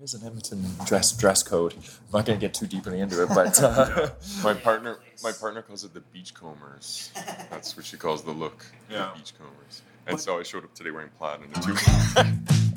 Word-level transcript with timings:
There's 0.00 0.14
an 0.14 0.24
Edmonton 0.24 0.64
dress 0.86 1.12
dress 1.12 1.42
code. 1.42 1.74
I'm 1.74 1.80
not 2.14 2.24
going 2.24 2.40
to 2.40 2.46
get 2.46 2.54
too 2.54 2.66
deeply 2.66 3.00
into 3.00 3.22
it, 3.22 3.28
but 3.34 3.62
uh, 3.62 4.08
My 4.42 4.54
partner, 4.64 4.98
my 5.22 5.30
partner 5.30 5.60
calls 5.60 5.84
it 5.84 5.92
the 5.92 6.00
beachcombers. 6.00 7.10
That's 7.50 7.76
what 7.76 7.84
she 7.84 7.98
calls 7.98 8.22
the 8.22 8.30
look. 8.30 8.64
Yeah. 8.90 9.10
The 9.14 9.20
beachcombers. 9.20 9.82
And 10.06 10.18
so 10.18 10.40
I 10.40 10.42
showed 10.42 10.64
up 10.64 10.72
today 10.72 10.90
wearing 10.90 11.10
plaid 11.18 11.40
and 11.40 11.54
a 11.54 11.60
toque. 11.60 12.69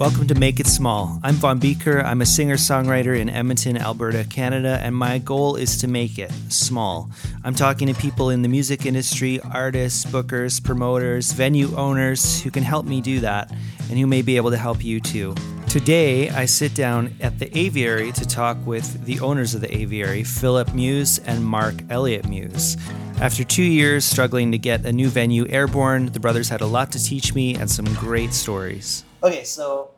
Welcome 0.00 0.28
to 0.28 0.34
Make 0.34 0.60
It 0.60 0.66
Small. 0.66 1.20
I'm 1.22 1.34
Von 1.34 1.58
Beeker. 1.58 2.00
I'm 2.00 2.22
a 2.22 2.24
singer 2.24 2.56
songwriter 2.56 3.20
in 3.20 3.28
Edmonton, 3.28 3.76
Alberta, 3.76 4.24
Canada, 4.24 4.80
and 4.82 4.96
my 4.96 5.18
goal 5.18 5.56
is 5.56 5.76
to 5.82 5.88
make 5.88 6.18
it 6.18 6.32
small. 6.48 7.10
I'm 7.44 7.54
talking 7.54 7.86
to 7.86 7.92
people 7.92 8.30
in 8.30 8.40
the 8.40 8.48
music 8.48 8.86
industry, 8.86 9.40
artists, 9.52 10.06
bookers, 10.06 10.64
promoters, 10.64 11.32
venue 11.32 11.76
owners 11.76 12.40
who 12.40 12.50
can 12.50 12.62
help 12.62 12.86
me 12.86 13.02
do 13.02 13.20
that 13.20 13.50
and 13.90 13.98
who 13.98 14.06
may 14.06 14.22
be 14.22 14.38
able 14.38 14.50
to 14.52 14.56
help 14.56 14.82
you 14.82 15.00
too. 15.00 15.34
Today, 15.68 16.30
I 16.30 16.46
sit 16.46 16.74
down 16.74 17.14
at 17.20 17.38
the 17.38 17.54
aviary 17.56 18.10
to 18.12 18.26
talk 18.26 18.56
with 18.64 19.04
the 19.04 19.20
owners 19.20 19.54
of 19.54 19.60
the 19.60 19.76
aviary, 19.76 20.24
Philip 20.24 20.72
Muse 20.72 21.18
and 21.18 21.44
Mark 21.44 21.74
Elliott 21.90 22.26
Muse. 22.26 22.78
After 23.20 23.44
two 23.44 23.62
years 23.62 24.06
struggling 24.06 24.50
to 24.52 24.56
get 24.56 24.86
a 24.86 24.92
new 24.94 25.10
venue 25.10 25.46
airborne, 25.50 26.06
the 26.06 26.20
brothers 26.20 26.48
had 26.48 26.62
a 26.62 26.66
lot 26.66 26.90
to 26.92 27.04
teach 27.04 27.34
me 27.34 27.54
and 27.54 27.70
some 27.70 27.84
great 27.96 28.32
stories. 28.32 29.04
Okay, 29.22 29.44
so 29.44 29.90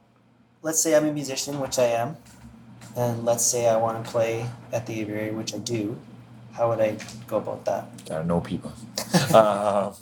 let's 0.63 0.81
say 0.81 0.95
I'm 0.95 1.07
a 1.07 1.13
musician, 1.13 1.61
which 1.61 1.79
I 1.79 1.87
am, 1.87 2.17
and 2.97 3.25
let's 3.25 3.45
say 3.45 3.69
I 3.69 3.77
want 3.77 4.05
to 4.05 4.11
play 4.11 4.47
at 4.73 4.87
the 4.87 5.01
aviary, 5.01 5.31
which 5.31 5.55
I 5.55 5.59
do. 5.59 5.99
How 6.53 6.69
would 6.69 6.81
I 6.81 6.97
go 7.27 7.39
about 7.39 7.65
that? 7.65 7.85
gotta 8.07 8.25
know 8.25 8.41
people. 8.41 8.73
uh, 9.35 9.93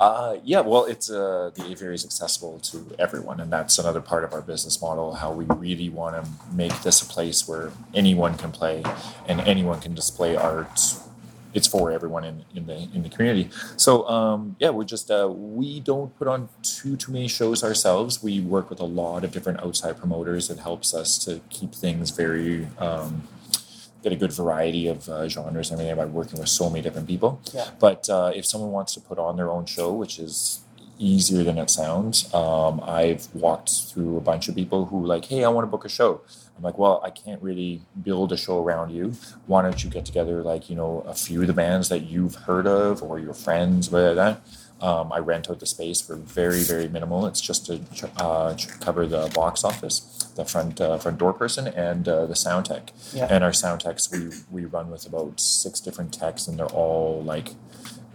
uh, 0.00 0.38
yeah, 0.42 0.60
well, 0.60 0.86
it's 0.86 1.10
uh, 1.10 1.50
the 1.54 1.64
aviary 1.66 1.94
is 1.94 2.04
accessible 2.04 2.58
to 2.60 2.94
everyone, 2.98 3.38
and 3.38 3.52
that's 3.52 3.78
another 3.78 4.00
part 4.00 4.24
of 4.24 4.32
our 4.32 4.40
business 4.40 4.80
model. 4.80 5.14
How 5.14 5.30
we 5.32 5.44
really 5.44 5.88
want 5.88 6.16
to 6.16 6.30
make 6.54 6.80
this 6.82 7.02
a 7.02 7.06
place 7.06 7.46
where 7.46 7.70
anyone 7.94 8.36
can 8.36 8.50
play 8.50 8.82
and 9.28 9.40
anyone 9.42 9.80
can 9.80 9.94
display 9.94 10.36
art. 10.36 10.94
It's 11.52 11.66
for 11.66 11.90
everyone 11.90 12.24
in, 12.24 12.44
in 12.54 12.66
the 12.66 12.88
in 12.94 13.02
the 13.02 13.08
community. 13.08 13.50
So 13.76 14.08
um, 14.08 14.56
yeah, 14.58 14.70
we're 14.70 14.84
just 14.84 15.10
uh, 15.10 15.28
we 15.30 15.80
don't 15.80 16.16
put 16.18 16.28
on 16.28 16.48
too 16.62 16.96
too 16.96 17.12
many 17.12 17.28
shows 17.28 17.64
ourselves. 17.64 18.22
We 18.22 18.40
work 18.40 18.70
with 18.70 18.80
a 18.80 18.84
lot 18.84 19.24
of 19.24 19.32
different 19.32 19.60
outside 19.60 19.98
promoters. 19.98 20.50
It 20.50 20.58
helps 20.58 20.94
us 20.94 21.18
to 21.24 21.40
keep 21.50 21.74
things 21.74 22.10
very. 22.10 22.68
Um, 22.78 23.28
get 24.02 24.12
a 24.12 24.16
good 24.16 24.32
variety 24.32 24.86
of 24.86 25.08
uh, 25.08 25.28
genres 25.28 25.70
and 25.70 25.78
everything 25.78 25.96
by 25.96 26.06
working 26.06 26.40
with 26.40 26.48
so 26.48 26.70
many 26.70 26.82
different 26.82 27.06
people. 27.06 27.40
Yeah. 27.52 27.68
But 27.78 28.08
uh, 28.08 28.32
if 28.34 28.46
someone 28.46 28.70
wants 28.72 28.94
to 28.94 29.00
put 29.00 29.18
on 29.18 29.36
their 29.36 29.50
own 29.50 29.66
show, 29.66 29.92
which 29.92 30.18
is 30.18 30.60
easier 30.98 31.42
than 31.42 31.58
it 31.58 31.70
sounds, 31.70 32.32
um, 32.34 32.80
I've 32.84 33.28
walked 33.34 33.70
through 33.88 34.16
a 34.16 34.20
bunch 34.20 34.48
of 34.48 34.54
people 34.54 34.86
who 34.86 35.04
like, 35.04 35.26
hey, 35.26 35.44
I 35.44 35.48
want 35.48 35.64
to 35.64 35.70
book 35.70 35.84
a 35.84 35.88
show. 35.88 36.22
I'm 36.60 36.64
like, 36.64 36.76
well, 36.76 37.00
I 37.02 37.08
can't 37.08 37.42
really 37.42 37.80
build 38.02 38.32
a 38.32 38.36
show 38.36 38.62
around 38.62 38.90
you. 38.90 39.14
Why 39.46 39.62
don't 39.62 39.82
you 39.82 39.88
get 39.88 40.04
together 40.04 40.42
like 40.42 40.68
you 40.68 40.76
know 40.76 41.02
a 41.06 41.14
few 41.14 41.40
of 41.40 41.46
the 41.46 41.54
bands 41.54 41.88
that 41.88 42.00
you've 42.00 42.34
heard 42.34 42.66
of 42.66 43.02
or 43.02 43.18
your 43.18 43.32
friends, 43.32 43.90
whatever 43.90 44.14
that. 44.14 44.42
Um, 44.82 45.10
I 45.10 45.20
rent 45.20 45.50
out 45.50 45.58
the 45.58 45.66
space 45.66 46.02
for 46.02 46.16
very, 46.16 46.60
very 46.60 46.86
minimal. 46.86 47.24
It's 47.26 47.40
just 47.40 47.64
to 47.66 47.80
uh, 48.18 48.56
cover 48.80 49.06
the 49.06 49.30
box 49.34 49.64
office, 49.64 50.00
the 50.36 50.44
front 50.44 50.82
uh, 50.82 50.98
front 50.98 51.16
door 51.16 51.32
person, 51.32 51.66
and 51.68 52.06
uh, 52.06 52.26
the 52.26 52.36
sound 52.36 52.66
tech. 52.66 52.92
Yeah. 53.14 53.26
And 53.30 53.42
our 53.42 53.54
sound 53.54 53.80
techs, 53.80 54.10
we 54.12 54.28
we 54.50 54.66
run 54.66 54.90
with 54.90 55.06
about 55.06 55.40
six 55.40 55.80
different 55.80 56.12
techs, 56.12 56.46
and 56.46 56.58
they're 56.58 56.66
all 56.66 57.22
like 57.22 57.54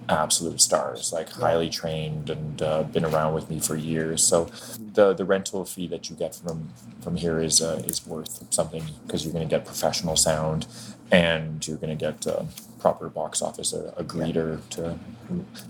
absolute 0.09 0.61
stars, 0.61 1.11
like 1.13 1.29
highly 1.29 1.69
trained 1.69 2.29
and 2.29 2.61
uh, 2.61 2.83
been 2.83 3.05
around 3.05 3.33
with 3.33 3.49
me 3.49 3.59
for 3.59 3.75
years. 3.75 4.23
So 4.23 4.45
the 4.93 5.13
the 5.13 5.25
rental 5.25 5.65
fee 5.65 5.87
that 5.87 6.09
you 6.09 6.15
get 6.15 6.35
from 6.35 6.69
from 7.01 7.15
here 7.17 7.39
is 7.39 7.61
uh, 7.61 7.81
is 7.85 8.05
worth 8.05 8.51
something 8.53 8.83
because 9.05 9.23
you're 9.23 9.33
going 9.33 9.47
to 9.47 9.55
get 9.55 9.65
professional 9.65 10.15
sound, 10.15 10.67
and 11.11 11.65
you're 11.67 11.77
going 11.77 11.97
to 11.97 12.05
get 12.11 12.25
uh, 12.27 12.43
proper 12.79 13.09
box 13.09 13.41
office, 13.41 13.73
a, 13.73 13.93
a 13.97 14.03
greeter 14.03 14.59
to 14.71 14.97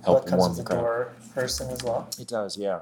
help 0.03 0.25
comes 0.27 0.39
warm 0.39 0.55
the 0.55 0.63
crowd. 0.63 0.77
door 0.81 1.13
person 1.33 1.69
as 1.69 1.83
well? 1.83 2.09
It 2.19 2.27
does, 2.27 2.57
yeah. 2.57 2.79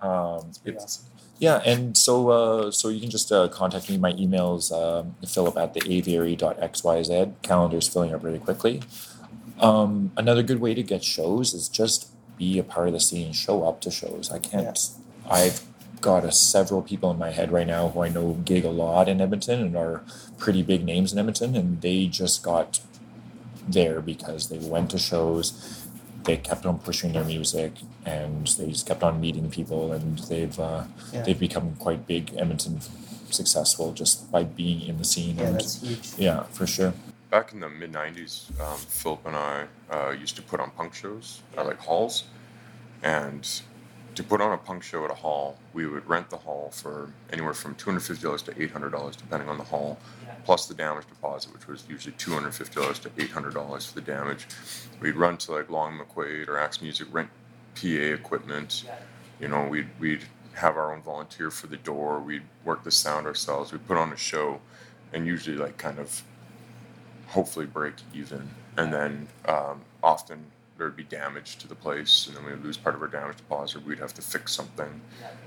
Um, 0.00 0.50
it's- 0.64 0.82
awesome. 0.84 1.04
yeah, 1.38 1.62
and 1.64 1.96
so 1.96 2.30
uh, 2.30 2.70
so 2.70 2.88
you 2.88 3.00
can 3.00 3.10
just 3.10 3.30
uh, 3.32 3.48
contact 3.48 3.88
me. 3.88 3.96
My 3.98 4.12
email's 4.18 4.72
um, 4.72 5.14
philip 5.26 5.56
at 5.56 5.72
the 5.74 5.82
aviary.xyz. 5.88 7.32
Calendar's 7.42 7.88
filling 7.88 8.12
up 8.14 8.22
really 8.24 8.38
quickly. 8.38 8.82
Um, 9.60 10.12
another 10.16 10.42
good 10.42 10.60
way 10.60 10.74
to 10.74 10.82
get 10.82 11.02
shows 11.04 11.54
is 11.54 11.68
just 11.68 12.08
be 12.36 12.58
a 12.58 12.62
part 12.62 12.88
of 12.88 12.92
the 12.92 13.00
scene. 13.00 13.32
Show 13.32 13.64
up 13.64 13.80
to 13.82 13.90
shows. 13.90 14.30
I 14.30 14.38
can't. 14.38 14.78
I've 15.28 15.62
got 16.00 16.24
a, 16.24 16.30
several 16.32 16.82
people 16.82 17.10
in 17.10 17.18
my 17.18 17.30
head 17.30 17.50
right 17.50 17.66
now 17.66 17.88
who 17.88 18.02
I 18.02 18.08
know 18.08 18.34
gig 18.44 18.64
a 18.64 18.70
lot 18.70 19.08
in 19.08 19.20
Edmonton 19.20 19.60
and 19.60 19.76
are 19.76 20.02
pretty 20.38 20.62
big 20.62 20.84
names 20.84 21.12
in 21.12 21.18
Edmonton, 21.18 21.56
and 21.56 21.80
they 21.80 22.06
just 22.06 22.42
got 22.42 22.80
there 23.66 24.00
because 24.00 24.48
they 24.48 24.58
went 24.58 24.90
to 24.90 24.98
shows. 24.98 25.82
They 26.24 26.36
kept 26.36 26.66
on 26.66 26.78
pushing 26.80 27.12
their 27.12 27.24
music, 27.24 27.72
and 28.04 28.46
they 28.48 28.70
just 28.70 28.86
kept 28.86 29.02
on 29.02 29.20
meeting 29.20 29.48
people, 29.50 29.92
and 29.92 30.18
they've 30.20 30.58
uh, 30.60 30.84
Yeah. 31.12 31.22
they've 31.22 31.38
become 31.38 31.76
quite 31.78 32.06
big 32.06 32.34
Edmonton 32.36 32.80
successful 33.30 33.92
just 33.92 34.30
by 34.30 34.44
being 34.44 34.82
in 34.82 34.98
the 34.98 35.04
scene. 35.04 35.36
Yeah, 35.38 35.44
and 35.46 35.54
that's 35.56 35.80
huge. 35.82 36.08
yeah, 36.18 36.42
for 36.52 36.66
sure. 36.66 36.92
Back 37.36 37.52
in 37.52 37.60
the 37.60 37.68
mid 37.68 37.92
90s, 37.92 38.48
um, 38.62 38.78
Philip 38.78 39.26
and 39.26 39.36
I 39.36 39.66
uh, 39.90 40.08
used 40.18 40.36
to 40.36 40.42
put 40.42 40.58
on 40.58 40.70
punk 40.70 40.94
shows 40.94 41.42
at 41.58 41.66
like 41.66 41.78
halls. 41.78 42.24
And 43.02 43.46
to 44.14 44.22
put 44.22 44.40
on 44.40 44.54
a 44.54 44.56
punk 44.56 44.82
show 44.82 45.04
at 45.04 45.10
a 45.10 45.14
hall, 45.14 45.58
we 45.74 45.86
would 45.86 46.08
rent 46.08 46.30
the 46.30 46.38
hall 46.38 46.70
for 46.72 47.12
anywhere 47.30 47.52
from 47.52 47.74
$250 47.74 48.42
to 48.42 48.52
$800, 48.52 49.16
depending 49.18 49.50
on 49.50 49.58
the 49.58 49.64
hall, 49.64 49.98
plus 50.46 50.64
the 50.64 50.72
damage 50.72 51.06
deposit, 51.08 51.52
which 51.52 51.68
was 51.68 51.84
usually 51.90 52.14
$250 52.14 53.02
to 53.02 53.10
$800 53.10 53.86
for 53.86 53.94
the 53.94 54.00
damage. 54.00 54.46
We'd 55.00 55.16
run 55.16 55.36
to 55.36 55.52
like 55.52 55.68
Long 55.68 56.00
McQuade 56.00 56.48
or 56.48 56.56
Axe 56.56 56.80
Music, 56.80 57.06
rent 57.12 57.28
PA 57.74 57.86
equipment. 57.86 58.84
You 59.40 59.48
know, 59.48 59.68
we'd, 59.68 59.88
we'd 60.00 60.22
have 60.54 60.78
our 60.78 60.90
own 60.94 61.02
volunteer 61.02 61.50
for 61.50 61.66
the 61.66 61.76
door. 61.76 62.18
We'd 62.18 62.44
work 62.64 62.82
the 62.82 62.90
sound 62.90 63.26
ourselves. 63.26 63.72
We'd 63.72 63.86
put 63.86 63.98
on 63.98 64.10
a 64.10 64.16
show 64.16 64.62
and 65.12 65.26
usually 65.26 65.58
like 65.58 65.76
kind 65.76 65.98
of 65.98 66.22
hopefully 67.28 67.66
break 67.66 67.94
even. 68.14 68.50
And 68.76 68.92
then 68.92 69.28
um, 69.46 69.80
often 70.02 70.46
there'd 70.78 70.96
be 70.96 71.04
damage 71.04 71.56
to 71.56 71.68
the 71.68 71.74
place, 71.74 72.26
and 72.26 72.36
then 72.36 72.44
we'd 72.44 72.62
lose 72.62 72.76
part 72.76 72.94
of 72.94 73.02
our 73.02 73.08
damage 73.08 73.38
deposit. 73.38 73.84
We'd 73.84 73.98
have 73.98 74.14
to 74.14 74.22
fix 74.22 74.52
something 74.52 75.00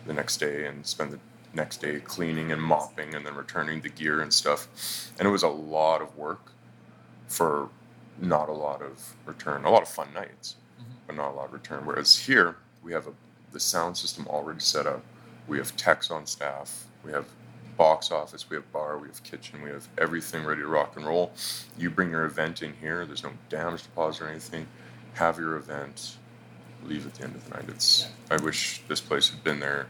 the 0.06 0.14
next 0.14 0.38
day 0.38 0.66
and 0.66 0.86
spend 0.86 1.12
the 1.12 1.20
next 1.54 1.82
day 1.82 2.00
cleaning 2.00 2.52
and 2.52 2.62
mopping 2.62 3.16
and 3.16 3.26
then 3.26 3.36
returning 3.36 3.82
the 3.82 3.90
gear 3.90 4.22
and 4.22 4.34
stuff. 4.34 5.12
And 5.18 5.28
it 5.28 5.32
was 5.32 5.44
a 5.44 5.50
lot 5.50 6.02
of 6.02 6.16
work 6.18 6.52
for 7.28 7.70
not 8.20 8.50
a 8.50 8.54
lot 8.54 8.82
of 8.82 9.16
return. 9.26 9.66
A 9.66 9.70
lot 9.70 9.82
of 9.82 9.88
fun 9.88 10.10
nights, 10.14 10.56
but 11.08 11.16
not 11.16 11.32
a 11.32 11.36
lot 11.36 11.46
of 11.46 11.54
return. 11.54 11.86
Whereas 11.86 12.18
here, 12.18 12.58
we 12.84 12.92
have 12.92 13.08
a, 13.08 13.12
the 13.52 13.60
sound 13.60 13.98
system 13.98 14.28
already 14.28 14.60
set 14.60 14.86
up. 14.86 15.04
We 15.48 15.58
have 15.58 15.76
techs 15.76 16.12
on 16.12 16.26
staff. 16.26 16.86
We 17.04 17.12
have 17.12 17.26
box 17.80 18.12
office. 18.12 18.50
We 18.50 18.58
have 18.58 18.72
bar. 18.74 18.98
We 19.00 19.08
have 19.08 19.24
kitchen. 19.24 19.62
We 19.64 19.70
have 19.70 19.88
everything 19.98 20.44
ready 20.44 20.62
to 20.62 20.68
rock 20.68 20.98
and 20.98 21.06
roll. 21.08 21.32
You 21.78 21.90
bring 21.90 22.12
your 22.12 22.26
event 22.26 22.62
in 22.62 22.74
here. 22.74 23.06
There's 23.06 23.24
no 23.24 23.32
damage 23.48 23.84
deposit 23.84 24.22
or 24.24 24.28
anything. 24.28 24.68
Have 25.14 25.40
your 25.40 25.56
event. 25.56 26.18
Leave 26.84 27.08
at 27.08 27.16
the 27.16 27.24
end 27.24 27.36
of 27.36 27.44
the 27.50 27.56
night. 27.56 27.66
It's. 27.70 28.08
I 28.30 28.36
wish 28.38 28.82
this 28.90 29.00
place 29.02 29.30
had 29.30 29.44
been 29.44 29.60
there 29.62 29.88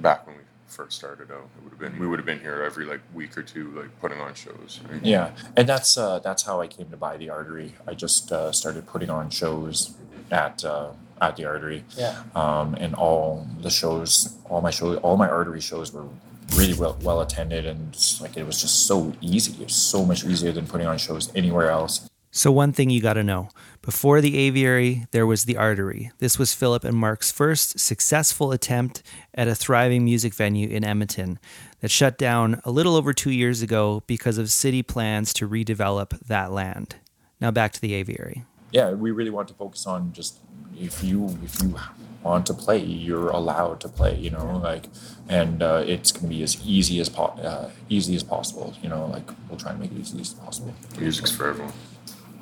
back 0.00 0.26
when 0.26 0.36
we 0.36 0.42
first 0.66 0.96
started 0.98 1.30
out. 1.30 1.48
It 1.56 1.62
would 1.62 1.70
have 1.70 1.78
been. 1.78 1.98
We 1.98 2.06
would 2.08 2.18
have 2.18 2.26
been 2.26 2.40
here 2.40 2.62
every 2.62 2.84
like 2.84 3.00
week 3.14 3.38
or 3.38 3.42
two, 3.42 3.70
like 3.70 3.98
putting 4.00 4.20
on 4.20 4.34
shows. 4.34 4.80
right? 4.90 5.02
Yeah, 5.04 5.30
and 5.56 5.68
that's 5.68 5.96
uh, 5.96 6.18
that's 6.18 6.42
how 6.42 6.60
I 6.60 6.66
came 6.66 6.90
to 6.90 6.96
buy 6.96 7.16
the 7.16 7.30
Artery. 7.30 7.74
I 7.86 7.94
just 7.94 8.30
uh, 8.32 8.50
started 8.52 8.84
putting 8.86 9.10
on 9.10 9.30
shows 9.30 9.94
at 10.32 10.64
uh, 10.64 10.90
at 11.20 11.36
the 11.36 11.44
Artery, 11.44 11.84
Yeah. 11.96 12.22
um, 12.34 12.74
and 12.74 12.94
all 12.94 13.46
the 13.60 13.70
shows, 13.70 14.36
all 14.50 14.60
my 14.60 14.70
shows, 14.70 14.98
all 14.98 15.16
my 15.16 15.28
Artery 15.28 15.60
shows 15.60 15.92
were 15.92 16.04
really 16.54 16.74
well 16.74 16.96
well 17.02 17.20
attended, 17.20 17.66
and 17.66 17.96
like 18.20 18.36
it 18.36 18.46
was 18.46 18.60
just 18.60 18.86
so 18.86 19.12
easy. 19.20 19.52
It 19.52 19.64
was 19.64 19.74
so 19.74 20.04
much 20.04 20.24
easier 20.24 20.52
than 20.52 20.66
putting 20.66 20.86
on 20.86 20.98
shows 20.98 21.30
anywhere 21.34 21.70
else. 21.70 22.08
So, 22.36 22.52
one 22.52 22.72
thing 22.72 22.90
you 22.90 23.00
got 23.00 23.14
to 23.14 23.24
know 23.24 23.48
before 23.80 24.20
the 24.20 24.36
aviary, 24.36 25.06
there 25.10 25.26
was 25.26 25.44
the 25.44 25.56
artery. 25.56 26.10
This 26.18 26.38
was 26.38 26.52
Philip 26.52 26.84
and 26.84 26.94
Mark's 26.94 27.32
first 27.32 27.78
successful 27.78 28.52
attempt 28.52 29.02
at 29.32 29.48
a 29.48 29.54
thriving 29.54 30.04
music 30.04 30.34
venue 30.34 30.68
in 30.68 30.84
Edmonton 30.84 31.38
that 31.80 31.90
shut 31.90 32.18
down 32.18 32.60
a 32.64 32.70
little 32.70 32.94
over 32.94 33.14
two 33.14 33.30
years 33.30 33.62
ago 33.62 34.02
because 34.06 34.36
of 34.36 34.50
city 34.50 34.82
plans 34.82 35.32
to 35.32 35.48
redevelop 35.48 36.18
that 36.26 36.52
land. 36.52 36.96
Now, 37.40 37.50
back 37.52 37.72
to 37.72 37.80
the 37.80 37.94
aviary. 37.94 38.44
Yeah, 38.70 38.92
we 38.92 39.10
really 39.10 39.30
want 39.30 39.48
to 39.48 39.54
focus 39.54 39.86
on 39.86 40.12
just 40.12 40.40
if 40.78 41.02
you 41.02 41.38
if 41.42 41.62
you 41.62 41.76
want 42.22 42.46
to 42.46 42.54
play, 42.54 42.78
you're 42.78 43.28
allowed 43.28 43.80
to 43.80 43.88
play. 43.88 44.16
You 44.16 44.30
know, 44.30 44.58
like, 44.62 44.88
and 45.28 45.62
uh, 45.62 45.84
it's 45.86 46.12
going 46.12 46.24
to 46.24 46.28
be 46.28 46.42
as 46.42 46.60
easy 46.64 47.00
as 47.00 47.08
po- 47.08 47.38
uh, 47.42 47.70
easy 47.88 48.14
as 48.16 48.22
possible. 48.22 48.74
You 48.82 48.88
know, 48.88 49.06
like 49.06 49.28
we'll 49.48 49.58
try 49.58 49.70
and 49.72 49.80
make 49.80 49.92
it 49.92 50.00
as 50.00 50.12
easy 50.12 50.20
as 50.20 50.34
possible. 50.34 50.74
Music's 50.98 51.30
for 51.30 51.48
everyone. 51.48 51.72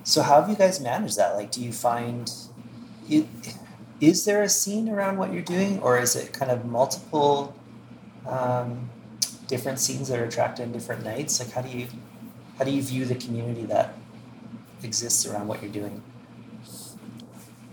So 0.05 0.23
how 0.23 0.41
have 0.41 0.51
you 0.51 0.57
guys 0.57 0.81
managed 0.81 1.17
that? 1.17 1.35
Like, 1.35 1.51
do 1.51 1.63
you 1.63 1.73
find 1.73 2.31
you 3.07 3.29
is 4.01 4.25
there 4.25 4.43
a 4.43 4.49
scene 4.49 4.89
around 4.89 5.19
what 5.19 5.33
you're 5.33 5.43
doing, 5.43 5.81
or 5.81 5.99
is 5.99 6.17
it 6.17 6.33
kind 6.33 6.51
of 6.51 6.65
multiple 6.65 7.55
um, 8.27 8.91
different 9.47 9.79
scenes 9.79 10.09
that 10.09 10.19
are 10.19 10.25
attracted 10.25 10.65
in 10.65 10.73
different 10.73 11.05
nights? 11.05 11.41
Like, 11.41 11.53
how 11.53 11.63
do 11.63 11.77
you 11.77 11.87
how 12.59 12.65
do 12.65 12.71
you 12.71 12.83
view 12.83 13.05
the 13.05 13.15
community 13.15 13.65
that 13.67 13.95
exists 14.83 15.27
around 15.27 15.49
what 15.49 15.63
you're 15.63 15.73
doing? 15.73 16.03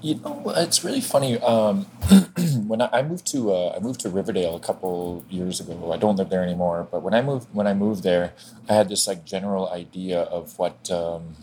You 0.01 0.15
know, 0.15 0.51
it's 0.57 0.83
really 0.83 1.01
funny. 1.01 1.37
Um, 1.39 1.85
when 2.67 2.81
I, 2.81 2.89
I 2.91 3.01
moved 3.03 3.27
to 3.33 3.51
uh, 3.53 3.73
I 3.75 3.79
moved 3.79 3.99
to 4.01 4.09
Riverdale 4.09 4.55
a 4.55 4.59
couple 4.59 5.23
years 5.29 5.59
ago. 5.59 5.91
I 5.91 5.97
don't 5.97 6.15
live 6.15 6.29
there 6.29 6.43
anymore, 6.43 6.87
but 6.91 7.03
when 7.03 7.13
I 7.13 7.21
moved 7.21 7.47
when 7.53 7.67
I 7.67 7.73
moved 7.75 8.01
there, 8.03 8.33
I 8.67 8.73
had 8.73 8.89
this 8.89 9.07
like 9.07 9.25
general 9.25 9.69
idea 9.69 10.21
of 10.21 10.57
what 10.57 10.89
um, 10.89 11.35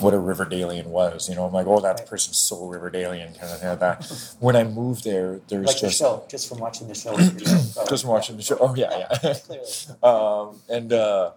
what 0.00 0.12
a 0.14 0.18
Riverdalian 0.18 0.90
was. 0.90 1.28
You 1.28 1.36
know, 1.36 1.44
I'm 1.46 1.52
like, 1.52 1.66
oh, 1.68 1.78
that 1.80 1.98
Right. 2.00 2.06
person's 2.08 2.38
so 2.38 2.66
Riverdalian, 2.66 3.34
kind 3.34 3.52
of 3.52 3.60
thing 3.60 3.68
like 3.68 3.78
that. 3.80 4.34
When 4.40 4.56
I 4.56 4.64
moved 4.64 5.04
there, 5.04 5.40
there's 5.48 5.66
Like 5.68 5.76
the 5.80 5.86
just 5.86 5.98
show, 6.00 6.24
just 6.28 6.48
from 6.48 6.58
watching 6.58 6.88
the 6.88 6.94
show. 6.94 7.12
you're 7.16 7.30
doing, 7.30 7.44
probably. 7.72 7.90
just 7.90 8.02
from 8.02 8.10
watching 8.10 8.36
the 8.36 8.42
show. 8.42 8.58
Oh 8.60 8.74
yeah, 8.74 8.90
yeah. 9.22 9.34
Clearly. 9.46 9.66
um, 10.02 10.60
and 10.68 10.92
uh, 10.92 11.30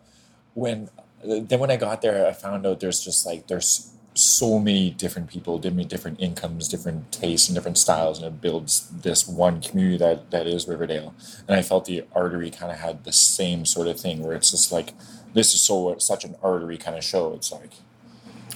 when 0.55 0.89
then 1.23 1.59
when 1.59 1.69
I 1.69 1.75
got 1.77 2.01
there, 2.01 2.25
I 2.25 2.33
found 2.33 2.65
out 2.65 2.79
there's 2.79 3.01
just 3.03 3.25
like 3.25 3.45
there's 3.47 3.91
so 4.13 4.59
many 4.59 4.89
different 4.91 5.29
people, 5.29 5.57
different 5.59 5.89
different 5.89 6.19
incomes, 6.19 6.67
different 6.67 7.11
tastes, 7.11 7.47
and 7.49 7.55
different 7.55 7.77
styles, 7.77 8.17
and 8.19 8.27
it 8.27 8.41
builds 8.41 8.89
this 8.89 9.27
one 9.27 9.61
community 9.61 9.97
that 9.97 10.31
that 10.31 10.47
is 10.47 10.67
Riverdale. 10.67 11.13
And 11.47 11.57
I 11.57 11.61
felt 11.61 11.85
the 11.85 12.03
artery 12.13 12.49
kind 12.51 12.71
of 12.71 12.79
had 12.79 13.03
the 13.05 13.13
same 13.13 13.65
sort 13.65 13.87
of 13.87 13.99
thing, 13.99 14.23
where 14.23 14.35
it's 14.35 14.51
just 14.51 14.71
like 14.71 14.93
this 15.33 15.53
is 15.53 15.61
so 15.61 15.95
such 15.99 16.25
an 16.25 16.35
artery 16.43 16.77
kind 16.77 16.97
of 16.97 17.03
show. 17.03 17.33
It's 17.33 17.51
like. 17.51 17.71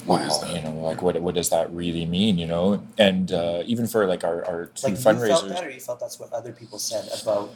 What 0.05 0.21
Wow, 0.21 0.27
is 0.27 0.55
you 0.55 0.61
know, 0.61 0.71
like 0.81 1.01
what 1.01 1.21
what 1.21 1.35
does 1.35 1.49
that 1.49 1.71
really 1.71 2.05
mean? 2.05 2.37
You 2.37 2.45
know, 2.47 2.83
and 2.97 3.31
uh, 3.31 3.63
even 3.65 3.87
for 3.87 4.05
like 4.05 4.23
our 4.25 4.45
our 4.45 4.65
two 4.67 4.87
Like 4.87 4.97
you 4.97 4.97
felt 4.97 5.17
fundraisers, 5.17 5.49
that, 5.49 5.63
or 5.65 5.69
you 5.69 5.79
felt 5.79 5.99
that's 6.01 6.19
what 6.19 6.33
other 6.33 6.51
people 6.51 6.77
said 6.79 7.07
about. 7.21 7.51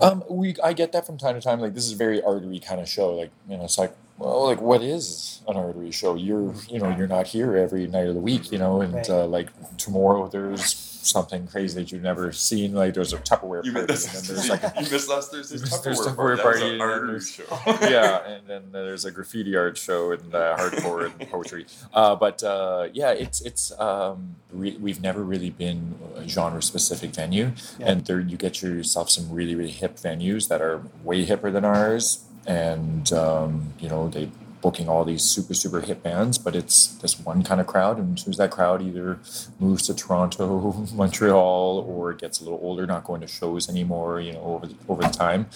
um, 0.00 0.24
we 0.30 0.56
I 0.64 0.72
get 0.72 0.92
that 0.92 1.06
from 1.06 1.18
time 1.18 1.34
to 1.34 1.40
time. 1.40 1.60
Like 1.60 1.74
this 1.74 1.84
is 1.84 1.92
a 1.92 1.96
very 1.96 2.22
artery 2.22 2.58
kind 2.58 2.80
of 2.80 2.88
show. 2.88 3.14
Like 3.14 3.30
you 3.48 3.56
know, 3.58 3.64
it's 3.64 3.78
like 3.78 3.94
well, 4.18 4.44
like 4.44 4.60
what 4.60 4.82
is 4.82 5.40
an 5.48 5.56
artery 5.56 5.90
show? 5.90 6.14
You're 6.14 6.54
you 6.68 6.78
know 6.80 6.94
you're 6.96 7.06
not 7.08 7.26
here 7.28 7.56
every 7.56 7.86
night 7.86 8.06
of 8.08 8.14
the 8.14 8.20
week. 8.20 8.50
You 8.52 8.58
know, 8.58 8.80
and 8.80 8.94
Right. 8.94 9.08
uh, 9.10 9.26
like 9.26 9.48
tomorrow 9.76 10.28
there's 10.28 10.84
something 11.00 11.46
crazy 11.46 11.80
that 11.80 11.90
you've 11.92 12.02
never 12.02 12.32
seen. 12.32 12.74
Like 12.74 12.92
there's 12.92 13.12
a 13.14 13.18
Tupperware 13.18 13.64
You 13.64 13.72
party, 13.72 13.86
missed, 13.92 14.14
and 14.14 14.24
then 14.26 14.34
there's 14.36 14.50
like 14.50 14.62
a, 14.76 14.82
you 14.82 14.90
missed 14.90 15.08
last 15.08 15.30
Thursday's 15.30 15.62
There's- 15.62 15.72
Tupperware, 15.80 15.84
there's 15.84 16.00
party. 16.00 16.10
Tupperware 16.10 16.36
That 16.36 16.42
party, 16.42 16.74
an 16.74 16.80
artery 16.80 17.20
show. 17.20 17.44
yeah, 17.88 18.26
and 18.26 18.46
then 18.46 18.62
there's 18.72 19.04
a 19.06 19.10
graffiti 19.10 19.56
art 19.56 19.78
show 19.78 20.10
and 20.12 20.34
uh, 20.34 20.56
hardcore 20.58 21.06
and 21.06 21.30
poetry. 21.30 21.64
Uh, 21.94 22.14
but 22.16 22.42
uh, 22.42 22.88
yeah, 22.92 23.12
it's 23.12 23.40
it's 23.40 23.72
um, 23.80 24.34
re- 24.52 24.76
we've 24.78 25.00
never 25.00 25.22
really 25.22 25.50
been 25.50 25.94
a 26.16 26.28
genre 26.28 26.60
specific 26.60 27.14
venue, 27.14 27.52
Yeah. 27.78 27.90
and 27.92 28.04
there 28.04 28.20
you 28.20 28.36
get 28.36 28.60
yourself 28.60 29.08
some 29.08 29.30
really 29.30 29.54
really 29.54 29.70
hip 29.70 29.96
venues 29.96 30.48
that 30.48 30.60
are 30.60 30.82
way 31.04 31.24
hipper 31.24 31.50
than 31.52 31.64
ours, 31.64 32.24
and 32.48 33.12
um, 33.12 33.72
you 33.78 33.88
know 33.88 34.08
they 34.08 34.30
booking 34.60 34.88
all 34.88 35.04
these 35.04 35.22
super 35.22 35.54
super 35.54 35.80
hit 35.80 36.02
bands 36.02 36.36
but 36.36 36.56
it's 36.56 36.88
this 36.96 37.20
one 37.20 37.44
kind 37.44 37.60
of 37.60 37.66
crowd 37.68 37.96
and 37.96 38.18
as 38.18 38.24
soon 38.24 38.32
as 38.32 38.38
that 38.38 38.50
crowd 38.50 38.82
either 38.82 39.20
moves 39.60 39.86
to 39.86 39.94
toronto 39.94 40.72
montreal 40.94 41.84
or 41.88 42.12
gets 42.12 42.40
a 42.40 42.44
little 42.44 42.58
older 42.60 42.84
not 42.84 43.04
going 43.04 43.20
to 43.20 43.26
shows 43.28 43.68
anymore 43.68 44.20
you 44.20 44.32
know 44.32 44.42
over 44.42 44.66
the, 44.66 44.74
over 44.88 45.02
the 45.02 45.08
time 45.10 45.46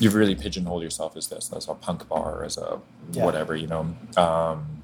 you've 0.00 0.14
really 0.14 0.34
pigeonholed 0.34 0.82
yourself 0.82 1.16
as 1.16 1.28
this 1.28 1.52
as 1.52 1.68
a 1.68 1.74
punk 1.74 2.08
bar 2.08 2.42
as 2.42 2.56
a 2.58 2.80
Yeah. 3.12 3.24
whatever 3.24 3.54
you 3.54 3.68
know 3.68 3.94
um, 4.16 4.77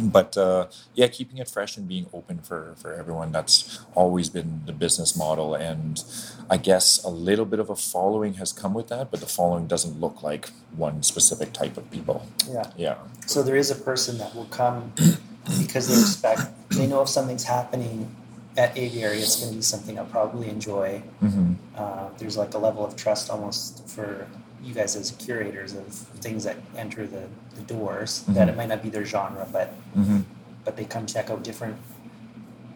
but 0.00 0.36
uh, 0.36 0.66
yeah 0.94 1.06
keeping 1.08 1.38
it 1.38 1.48
fresh 1.48 1.76
and 1.76 1.86
being 1.88 2.06
open 2.12 2.38
for 2.38 2.74
for 2.76 2.92
everyone 2.94 3.32
that's 3.32 3.80
always 3.94 4.28
been 4.30 4.62
the 4.66 4.72
business 4.72 5.16
model 5.16 5.54
and 5.54 6.04
i 6.50 6.56
guess 6.56 7.02
a 7.04 7.08
little 7.08 7.44
bit 7.44 7.58
of 7.60 7.68
a 7.70 7.76
following 7.76 8.34
has 8.34 8.52
come 8.52 8.74
with 8.74 8.88
that 8.88 9.10
but 9.10 9.20
the 9.20 9.26
following 9.26 9.66
doesn't 9.66 10.00
look 10.00 10.22
like 10.22 10.50
one 10.76 11.02
specific 11.02 11.52
type 11.52 11.76
of 11.76 11.90
people 11.90 12.26
Yeah. 12.50 12.70
yeah 12.76 12.96
So 13.26 13.42
there 13.42 13.56
is 13.56 13.70
a 13.70 13.74
person 13.90 14.18
that 14.18 14.34
will 14.36 14.50
come 14.50 14.92
because 15.62 15.88
they 15.88 15.98
expect 16.00 16.42
they 16.70 16.86
know 16.86 17.02
if 17.02 17.08
something's 17.08 17.44
happening 17.44 18.14
at 18.56 18.76
aviary, 18.76 19.18
it's 19.18 19.36
going 19.36 19.50
to 19.50 19.56
be 19.56 19.62
something 19.62 19.98
I'll 19.98 20.06
probably 20.18 20.48
enjoy. 20.48 21.02
hmm 21.20 21.54
Uh, 21.76 22.08
there's 22.18 22.36
like 22.42 22.54
a 22.54 22.58
level 22.58 22.82
of 22.88 22.96
trust 22.96 23.28
almost 23.30 23.86
for 23.86 24.26
you 24.62 24.74
guys 24.74 24.96
as 24.96 25.10
curators 25.12 25.74
of 25.74 25.86
things 26.20 26.44
that 26.44 26.56
enter 26.76 27.06
the, 27.06 27.24
the 27.54 27.62
doors 27.62 28.22
that 28.28 28.46
Mhm. 28.48 28.52
it 28.52 28.56
might 28.56 28.68
not 28.68 28.82
be 28.82 28.88
their 28.90 29.04
genre, 29.04 29.46
but 29.52 29.68
hmm 29.94 30.20
but 30.64 30.76
they 30.76 30.84
come 30.84 31.06
check 31.06 31.30
out 31.30 31.44
different 31.44 31.76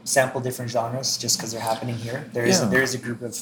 sample 0.05 0.41
different 0.41 0.71
genres 0.71 1.17
just 1.19 1.37
because 1.39 1.53
they're 1.53 1.61
happening 1.61 1.97
here. 1.97 2.29
There 2.33 2.45
is 2.45 2.61
Yeah. 2.61 2.67
there 2.67 2.83
is 2.83 2.95
a 2.95 2.99
group 2.99 3.23
of 3.23 3.39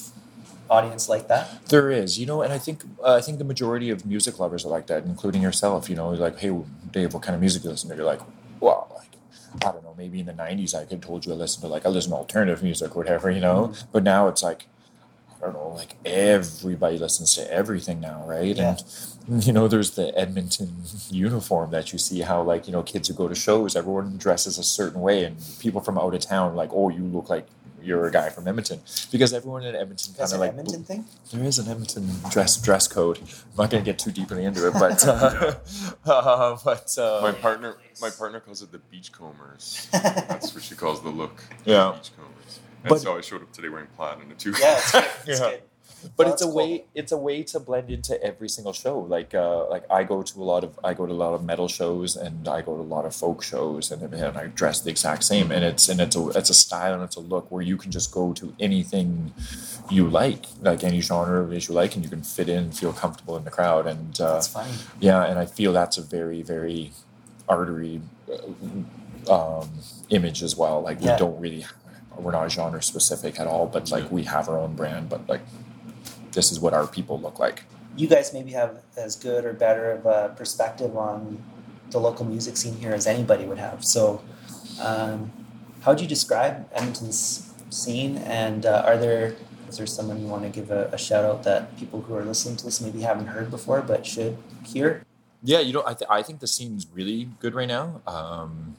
audience 0.70 1.08
like 1.08 1.28
that. 1.28 1.64
There 1.68 1.90
is, 1.90 2.18
you 2.18 2.26
know, 2.26 2.42
and 2.42 2.52
I 2.52 2.58
think 2.58 2.84
uh, 3.04 3.14
I 3.14 3.20
think 3.20 3.38
the 3.38 3.44
majority 3.44 3.90
of 3.90 4.04
music 4.06 4.38
lovers 4.38 4.64
are 4.64 4.68
like 4.68 4.86
that, 4.88 5.04
including 5.04 5.42
yourself. 5.42 5.88
You 5.88 5.96
know, 5.96 6.10
like, 6.10 6.38
hey, 6.38 6.52
Dave, 6.90 7.14
what 7.14 7.22
kind 7.22 7.34
of 7.34 7.40
music 7.40 7.62
do 7.62 7.68
you 7.68 7.72
listen 7.72 7.90
to? 7.90 7.96
You're 7.96 8.04
like, 8.04 8.20
well, 8.60 8.88
like, 8.94 9.12
I 9.66 9.72
don't 9.72 9.82
know, 9.84 9.94
maybe 9.96 10.20
in 10.20 10.26
the 10.26 10.32
'90s 10.32 10.74
I 10.74 10.80
could 10.84 10.92
have 10.92 11.00
told 11.02 11.24
you 11.26 11.32
I 11.32 11.36
listen 11.36 11.60
to 11.62 11.68
like 11.68 11.86
I 11.86 11.88
listen 11.88 12.10
to 12.12 12.16
alternative 12.16 12.62
music, 12.62 12.94
or 12.96 13.00
whatever, 13.00 13.30
you 13.30 13.40
know. 13.40 13.72
But 13.92 14.02
now 14.02 14.28
it's 14.28 14.42
like, 14.42 14.66
I 15.40 15.46
don't 15.46 15.54
know, 15.54 15.68
like 15.68 15.94
everybody 16.04 16.98
listens 16.98 17.34
to 17.36 17.52
everything 17.52 18.00
now, 18.00 18.24
right? 18.26 18.56
Yeah. 18.56 18.76
And 19.28 19.46
you 19.46 19.52
know, 19.52 19.68
there's 19.68 19.92
the 19.92 20.16
Edmonton 20.18 20.82
uniform 21.10 21.70
that 21.70 21.92
you 21.92 21.98
see 21.98 22.20
how 22.20 22.42
like 22.42 22.66
you 22.66 22.72
know 22.72 22.82
kids 22.82 23.08
who 23.08 23.14
go 23.14 23.28
to 23.28 23.34
shows, 23.34 23.76
everyone 23.76 24.16
dresses 24.18 24.58
a 24.58 24.64
certain 24.64 25.00
way, 25.00 25.24
and 25.24 25.36
people 25.60 25.80
from 25.80 25.96
out 25.98 26.14
of 26.14 26.20
town 26.20 26.56
like, 26.56 26.70
oh, 26.72 26.88
you 26.88 27.04
look 27.04 27.28
like. 27.30 27.46
You're 27.80 28.06
a 28.08 28.10
guy 28.10 28.28
from 28.28 28.46
Edmonton 28.48 28.80
because 29.12 29.32
everyone 29.32 29.62
in 29.62 29.76
Edmonton 29.76 30.12
kind 30.12 30.32
of 30.32 30.40
like 30.40 30.50
Edmonton 30.50 30.82
thing. 30.82 31.04
there 31.32 31.44
is 31.44 31.60
an 31.60 31.68
Edmonton 31.68 32.10
dress 32.28 32.60
dress 32.60 32.88
code. 32.88 33.18
I'm 33.18 33.56
not 33.56 33.70
going 33.70 33.84
to 33.84 33.88
get 33.90 34.00
too 34.00 34.10
deeply 34.10 34.44
into 34.44 34.66
it, 34.66 34.72
but 34.74 35.02
uh, 35.06 35.54
uh, 36.04 36.58
but 36.64 36.98
uh, 36.98 37.20
My 37.22 37.30
partner, 37.32 37.76
my 38.02 38.10
partner 38.10 38.40
calls 38.40 38.62
it 38.62 38.72
the 38.72 38.80
beachcombers. 38.92 39.88
That's 39.92 40.52
what 40.52 40.64
she 40.64 40.74
calls 40.74 41.02
the 41.02 41.08
look. 41.10 41.42
Yeah. 41.64 41.96
Beachcombers. 41.96 42.37
And 42.82 42.88
But- 42.90 43.00
so 43.00 43.16
I 43.16 43.20
showed 43.20 43.42
up 43.42 43.52
today 43.52 43.68
wearing 43.68 43.88
plaid 43.96 44.18
and 44.18 44.30
a 44.32 44.34
two. 44.34 44.52
Yeah, 44.58 44.76
it's 44.78 44.92
good. 44.92 45.04
It's 45.26 45.40
Yeah. 45.40 45.50
good. 45.50 45.62
but 46.16 46.26
Well, 46.26 46.32
it's 46.34 46.42
a 46.42 46.44
that's 46.46 46.54
way 46.54 46.84
it's 46.94 47.10
a 47.12 47.16
way 47.16 47.42
to 47.42 47.58
blend 47.58 47.90
into 47.90 48.22
every 48.22 48.48
single 48.48 48.72
show. 48.72 49.00
Like 49.00 49.34
uh, 49.34 49.68
like 49.68 49.84
I 49.90 50.04
go 50.04 50.22
to 50.22 50.40
a 50.40 50.46
lot 50.52 50.62
of 50.62 50.78
I 50.84 50.94
go 50.94 51.06
to 51.06 51.12
a 51.12 51.20
lot 51.24 51.34
of 51.34 51.42
metal 51.44 51.66
shows 51.66 52.14
and 52.16 52.46
I 52.46 52.62
go 52.62 52.76
to 52.76 52.82
a 52.82 52.90
lot 52.96 53.04
of 53.04 53.14
folk 53.16 53.42
shows 53.42 53.90
and, 53.90 54.14
and 54.14 54.36
I 54.38 54.46
dress 54.46 54.80
the 54.80 54.90
exact 54.90 55.24
same 55.24 55.50
and 55.50 55.64
it's 55.64 55.88
and 55.88 56.00
it's 56.00 56.14
a 56.14 56.28
it's 56.38 56.50
a 56.50 56.54
style 56.54 56.94
and 56.94 57.02
it's 57.02 57.16
a 57.16 57.20
look 57.20 57.50
where 57.50 57.62
you 57.62 57.76
can 57.76 57.90
just 57.90 58.12
go 58.12 58.32
to 58.34 58.54
anything 58.60 59.32
you 59.90 60.06
like 60.08 60.44
like 60.62 60.84
any 60.84 61.00
genre 61.00 61.42
of 61.42 61.52
you 61.52 61.74
like 61.74 61.96
and 61.96 62.04
you 62.04 62.10
can 62.10 62.22
fit 62.22 62.48
in 62.48 62.58
and 62.64 62.76
feel 62.76 62.92
comfortable 62.92 63.36
in 63.36 63.42
the 63.44 63.50
crowd 63.50 63.84
and 63.88 64.20
uh, 64.20 64.34
That's 64.34 64.48
funny. 64.48 64.70
Yeah, 65.00 65.24
and 65.24 65.36
I 65.36 65.46
feel 65.46 65.72
that's 65.72 65.98
a 65.98 66.02
very, 66.02 66.42
very 66.42 66.92
artery 67.48 68.02
uh, 69.28 69.32
um, 69.60 69.68
image 70.10 70.42
as 70.44 70.54
well. 70.56 70.80
Like 70.82 71.00
we 71.00 71.06
don't 71.16 71.40
really, 71.40 71.64
we're 72.20 72.32
not 72.32 72.50
genre 72.50 72.82
specific 72.82 73.38
at 73.40 73.46
all, 73.46 73.66
but 73.66 73.90
like 73.90 74.10
we 74.10 74.24
have 74.24 74.48
our 74.48 74.58
own 74.58 74.74
brand. 74.74 75.08
But 75.08 75.28
like, 75.28 75.42
this 76.32 76.52
is 76.52 76.60
what 76.60 76.74
our 76.74 76.86
people 76.86 77.20
look 77.20 77.38
like. 77.38 77.64
You 77.96 78.06
guys 78.06 78.32
maybe 78.32 78.52
have 78.52 78.82
as 78.96 79.16
good 79.16 79.44
or 79.44 79.52
better 79.52 79.90
of 79.90 80.06
a 80.06 80.34
perspective 80.36 80.96
on 80.96 81.42
the 81.90 81.98
local 81.98 82.24
music 82.24 82.56
scene 82.56 82.76
here 82.76 82.92
as 82.92 83.06
anybody 83.06 83.44
would 83.44 83.58
have. 83.58 83.84
So, 83.84 84.22
um, 84.80 85.32
how 85.82 85.92
would 85.92 86.00
you 86.00 86.06
describe 86.06 86.68
Edmonton's 86.72 87.52
scene? 87.70 88.18
And 88.18 88.66
uh, 88.66 88.82
are 88.84 88.96
there 88.96 89.34
is 89.68 89.76
there 89.76 89.86
someone 89.86 90.20
you 90.20 90.26
want 90.26 90.44
to 90.44 90.48
give 90.48 90.70
a, 90.70 90.88
a 90.92 90.98
shout 90.98 91.24
out 91.24 91.42
that 91.44 91.76
people 91.76 92.00
who 92.00 92.14
are 92.14 92.24
listening 92.24 92.56
to 92.56 92.64
this 92.64 92.80
maybe 92.80 93.02
haven't 93.02 93.26
heard 93.26 93.50
before 93.50 93.82
but 93.82 94.06
should 94.06 94.38
hear? 94.64 95.04
Yeah, 95.42 95.60
you 95.60 95.72
know, 95.72 95.84
I, 95.86 95.94
th- 95.94 96.08
I 96.10 96.22
think 96.22 96.40
the 96.40 96.46
scene's 96.46 96.86
really 96.92 97.28
good 97.38 97.54
right 97.54 97.68
now. 97.68 98.00
Um, 98.06 98.76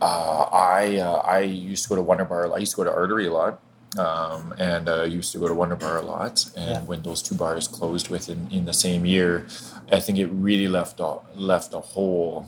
uh, 0.00 0.48
I 0.52 0.96
uh, 0.98 1.16
I 1.24 1.40
used 1.40 1.82
to 1.84 1.88
go 1.88 1.96
to 1.96 2.02
Wunderbar. 2.02 2.52
I 2.54 2.58
used 2.58 2.72
to 2.72 2.76
go 2.78 2.84
to 2.84 2.92
Artery 2.92 3.26
a 3.26 3.32
lot, 3.32 3.60
um, 3.98 4.54
and 4.58 4.88
uh, 4.88 5.02
used 5.04 5.32
to 5.32 5.38
go 5.38 5.48
to 5.48 5.54
Wunderbar 5.54 5.98
a 5.98 6.02
lot. 6.02 6.44
And 6.56 6.70
Yeah. 6.70 6.80
when 6.82 7.02
those 7.02 7.22
two 7.22 7.34
bars 7.34 7.68
closed 7.68 8.08
within 8.08 8.48
in 8.50 8.64
the 8.66 8.74
same 8.74 9.06
year, 9.06 9.46
I 9.90 10.00
think 10.00 10.18
it 10.18 10.26
really 10.26 10.68
left 10.68 11.00
a 11.00 11.18
left 11.34 11.72
a 11.74 11.80
hole. 11.80 12.46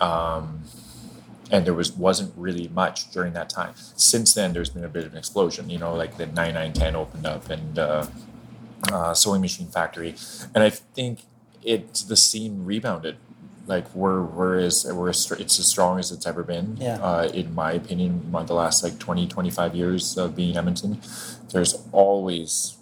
Um, 0.00 0.64
and 1.50 1.64
there 1.66 1.74
was 1.74 1.92
wasn't 1.92 2.32
really 2.36 2.68
much 2.68 3.10
during 3.12 3.32
that 3.34 3.48
time. 3.48 3.74
Since 3.96 4.34
then, 4.34 4.52
there's 4.52 4.70
been 4.70 4.84
a 4.84 4.88
bit 4.88 5.04
of 5.04 5.12
an 5.12 5.18
explosion. 5.18 5.70
You 5.70 5.78
know, 5.78 5.94
like 5.94 6.16
the 6.16 6.26
nine 6.26 6.54
nine 6.54 6.72
ten 6.72 6.96
opened 6.96 7.26
up, 7.26 7.48
and 7.50 7.78
uh, 7.78 8.06
uh, 8.92 9.14
sewing 9.14 9.40
machine 9.40 9.68
factory, 9.68 10.14
and 10.54 10.64
I 10.64 10.70
think 10.70 11.20
it 11.62 11.94
the 12.08 12.16
scene 12.16 12.64
rebounded. 12.64 13.16
Like 13.66 13.92
we're 13.94 14.22
we're 14.22 14.58
as 14.58 14.84
we're 14.84 15.08
as, 15.08 15.30
it's 15.32 15.58
as 15.58 15.66
strong 15.66 15.98
as 15.98 16.12
it's 16.12 16.26
ever 16.26 16.42
been. 16.42 16.76
Yeah. 16.78 16.98
Uh, 17.00 17.30
in 17.32 17.54
my 17.54 17.72
opinion, 17.72 18.30
the 18.30 18.54
last 18.54 18.82
like 18.82 18.98
20, 18.98 19.26
25 19.26 19.74
years 19.74 20.18
of 20.18 20.36
being 20.36 20.50
in 20.50 20.56
Edmonton, 20.58 21.00
there's 21.50 21.74
always 21.92 22.76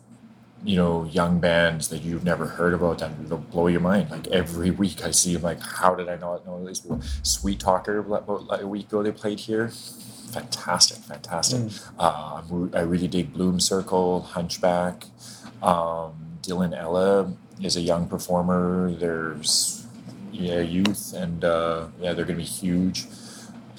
you 0.64 0.76
know 0.76 1.04
young 1.04 1.40
bands 1.40 1.88
that 1.88 2.02
you've 2.02 2.24
never 2.24 2.46
heard 2.46 2.74
about 2.74 2.98
that 2.98 3.10
will 3.28 3.38
blow 3.38 3.66
your 3.68 3.80
mind. 3.80 4.10
Like 4.10 4.26
every 4.28 4.70
week, 4.70 5.04
I 5.04 5.10
see 5.10 5.36
like 5.36 5.60
how 5.60 5.94
did 5.94 6.08
I 6.08 6.16
not 6.16 6.46
know 6.46 6.64
these 6.64 6.80
people? 6.80 7.00
Sweet 7.22 7.60
Talker 7.60 7.98
about 7.98 8.46
like 8.46 8.62
a 8.62 8.66
week 8.66 8.88
ago 8.88 9.02
they 9.02 9.12
played 9.12 9.40
here. 9.40 9.68
fantastic, 10.32 10.98
fantastic. 10.98 11.60
Mm. 11.60 11.92
Uh, 11.98 12.76
I 12.76 12.80
really 12.80 13.08
dig 13.08 13.32
Bloom 13.32 13.60
Circle, 13.60 14.22
Hunchback. 14.22 15.04
Um, 15.62 16.38
Dylan 16.42 16.76
Ella 16.76 17.34
is 17.62 17.76
a 17.76 17.80
young 17.80 18.08
performer. 18.08 18.92
There's 18.92 19.81
yeah, 20.32 20.60
youth, 20.60 21.12
and 21.14 21.44
uh, 21.44 21.86
yeah, 22.00 22.12
they're 22.14 22.24
gonna 22.24 22.38
be 22.38 22.44
huge. 22.44 23.06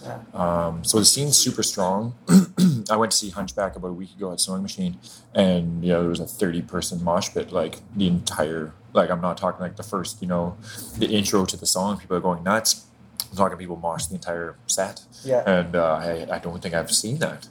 Yeah. 0.04 0.20
Um, 0.34 0.84
so 0.84 1.00
the 1.00 1.06
scene's 1.06 1.38
super 1.38 1.64
strong. 1.64 2.14
I 2.92 2.98
went 2.98 3.12
to 3.14 3.18
see 3.18 3.30
Hunchback 3.30 3.76
about 3.76 3.88
a 3.88 3.94
week 3.94 4.14
ago 4.18 4.32
at 4.34 4.40
Sewing 4.42 4.62
Machine, 4.62 4.98
and 5.34 5.84
you 5.84 5.92
know 5.94 6.02
there 6.02 6.10
was 6.10 6.20
a 6.20 6.26
thirty 6.28 6.62
person 6.62 7.04
mosh 7.04 7.30
pit, 7.34 7.52
like 7.52 7.80
the 7.96 8.08
entire. 8.08 8.74
Like 8.94 9.10
I'm 9.10 9.22
not 9.22 9.38
talking 9.38 9.60
like 9.62 9.76
the 9.78 9.84
first, 9.84 10.22
you 10.22 10.28
know, 10.28 10.56
the 11.00 11.08
intro 11.08 11.46
to 11.46 11.58
the 11.58 11.66
song. 11.66 11.98
People 11.98 12.16
are 12.18 12.20
going 12.22 12.44
nuts. 12.44 12.86
I'm 13.32 13.38
talking 13.38 13.58
people 13.58 13.78
mosh 13.78 14.06
the 14.06 14.16
entire 14.16 14.56
set, 14.68 15.02
Yeah. 15.24 15.42
and 15.50 15.76
uh, 15.76 15.94
I 15.96 16.28
I 16.36 16.40
don't 16.40 16.62
think 16.62 16.76
I've 16.76 16.92
seen 16.92 17.18
that 17.20 17.48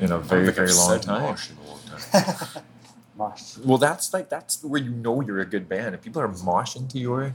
in 0.00 0.10
a 0.12 0.18
very 0.18 0.50
very 0.52 0.72
long 0.72 0.98
time. 1.00 1.22
mosh 1.22 1.50
in 1.50 1.56
a 1.58 1.68
long 1.68 1.80
time. 2.24 2.62
Mosh. 3.16 3.56
Well, 3.64 3.78
that's 3.78 4.12
like 4.12 4.28
that's 4.28 4.62
where 4.62 4.80
you 4.80 4.90
know 4.90 5.22
you're 5.22 5.40
a 5.40 5.46
good 5.46 5.68
band. 5.70 5.94
If 5.94 6.02
people 6.02 6.20
are 6.20 6.28
moshing 6.28 6.86
to 6.90 6.98
your 6.98 7.34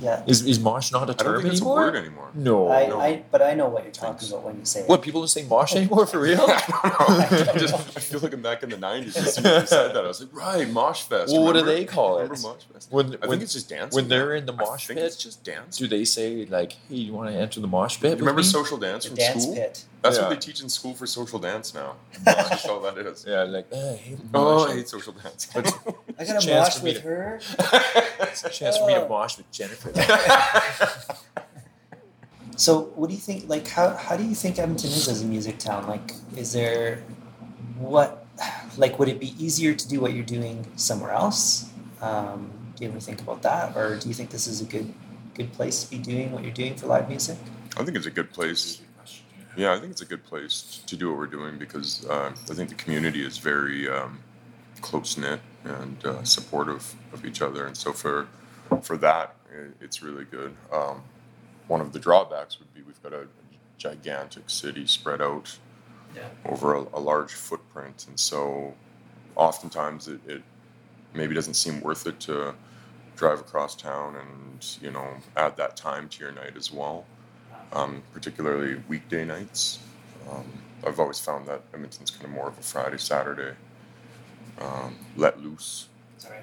Yeah. 0.00 0.22
is 0.26 0.46
is 0.46 0.58
mosh 0.60 0.92
not 0.92 1.08
a 1.10 1.12
I 1.12 1.14
don't 1.14 1.18
term 1.18 1.42
think 1.42 1.52
it's 1.52 1.60
a 1.60 1.64
anymore? 1.64 1.76
word 1.76 1.96
anymore. 1.96 2.30
No. 2.34 2.70
I, 2.70 2.86
no. 2.86 3.00
I, 3.00 3.22
but 3.30 3.42
I 3.42 3.54
know 3.54 3.68
what 3.68 3.82
you're 3.84 3.92
talking 3.92 4.16
Thanks. 4.18 4.30
about 4.30 4.44
when 4.44 4.58
you 4.58 4.64
say 4.64 4.80
it. 4.80 4.88
What 4.88 5.02
people 5.02 5.20
don't 5.20 5.28
say 5.28 5.44
mosh 5.44 5.74
anymore 5.74 6.06
for 6.06 6.20
real? 6.20 6.40
I 6.48 6.94
don't 6.98 7.08
know. 7.10 7.46
I, 7.54 7.58
just, 7.58 7.74
I 7.96 8.00
feel 8.00 8.20
like 8.20 8.32
I'm 8.32 8.42
back 8.42 8.62
in 8.62 8.70
the 8.70 8.76
90s. 8.76 9.16
As 9.16 9.34
soon 9.34 9.46
as 9.46 9.62
you 9.62 9.66
said 9.68 9.94
that, 9.94 10.04
I 10.04 10.08
was 10.08 10.20
like, 10.20 10.34
right, 10.34 10.68
Mosh 10.68 11.02
Fest. 11.02 11.32
Well, 11.32 11.44
what 11.44 11.54
do 11.54 11.62
they 11.62 11.84
call 11.84 12.18
it? 12.18 12.22
Remember 12.24 12.40
Mosh 12.48 12.62
Fest? 12.72 12.92
When 12.92 13.06
I 13.06 13.08
when, 13.10 13.30
think 13.30 13.42
it's 13.42 13.52
just 13.52 13.68
dance. 13.68 13.94
when 13.94 14.08
they're 14.08 14.34
in 14.34 14.46
the 14.46 14.52
I 14.52 14.56
mosh 14.56 14.86
think 14.86 14.98
pit, 14.98 15.06
it's 15.06 15.16
just 15.16 15.44
dance. 15.44 15.76
do 15.76 15.86
they 15.88 16.04
say 16.04 16.46
like, 16.46 16.72
"Hey, 16.88 16.96
you 16.96 17.12
want 17.12 17.30
to 17.30 17.36
enter 17.36 17.60
the 17.60 17.66
mosh 17.66 18.00
pit?" 18.00 18.10
with 18.12 18.20
Remember 18.20 18.40
me? 18.40 18.44
social 18.46 18.78
dance 18.78 19.04
the 19.04 19.10
from 19.10 19.16
dance 19.16 19.42
school? 19.42 19.54
pit. 19.56 19.84
That's 20.02 20.16
Yeah. 20.16 20.22
what 20.22 20.30
they 20.30 20.36
teach 20.36 20.62
in 20.62 20.68
school 20.70 20.94
for 20.94 21.06
social 21.06 21.38
dance 21.38 21.74
now. 21.74 21.96
That's 22.24 22.64
all 22.66 22.80
that 22.80 22.96
is. 22.98 23.24
Yeah, 23.28 23.42
like, 23.42 23.66
"Eh, 23.70 23.92
I 23.92 23.96
hate 23.96 24.32
the 24.32 24.38
Oh. 24.38 24.64
I 24.66 24.74
hate 24.76 24.88
social 24.88 25.12
dance. 25.12 25.48
I 26.20 26.24
got 26.26 26.36
It's 26.36 26.44
a 26.46 26.48
a 26.48 26.50
chance 26.50 26.68
mosh 26.68 26.78
for 26.78 26.84
with 26.84 26.96
to- 26.96 27.08
her. 27.08 27.40
It's 28.30 28.44
a 28.44 28.50
chance 28.50 28.76
for 28.76 28.86
me 28.86 28.94
to 28.94 29.04
Oh. 29.06 29.08
mosh 29.08 29.36
with 29.38 29.50
Jennifer. 29.50 29.90
So, 32.56 32.82
what 32.94 33.08
do 33.08 33.14
you 33.14 33.20
think? 33.20 33.48
Like, 33.48 33.66
how 33.68 33.94
how 33.96 34.16
do 34.18 34.24
you 34.24 34.34
think 34.34 34.58
Edmonton 34.58 34.90
is 34.90 35.08
as 35.08 35.22
a 35.22 35.24
music 35.26 35.58
town? 35.58 35.86
Like, 35.86 36.12
is 36.36 36.52
there 36.52 37.02
what, 37.78 38.26
like, 38.76 38.98
would 38.98 39.08
it 39.08 39.18
be 39.18 39.32
easier 39.42 39.72
to 39.72 39.88
do 39.88 39.98
what 39.98 40.12
you're 40.12 40.24
doing 40.38 40.66
somewhere 40.76 41.12
else? 41.12 41.70
Um, 42.02 42.50
do 42.76 42.84
you 42.84 42.90
ever 42.90 43.00
think 43.00 43.20
about 43.22 43.40
that, 43.42 43.74
or 43.78 43.96
do 43.96 44.08
you 44.08 44.14
think 44.14 44.28
this 44.28 44.46
is 44.46 44.60
a 44.60 44.64
good 44.66 44.92
good 45.34 45.50
place 45.54 45.84
to 45.84 45.90
be 45.90 45.96
doing 45.98 46.32
what 46.32 46.42
you're 46.42 46.52
doing 46.52 46.74
for 46.76 46.86
live 46.86 47.08
music? 47.08 47.38
I 47.78 47.84
think 47.84 47.96
it's 47.96 48.06
a 48.06 48.10
good 48.10 48.30
place. 48.30 48.82
Yeah, 49.56 49.72
I 49.72 49.78
think 49.80 49.92
it's 49.92 50.02
a 50.02 50.06
good 50.06 50.24
place 50.24 50.82
to 50.86 50.96
do 50.96 51.08
what 51.08 51.16
we're 51.18 51.26
doing 51.38 51.56
because 51.58 52.04
uh, 52.10 52.30
I 52.50 52.54
think 52.54 52.68
the 52.68 52.74
community 52.74 53.24
is 53.24 53.38
very 53.38 53.88
um, 53.88 54.18
close 54.82 55.16
knit 55.16 55.40
and 55.64 56.04
uh, 56.04 56.22
supportive 56.24 56.94
of 57.12 57.24
each 57.24 57.42
other, 57.42 57.66
and 57.66 57.76
so 57.76 57.92
for 57.92 58.26
for 58.82 58.96
that, 58.98 59.34
it's 59.80 60.02
really 60.02 60.24
good. 60.24 60.54
Um, 60.72 61.02
one 61.68 61.80
of 61.80 61.92
the 61.92 61.98
drawbacks 61.98 62.58
would 62.58 62.72
be 62.74 62.82
we've 62.82 63.02
got 63.02 63.12
a 63.12 63.26
gigantic 63.78 64.48
city 64.50 64.86
spread 64.86 65.20
out 65.20 65.58
Yeah. 66.16 66.28
over 66.44 66.74
a, 66.74 66.80
a 66.94 67.00
large 67.00 67.32
footprint, 67.32 68.06
and 68.08 68.18
so 68.18 68.74
oftentimes 69.36 70.08
it, 70.08 70.20
it 70.26 70.42
maybe 71.14 71.34
doesn't 71.34 71.54
seem 71.54 71.80
worth 71.80 72.06
it 72.06 72.18
to 72.20 72.54
drive 73.16 73.40
across 73.40 73.74
town 73.76 74.16
and 74.16 74.76
you 74.80 74.90
know 74.90 75.08
add 75.36 75.56
that 75.56 75.76
time 75.76 76.08
to 76.08 76.20
your 76.24 76.32
night 76.32 76.56
as 76.56 76.72
well 76.72 77.04
um, 77.72 78.02
particularly 78.12 78.82
weekday 78.88 79.24
nights. 79.24 79.78
Um, 80.30 80.44
I've 80.86 80.98
always 80.98 81.18
found 81.18 81.46
that 81.46 81.60
Edmonton's 81.74 82.10
kind 82.10 82.24
of 82.24 82.30
more 82.30 82.48
of 82.48 82.58
a 82.58 82.62
Friday, 82.62 82.98
Saturday, 82.98 83.54
um, 84.60 84.96
let 85.16 85.40
loose 85.42 85.86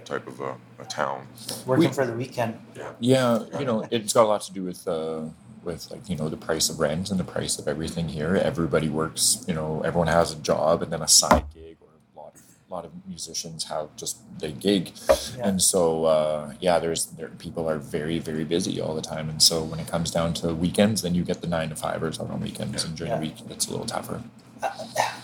type 0.05 0.27
of 0.27 0.39
a, 0.39 0.55
a 0.79 0.85
town. 0.85 1.27
Working 1.65 1.89
We- 1.89 1.93
for 1.93 2.05
the 2.05 2.13
weekend. 2.13 2.59
yeah, 2.99 3.43
you 3.59 3.65
know, 3.65 3.85
it's 3.91 4.13
got 4.13 4.23
a 4.23 4.27
lot 4.27 4.41
to 4.43 4.53
do 4.53 4.63
with 4.63 4.87
uh, 4.87 5.25
with 5.63 5.89
like 5.91 6.07
you 6.09 6.15
know 6.15 6.29
the 6.29 6.37
price 6.37 6.69
of 6.69 6.79
rent 6.79 7.09
and 7.11 7.19
the 7.19 7.23
price 7.25 7.59
of 7.59 7.67
everything 7.67 8.07
here. 8.09 8.35
Everybody 8.37 8.87
works, 8.89 9.43
you 9.47 9.53
know, 9.53 9.81
everyone 9.83 10.07
has 10.07 10.31
a 10.31 10.37
job 10.37 10.81
and 10.81 10.91
then 10.93 11.01
a 11.01 11.07
side 11.07 11.45
gig, 11.53 11.77
or 11.81 11.89
a 12.15 12.19
lot 12.19 12.33
of 12.35 12.41
a 12.69 12.73
lot 12.73 12.85
of 12.85 12.91
musicians 13.07 13.65
have 13.65 13.93
just 13.97 14.17
they 14.39 14.51
gig, 14.53 14.91
Yeah. 15.37 15.47
and 15.49 15.61
so 15.61 16.05
uh, 16.05 16.53
yeah, 16.61 16.79
there's 16.79 17.05
there 17.17 17.27
people 17.29 17.67
are 17.69 17.77
very 17.79 18.19
very 18.19 18.45
busy 18.45 18.79
all 18.79 18.95
the 18.95 19.01
time, 19.01 19.29
and 19.29 19.41
so 19.43 19.61
when 19.63 19.79
it 19.79 19.87
comes 19.87 20.09
down 20.11 20.33
to 20.35 20.53
weekends, 20.55 21.01
then 21.01 21.13
you 21.15 21.23
get 21.23 21.41
the 21.41 21.47
nine 21.47 21.69
to 21.69 21.75
fivers 21.75 22.17
on 22.19 22.39
weekends, 22.39 22.83
and 22.85 22.95
during 22.95 23.11
Yeah. 23.11 23.17
the 23.19 23.25
week 23.27 23.35
it's 23.49 23.67
a 23.67 23.71
little 23.71 23.85
tougher. 23.85 24.23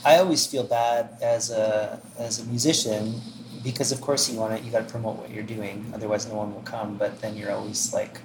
I 0.05 0.17
always 0.17 0.45
feel 0.45 0.63
bad 0.63 1.17
as 1.21 1.49
a 1.51 1.99
as 2.19 2.39
a 2.39 2.45
musician 2.45 3.21
because 3.63 3.91
of 3.91 4.01
course 4.01 4.29
you 4.29 4.37
want 4.37 4.57
to 4.57 4.63
you 4.63 4.71
got 4.71 4.85
to 4.87 4.91
promote 4.91 5.15
what 5.17 5.29
you're 5.31 5.43
doing 5.47 5.85
otherwise 5.95 6.27
no 6.27 6.35
one 6.35 6.53
will 6.53 6.61
come 6.67 6.97
but 6.97 7.21
then 7.21 7.37
you're 7.37 7.51
always 7.51 7.93
like 7.93 8.19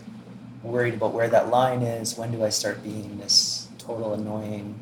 worried 0.65 0.95
about 0.95 1.13
where 1.15 1.29
that 1.29 1.49
line 1.51 1.83
is 1.83 2.19
when 2.19 2.33
do 2.33 2.43
I 2.45 2.49
start 2.51 2.83
being 2.83 3.19
this 3.19 3.69
total 3.79 4.15
annoying 4.15 4.75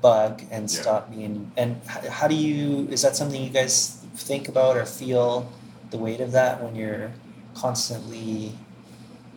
bug 0.00 0.42
and 0.50 0.70
Yeah. 0.70 0.80
stop 0.82 1.10
being 1.10 1.50
and 1.56 1.80
h- 1.90 2.06
how 2.08 2.28
do 2.28 2.34
you 2.36 2.86
is 2.90 3.02
that 3.02 3.16
something 3.16 3.42
you 3.42 3.50
guys 3.50 3.98
think 4.14 4.46
about 4.48 4.76
or 4.76 4.86
feel 4.86 5.50
the 5.90 5.98
weight 5.98 6.20
of 6.20 6.30
that 6.32 6.62
when 6.62 6.76
you're 6.76 7.10
constantly 7.54 8.52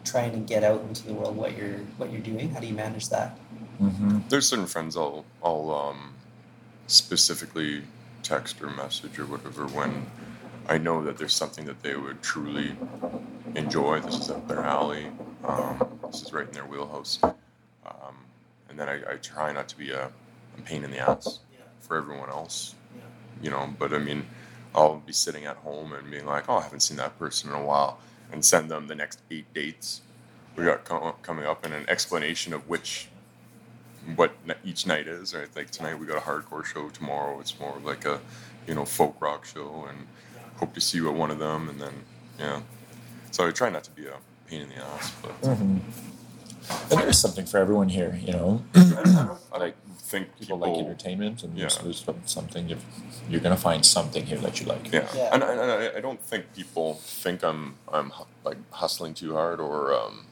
trying 0.03 0.31
to 0.31 0.37
get 0.37 0.63
out 0.63 0.81
into 0.87 1.01
the 1.07 1.13
world 1.13 1.35
what 1.35 1.57
you're 1.57 1.79
what 1.97 2.11
you're 2.11 2.21
doing 2.21 2.49
how 2.53 2.59
do 2.59 2.67
you 2.67 2.73
manage 2.75 3.09
that 3.09 3.37
Mm-hmm. 3.81 4.19
There's 4.29 4.47
certain 4.47 4.67
friends 4.67 4.95
I'll, 4.95 5.25
I'll 5.43 5.69
um, 5.69 6.14
specifically 6.87 7.83
text 8.23 8.61
or 8.61 8.69
message 8.69 9.19
or 9.19 9.25
whatever 9.25 9.67
when 9.67 10.07
I 10.67 10.77
know 10.77 11.03
that 11.03 11.17
there's 11.17 11.33
something 11.33 11.65
that 11.65 11.83
they 11.83 11.95
would 11.95 12.21
truly 12.21 12.75
enjoy. 13.55 13.99
This 14.01 14.19
is 14.19 14.29
up 14.31 14.47
their 14.47 14.61
alley. 14.61 15.07
Um, 15.43 15.99
this 16.07 16.23
is 16.23 16.33
right 16.33 16.47
in 16.47 16.53
their 16.53 16.65
wheelhouse. 16.65 17.19
Um, 17.23 18.15
and 18.69 18.79
then 18.79 18.89
I, 18.89 19.13
I 19.13 19.15
try 19.17 19.51
not 19.51 19.67
to 19.69 19.77
be 19.77 19.91
a, 19.91 20.05
a 20.05 20.61
pain 20.63 20.83
in 20.83 20.91
the 20.91 20.97
ass 20.97 21.39
for 21.79 21.97
everyone 21.97 22.29
else. 22.29 22.73
You 23.41 23.51
know, 23.51 23.69
but 23.77 23.93
I 23.93 23.99
mean, 23.99 24.25
I'll 24.73 24.97
be 25.05 25.13
sitting 25.13 25.45
at 25.45 25.57
home 25.57 25.93
and 25.93 26.09
being 26.09 26.25
like, 26.25 26.45
oh, 26.49 26.57
I 26.57 26.63
haven't 26.63 26.79
seen 26.79 26.97
that 26.97 27.17
person 27.19 27.51
in 27.51 27.55
a 27.55 27.63
while, 27.63 27.99
and 28.31 28.43
send 28.43 28.71
them 28.71 28.87
the 28.87 28.95
next 28.95 29.19
eight 29.29 29.45
dates 29.53 30.01
we 30.55 30.63
got 30.63 30.85
co- 30.85 31.15
coming 31.21 31.45
up 31.45 31.65
and 31.65 31.73
an 31.73 31.85
explanation 31.89 32.53
of 32.53 32.67
which 32.67 33.09
what 34.15 34.33
each 34.63 34.85
night 34.85 35.07
is. 35.07 35.33
Right, 35.33 35.47
like 35.55 35.71
tonight 35.71 35.97
we 35.99 36.05
got 36.05 36.17
a 36.17 36.21
hardcore 36.21 36.63
show. 36.65 36.89
Tomorrow 36.89 37.39
it's 37.39 37.59
more 37.59 37.77
like 37.83 38.05
a 38.05 38.19
you 38.67 38.75
know 38.75 38.85
folk 38.85 39.15
rock 39.21 39.45
show, 39.45 39.85
and 39.89 40.07
hope 40.57 40.73
to 40.73 40.81
see 40.81 40.97
you 40.97 41.09
at 41.09 41.15
one 41.15 41.31
of 41.31 41.39
them. 41.39 41.69
And 41.69 41.79
then 41.81 41.93
yeah, 42.39 42.61
so 43.31 43.47
I 43.47 43.51
try 43.51 43.69
not 43.69 43.83
to 43.85 43.91
be 43.91 44.05
a 44.07 44.15
pain 44.47 44.61
in 44.61 44.69
the 44.69 44.75
ass, 44.77 45.11
but 45.21 45.41
Mm-hmm. 45.41 45.77
And 46.91 46.99
there's 47.01 47.19
something 47.19 47.45
for 47.45 47.59
everyone 47.59 47.89
here, 47.89 48.19
you 48.23 48.33
know. 48.33 48.63
I 48.75 48.79
don't, 48.83 49.07
I 49.07 49.13
don't 49.13 49.39
like 49.59 49.75
think 49.99 50.29
people 50.39 50.57
people, 50.57 50.75
like 50.77 50.83
entertainment, 50.85 51.43
and 51.43 51.55
Yeah. 51.55 51.67
so 51.67 51.83
there's 51.83 52.03
some- 52.03 52.21
something 52.25 52.71
if 52.71 52.83
you're 53.29 53.39
gonna 53.41 53.55
find 53.55 53.85
something 53.85 54.25
here 54.25 54.39
that 54.39 54.59
you 54.59 54.65
like. 54.65 54.91
Yeah, 54.91 55.07
Yeah. 55.15 55.29
And, 55.31 55.43
and 55.43 55.59
I, 55.61 55.97
I 55.97 55.99
don't 55.99 56.19
think 56.19 56.53
people 56.55 56.95
think 56.95 57.43
I'm 57.43 57.75
I'm 57.93 58.09
hu- 58.09 58.25
like 58.43 58.57
hustling 58.71 59.13
too 59.13 59.33
hard 59.33 59.59
or 59.59 59.93
um, 59.93 60.25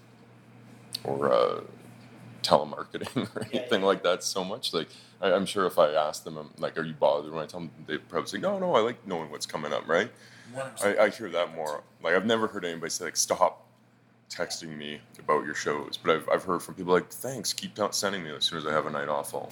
or 1.03 1.31
uh, 1.31 1.61
telemarketing 2.43 3.15
or 3.35 3.43
anything 3.51 3.81
yeah. 3.81 3.87
like 3.87 4.03
that 4.03 4.23
so 4.23 4.43
much. 4.43 4.73
Like 4.73 4.89
I, 5.21 5.31
I'm 5.31 5.45
sure 5.45 5.65
if 5.65 5.79
I 5.79 5.91
ask 5.91 6.23
them, 6.23 6.37
I'm 6.37 6.49
like, 6.57 6.77
"Are 6.77 6.83
you 6.83 6.93
bothered?" 6.93 7.31
When 7.31 7.43
I 7.43 7.45
tell 7.47 7.61
them, 7.61 7.71
they 7.87 7.97
probably 7.97 8.27
say, 8.27 8.37
"No, 8.37 8.59
no, 8.59 8.75
I 8.75 8.81
like 8.81 9.05
knowing 9.07 9.31
what's 9.31 9.45
coming 9.45 9.73
up." 9.73 9.87
Right? 9.87 10.11
I, 10.83 10.97
I 10.97 11.09
hear 11.09 11.29
that 11.29 11.55
more. 11.55 11.83
Like 12.03 12.13
I've 12.13 12.25
never 12.25 12.47
heard 12.47 12.65
anybody 12.65 12.89
say 12.89 13.05
like, 13.05 13.17
"Stop." 13.17 13.61
Texting 14.29 14.75
me 14.75 14.99
about 15.19 15.45
your 15.45 15.53
shows, 15.53 15.95
but 15.95 16.15
I've, 16.15 16.27
I've 16.27 16.43
heard 16.43 16.63
from 16.63 16.73
people 16.73 16.91
like, 16.91 17.11
"Thanks, 17.11 17.53
keep 17.53 17.75
t- 17.75 17.85
sending 17.91 18.23
me 18.23 18.31
as 18.31 18.45
soon 18.45 18.57
as 18.57 18.65
I 18.65 18.71
have 18.71 18.87
a 18.87 18.89
night 18.89 19.07
off." 19.07 19.35
I'll 19.35 19.51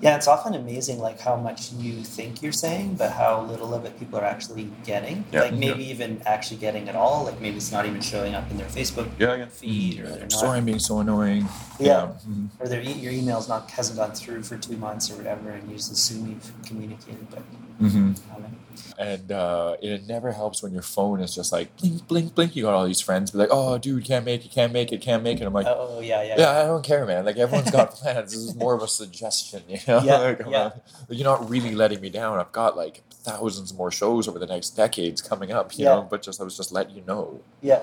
Yeah, 0.00 0.16
it's 0.16 0.28
often 0.28 0.54
amazing 0.54 0.98
like 0.98 1.18
how 1.20 1.36
much 1.36 1.72
you 1.72 2.02
think 2.02 2.42
you're 2.42 2.52
saying, 2.52 2.96
but 2.96 3.12
how 3.12 3.42
little 3.42 3.72
of 3.74 3.84
it 3.86 3.98
people 3.98 4.18
are 4.18 4.24
actually 4.24 4.70
getting. 4.84 5.24
Yeah. 5.32 5.42
Like 5.42 5.54
maybe 5.54 5.84
even 5.84 6.20
actually 6.26 6.58
getting 6.58 6.88
at 6.88 6.94
all. 6.96 7.24
Like 7.24 7.40
maybe 7.40 7.56
it's 7.56 7.72
not 7.72 7.86
even 7.86 8.00
showing 8.02 8.34
up 8.34 8.50
in 8.50 8.58
their 8.58 8.66
Facebook 8.66 9.08
yeah, 9.18 9.34
yeah. 9.36 9.46
feed, 9.46 10.00
or 10.00 10.08
they're 10.08 10.28
Sorry, 10.28 10.48
not, 10.48 10.56
I'm 10.58 10.64
being 10.66 10.78
so 10.78 10.98
annoying. 10.98 11.48
Yeah. 11.78 12.12
Mhm. 12.28 12.48
or 12.58 12.68
their 12.68 12.82
e- 12.82 12.92
your 12.92 13.12
email's 13.12 13.48
not 13.48 13.70
hasn't 13.70 13.98
gone 13.98 14.12
through 14.12 14.42
for 14.42 14.58
two 14.58 14.76
months 14.76 15.10
or 15.10 15.16
whatever, 15.16 15.50
and 15.50 15.70
you 15.70 15.76
just 15.76 15.92
assume 15.92 16.28
you've 16.28 16.52
communicated, 16.66 17.26
but 17.30 17.42
Mhm. 17.80 18.18
haven't. 18.30 18.58
And 18.98 19.32
uh, 19.32 19.76
it 19.82 20.06
never 20.06 20.32
helps 20.32 20.62
when 20.62 20.72
your 20.72 20.82
phone 20.82 21.20
is 21.20 21.34
just 21.34 21.52
like 21.52 21.76
blink, 21.76 22.06
blink, 22.06 22.34
blink. 22.34 22.54
You 22.56 22.62
got 22.64 22.74
all 22.74 22.86
these 22.86 23.00
friends 23.00 23.30
be 23.32 23.38
like, 23.38 23.48
"Oh, 23.50 23.76
dude, 23.78 24.04
can't 24.04 24.24
make 24.24 24.44
it, 24.44 24.50
can't 24.52 24.72
make 24.72 24.92
it, 24.92 25.00
can't 25.00 25.22
make 25.22 25.40
it." 25.40 25.44
I'm 25.46 25.52
like, 25.52 25.66
oh 25.68 26.00
yeah, 26.00 26.22
yeah, 26.22 26.34
yeah, 26.38 26.50
I 26.60 26.62
don't 26.64 26.84
care, 26.84 27.04
man. 27.06 27.24
Like 27.24 27.36
everyone's 27.36 27.70
got 27.70 27.90
plans. 27.94 28.32
This 28.32 28.40
is 28.40 28.54
more 28.54 28.74
of 28.74 28.82
a 28.82 28.88
suggestion, 28.88 29.62
you 29.68 29.78
know. 29.88 30.00
Yeah, 30.02 30.16
like, 30.18 30.42
yeah. 30.48 30.70
you're 31.08 31.24
not 31.24 31.48
really 31.50 31.74
letting 31.74 32.00
me 32.00 32.10
down. 32.10 32.38
I've 32.38 32.52
got 32.52 32.76
like 32.76 33.02
thousands 33.10 33.74
more 33.74 33.90
shows 33.90 34.28
over 34.28 34.38
the 34.38 34.46
next 34.46 34.70
decades 34.70 35.20
coming 35.22 35.50
up, 35.52 35.76
you 35.76 35.84
Yeah. 35.86 35.94
know. 35.96 36.02
But 36.08 36.22
just 36.22 36.40
I 36.40 36.44
was 36.44 36.56
just 36.56 36.72
letting 36.72 36.94
you 36.96 37.02
know. 37.06 37.40
yeah. 37.62 37.80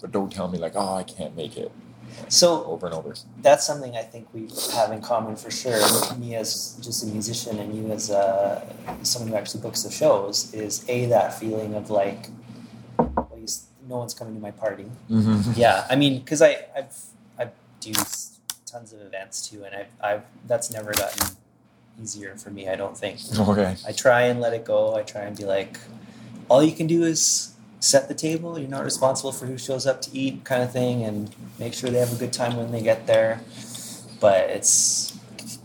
But 0.00 0.10
don't 0.12 0.32
tell 0.32 0.48
me 0.48 0.58
like, 0.58 0.72
oh, 0.74 0.94
I 0.96 1.04
can't 1.04 1.36
make 1.36 1.56
it. 1.56 1.70
So 2.28 2.64
over 2.64 2.86
and 2.86 2.94
over. 2.94 3.14
that's 3.42 3.66
something 3.66 3.96
I 3.96 4.02
think 4.02 4.28
we 4.32 4.48
have 4.74 4.90
in 4.92 5.00
common 5.02 5.36
for 5.36 5.50
sure. 5.50 5.80
Me 6.16 6.34
as 6.34 6.78
just 6.80 7.04
a 7.04 7.06
musician 7.06 7.58
and 7.58 7.74
you 7.76 7.92
as 7.92 8.10
uh, 8.10 8.64
someone 9.02 9.30
who 9.30 9.36
actually 9.36 9.60
books 9.60 9.82
the 9.82 9.90
shows 9.90 10.52
is 10.54 10.84
a 10.88 11.06
that 11.06 11.38
feeling 11.38 11.74
of 11.74 11.90
like, 11.90 12.28
well, 12.98 13.28
no 13.88 13.98
one's 13.98 14.14
coming 14.14 14.34
to 14.34 14.40
my 14.40 14.50
party. 14.50 14.86
Mm-hmm. 15.10 15.52
Yeah, 15.56 15.86
I 15.90 15.96
mean, 15.96 16.20
because 16.20 16.40
I 16.42 16.64
I've 16.76 16.96
I 17.38 17.48
do 17.80 17.92
tons 18.64 18.92
of 18.92 19.00
events 19.02 19.48
too, 19.48 19.64
and 19.64 19.74
I've 19.74 19.92
I've 20.02 20.22
that's 20.46 20.72
never 20.72 20.92
gotten 20.92 21.36
easier 22.02 22.36
for 22.36 22.50
me. 22.50 22.68
I 22.68 22.76
don't 22.76 22.96
think. 22.96 23.20
Okay. 23.38 23.76
I 23.86 23.92
try 23.92 24.22
and 24.22 24.40
let 24.40 24.52
it 24.52 24.64
go. 24.64 24.96
I 24.96 25.02
try 25.02 25.22
and 25.22 25.36
be 25.36 25.44
like, 25.44 25.78
all 26.48 26.62
you 26.62 26.72
can 26.72 26.86
do 26.86 27.02
is 27.02 27.52
set 27.82 28.06
the 28.08 28.14
table. 28.14 28.58
You're 28.58 28.68
not 28.68 28.84
responsible 28.84 29.32
for 29.32 29.46
who 29.46 29.58
shows 29.58 29.86
up 29.86 30.00
to 30.02 30.16
eat, 30.16 30.44
kind 30.44 30.62
of 30.62 30.72
thing, 30.72 31.02
and 31.02 31.34
make 31.58 31.74
sure 31.74 31.90
they 31.90 31.98
have 31.98 32.12
a 32.12 32.16
good 32.16 32.32
time 32.32 32.56
when 32.56 32.70
they 32.70 32.80
get 32.80 33.06
there. 33.06 33.40
But 34.20 34.50
it's 34.50 35.18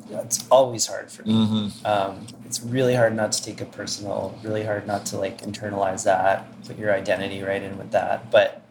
it's 0.10 0.48
always 0.50 0.88
hard 0.88 1.12
for 1.12 1.24
me. 1.24 1.34
Mm-hmm. 1.34 1.86
Um, 1.86 2.28
it's 2.46 2.62
really 2.62 2.96
hard 2.96 3.16
not 3.16 3.34
to 3.34 3.44
take 3.44 3.62
it 3.62 3.72
personal. 3.72 4.38
Really 4.44 4.64
hard 4.64 4.88
not 4.88 5.06
to 5.08 5.18
like 5.18 5.42
internalize 5.42 6.04
that, 6.06 6.48
put 6.66 6.78
your 6.78 6.94
identity 6.94 7.42
right 7.44 7.62
in 7.62 7.78
with 7.78 7.92
that. 7.92 8.32
But 8.32 8.62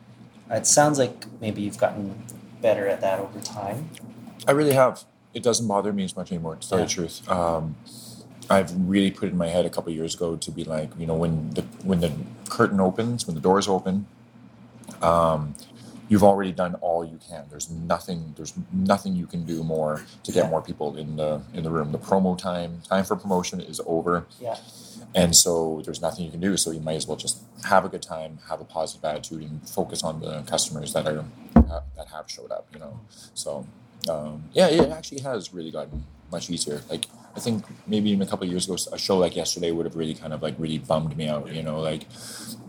it 0.50 0.66
sounds 0.66 0.98
like 0.98 1.24
maybe 1.40 1.62
you've 1.62 1.78
gotten 1.78 2.24
better 2.60 2.88
at 2.88 3.00
that 3.00 3.20
over 3.20 3.40
time. 3.40 3.90
I 4.48 4.52
really 4.52 4.72
have. 4.72 5.04
It 5.34 5.42
doesn't 5.42 5.68
bother 5.68 5.92
me 5.92 6.04
as 6.04 6.16
much 6.16 6.32
anymore. 6.32 6.56
To 6.56 6.68
tell 6.68 6.78
you 6.78 6.86
the 6.86 6.90
truth, 6.90 7.28
um, 7.28 7.76
I've 8.48 8.72
really 8.88 9.10
put 9.10 9.28
it 9.28 9.32
in 9.32 9.38
my 9.38 9.48
head 9.48 9.64
a 9.66 9.70
couple 9.70 9.92
years 9.92 10.14
ago 10.14 10.36
to 10.36 10.50
be 10.50 10.64
like, 10.64 10.90
you 10.98 11.06
know, 11.06 11.14
when 11.14 11.50
the 11.50 11.62
when 11.82 12.00
the 12.00 12.12
curtain 12.48 12.80
opens, 12.80 13.26
when 13.26 13.34
the 13.34 13.40
doors 13.40 13.66
open, 13.68 14.06
um, 15.02 15.54
you've 16.08 16.22
already 16.22 16.52
done 16.52 16.74
all 16.76 17.04
you 17.04 17.18
can. 17.28 17.44
There's 17.50 17.70
nothing. 17.70 18.34
There's 18.36 18.54
nothing 18.72 19.16
you 19.16 19.26
can 19.26 19.44
do 19.44 19.62
more 19.64 20.02
to 20.22 20.32
get 20.32 20.44
Yeah. 20.44 20.50
more 20.50 20.62
people 20.62 20.96
in 20.96 21.16
the 21.16 21.40
in 21.54 21.64
the 21.64 21.70
room. 21.70 21.92
The 21.92 21.98
promo 21.98 22.36
time, 22.38 22.80
time 22.88 23.04
for 23.04 23.16
promotion 23.16 23.60
is 23.60 23.80
over. 23.86 24.26
Yeah. 24.40 24.56
And 25.14 25.34
so 25.34 25.80
there's 25.84 26.00
nothing 26.02 26.24
you 26.24 26.30
can 26.30 26.40
do. 26.40 26.56
So 26.56 26.70
you 26.70 26.80
might 26.80 26.96
as 26.96 27.06
well 27.06 27.16
just 27.16 27.38
have 27.64 27.84
a 27.84 27.88
good 27.88 28.02
time, 28.02 28.38
have 28.48 28.60
a 28.60 28.64
positive 28.64 29.04
attitude, 29.04 29.42
and 29.42 29.68
focus 29.68 30.02
on 30.02 30.20
the 30.20 30.42
customers 30.42 30.92
that 30.92 31.06
are 31.06 31.24
that 31.96 32.08
have 32.12 32.30
showed 32.30 32.52
up. 32.52 32.66
You 32.72 32.78
know, 32.80 33.00
so 33.34 33.66
um, 34.08 34.44
yeah, 34.52 34.68
it 34.68 34.88
actually 34.90 35.20
has 35.22 35.52
really 35.52 35.70
gotten 35.70 36.04
much 36.30 36.50
easier. 36.50 36.82
Like 36.90 37.06
I 37.36 37.40
think 37.40 37.64
maybe 37.86 38.10
even 38.10 38.26
a 38.26 38.30
couple 38.30 38.44
of 38.46 38.50
years 38.50 38.64
ago, 38.64 38.76
a 38.92 38.98
show 38.98 39.18
like 39.18 39.36
yesterday 39.36 39.70
would 39.70 39.84
have 39.86 39.94
really 39.94 40.14
kind 40.14 40.32
of 40.32 40.42
like 40.42 40.54
really 40.58 40.78
bummed 40.78 41.16
me 41.16 41.28
out. 41.28 41.52
You 41.52 41.62
know, 41.62 41.80
like 41.80 42.06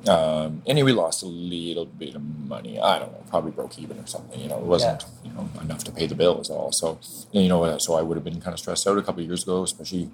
um, 0.08 0.62
and 0.68 0.84
we 0.86 0.92
lost 0.92 1.24
a 1.24 1.26
little 1.26 1.86
bit 1.86 2.16
of 2.16 2.22
money. 2.48 2.80
I 2.80 3.00
don't 3.00 3.12
know, 3.12 3.24
probably 3.30 3.52
broke 3.52 3.80
even 3.80 3.98
or 3.98 4.08
something. 4.08 4.40
You 4.40 4.50
know, 4.50 4.58
it 4.58 4.64
wasn't 4.66 5.06
you 5.24 5.32
know 5.32 5.50
enough 5.62 5.84
to 5.86 5.92
pay 5.92 6.06
the 6.06 6.16
bills 6.16 6.50
at 6.50 6.56
all. 6.58 6.72
So 6.72 7.00
you 7.32 7.48
know, 7.48 7.78
so 7.78 7.94
I 7.96 8.02
would 8.02 8.16
have 8.18 8.24
been 8.24 8.42
kind 8.42 8.54
of 8.54 8.60
stressed 8.60 8.86
out 8.88 8.98
a 8.98 9.02
couple 9.02 9.22
of 9.22 9.28
years 9.28 9.44
ago, 9.44 9.64
especially 9.64 10.10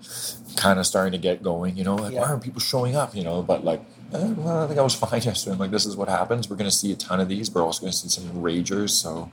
kind 0.56 0.80
of 0.80 0.86
starting 0.86 1.12
to 1.14 1.18
get 1.18 1.42
going. 1.44 1.76
You 1.76 1.84
know, 1.84 1.96
like 1.96 2.14
Yeah. 2.14 2.22
why 2.22 2.28
aren't 2.30 2.44
people 2.44 2.62
showing 2.62 2.96
up? 2.96 3.16
You 3.16 3.24
know, 3.24 3.42
but 3.42 3.64
like. 3.66 3.82
eh, 4.14 4.34
well, 4.38 4.64
I 4.64 4.68
think 4.68 4.80
I 4.80 4.84
was 4.84 4.94
fine 5.06 5.22
yesterday. 5.22 5.54
I'm 5.54 5.60
like, 5.60 5.72
this 5.72 5.86
is 5.88 5.96
what 5.98 6.08
happens. 6.10 6.48
We're 6.50 6.56
going 6.58 6.70
to 6.70 6.76
see 6.76 6.92
a 6.92 6.96
ton 6.96 7.20
of 7.20 7.28
these. 7.28 7.52
We're 7.52 7.64
also 7.64 7.82
going 7.82 7.92
to 7.92 7.98
see 7.98 8.10
some 8.10 8.26
ragers. 8.44 8.92
So, 8.92 9.32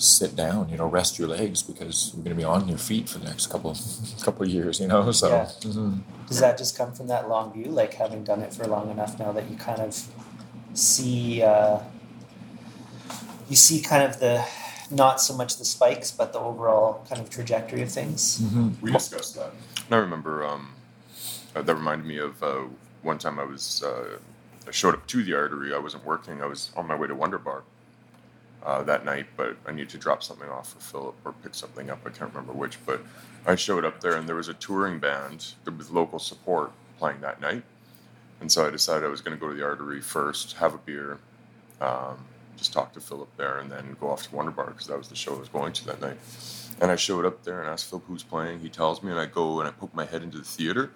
sit 0.00 0.34
down. 0.34 0.68
You 0.70 0.78
know, 0.78 0.86
rest 0.86 1.18
your 1.18 1.28
legs 1.28 1.62
because 1.62 2.12
you're 2.14 2.24
going 2.24 2.36
to 2.36 2.40
be 2.40 2.44
on 2.44 2.68
your 2.68 2.78
feet 2.78 3.08
for 3.08 3.18
the 3.18 3.26
next 3.26 3.48
couple 3.48 3.76
couple 4.22 4.42
of 4.44 4.48
years. 4.48 4.80
You 4.80 4.88
know, 4.88 5.10
so 5.12 5.28
Yeah. 5.28 5.44
mhm. 5.60 6.00
Does 6.28 6.40
that 6.40 6.56
just 6.58 6.76
come 6.76 6.92
from 6.92 7.08
that 7.08 7.28
long 7.28 7.52
view, 7.52 7.66
like 7.66 7.94
having 7.94 8.22
done 8.24 8.40
it 8.40 8.54
for 8.54 8.64
long 8.66 8.90
enough 8.90 9.18
now 9.18 9.32
that 9.32 9.50
you 9.50 9.56
kind 9.56 9.80
of 9.80 9.92
see 10.74 11.42
uh, 11.42 11.80
you 13.48 13.56
see 13.56 13.80
kind 13.80 14.04
of 14.04 14.20
the 14.20 14.44
not 14.92 15.20
so 15.20 15.36
much 15.36 15.56
the 15.56 15.64
spikes, 15.64 16.10
but 16.10 16.32
the 16.32 16.38
overall 16.40 17.04
kind 17.08 17.20
of 17.20 17.30
trajectory 17.30 17.82
of 17.82 17.90
things? 17.92 18.40
Mhm. 18.40 18.80
We 18.80 18.92
discussed 18.92 19.34
that. 19.36 19.52
And 19.86 19.94
I 19.94 19.98
remember 19.98 20.44
um, 20.44 20.70
uh, 21.54 21.62
that 21.62 21.74
reminded 21.74 22.06
me 22.06 22.18
of 22.18 22.42
uh, 22.42 22.62
one 23.02 23.18
time 23.18 23.38
I 23.38 23.44
was 23.44 23.82
uh, 23.82 24.18
I 24.66 24.70
showed 24.70 24.94
up 24.94 25.06
to 25.08 25.22
the 25.24 25.34
artery. 25.34 25.74
I 25.74 25.78
wasn't 25.78 26.04
working. 26.06 26.42
I 26.42 26.46
was 26.46 26.70
on 26.76 26.86
my 26.86 26.94
way 26.94 27.08
to 27.08 27.14
Wunderbar 27.14 27.62
uh, 28.64 28.82
that 28.82 29.04
night, 29.04 29.26
but 29.36 29.56
I 29.66 29.72
need 29.72 29.88
to 29.90 29.98
drop 29.98 30.22
something 30.22 30.48
off 30.48 30.72
for 30.72 30.80
Philip 30.80 31.14
or 31.24 31.32
pick 31.32 31.54
something 31.54 31.90
up. 31.90 32.00
I 32.04 32.10
can't 32.10 32.32
remember 32.32 32.52
which, 32.52 32.78
but 32.84 33.00
I 33.46 33.54
showed 33.54 33.84
up 33.84 34.00
there 34.00 34.16
and 34.16 34.28
there 34.28 34.36
was 34.36 34.48
a 34.48 34.54
touring 34.54 34.98
band 34.98 35.54
with 35.64 35.90
local 35.90 36.18
support 36.18 36.72
playing 36.98 37.20
that 37.20 37.40
night. 37.40 37.62
And 38.40 38.50
so 38.50 38.66
I 38.66 38.70
decided 38.70 39.04
I 39.04 39.08
was 39.08 39.20
going 39.20 39.36
to 39.36 39.40
go 39.40 39.50
to 39.50 39.54
the 39.54 39.64
artery 39.64 40.00
first, 40.00 40.54
have 40.54 40.74
a 40.74 40.78
beer, 40.78 41.18
um, 41.80 42.18
just 42.56 42.72
talk 42.72 42.92
to 42.92 43.00
Philip 43.00 43.28
there, 43.36 43.58
and 43.58 43.70
then 43.70 43.96
go 44.00 44.10
off 44.10 44.28
to 44.28 44.34
Wunderbar 44.34 44.66
because 44.66 44.86
that 44.86 44.98
was 44.98 45.08
the 45.08 45.16
show 45.16 45.34
I 45.34 45.38
was 45.38 45.48
going 45.48 45.72
to 45.74 45.86
that 45.86 46.00
night. 46.00 46.18
And 46.80 46.90
I 46.90 46.96
showed 46.96 47.24
up 47.24 47.42
there 47.44 47.60
and 47.60 47.68
asked 47.68 47.88
Philip 47.88 48.04
who's 48.06 48.22
playing. 48.22 48.60
He 48.60 48.68
tells 48.68 49.02
me, 49.02 49.10
and 49.10 49.20
I 49.20 49.26
go 49.26 49.60
and 49.60 49.68
I 49.68 49.72
poke 49.72 49.94
my 49.94 50.04
head 50.04 50.22
into 50.22 50.38
the 50.38 50.44
theater, 50.44 50.90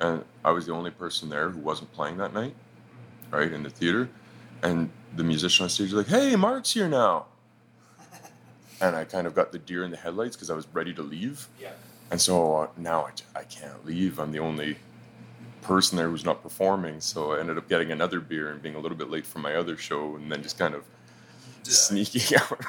and 0.00 0.24
I 0.44 0.50
was 0.50 0.66
the 0.66 0.72
only 0.72 0.90
person 0.90 1.28
there 1.28 1.50
who 1.50 1.60
wasn't 1.60 1.92
playing 1.92 2.16
that 2.18 2.34
night, 2.34 2.54
right 3.30 3.52
in 3.52 3.62
the 3.62 3.70
theater. 3.70 4.08
And 4.62 4.90
the 5.16 5.24
musician 5.24 5.64
on 5.64 5.70
stage 5.70 5.92
was 5.92 6.06
like, 6.06 6.06
"Hey, 6.06 6.36
Mark's 6.36 6.72
here 6.72 6.88
now," 6.88 7.26
and 8.80 8.94
I 8.94 9.04
kind 9.04 9.26
of 9.26 9.34
got 9.34 9.52
the 9.52 9.58
deer 9.58 9.84
in 9.84 9.90
the 9.90 9.96
headlights 9.96 10.36
because 10.36 10.50
I 10.50 10.54
was 10.54 10.66
ready 10.72 10.94
to 10.94 11.02
leave. 11.02 11.48
Yeah. 11.60 11.72
And 12.10 12.20
so 12.20 12.56
uh, 12.56 12.66
now 12.76 13.08
I 13.34 13.44
can't 13.44 13.84
leave. 13.86 14.18
I'm 14.18 14.32
the 14.32 14.38
only 14.38 14.76
person 15.62 15.96
there 15.96 16.08
who's 16.08 16.24
not 16.24 16.42
performing. 16.42 17.00
So 17.00 17.32
I 17.32 17.40
ended 17.40 17.56
up 17.56 17.68
getting 17.68 17.90
another 17.90 18.20
beer 18.20 18.50
and 18.50 18.60
being 18.60 18.74
a 18.74 18.78
little 18.78 18.98
bit 18.98 19.10
late 19.10 19.24
for 19.24 19.38
my 19.38 19.54
other 19.54 19.76
show, 19.76 20.16
and 20.16 20.30
then 20.30 20.42
just 20.42 20.58
kind 20.58 20.74
of 20.74 20.84
sneaking 21.62 22.36
out 22.38 22.62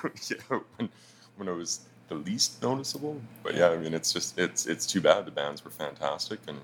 when, 0.77 0.89
when 1.35 1.47
it 1.47 1.53
was 1.53 1.81
the 2.09 2.15
least 2.15 2.61
noticeable. 2.61 3.21
But 3.43 3.55
yeah, 3.55 3.69
I 3.69 3.77
mean, 3.77 3.93
it's 3.93 4.11
just 4.13 4.37
it's 4.37 4.65
it's 4.65 4.85
too 4.85 5.01
bad. 5.01 5.25
The 5.25 5.31
bands 5.31 5.63
were 5.63 5.71
fantastic, 5.71 6.39
and 6.47 6.59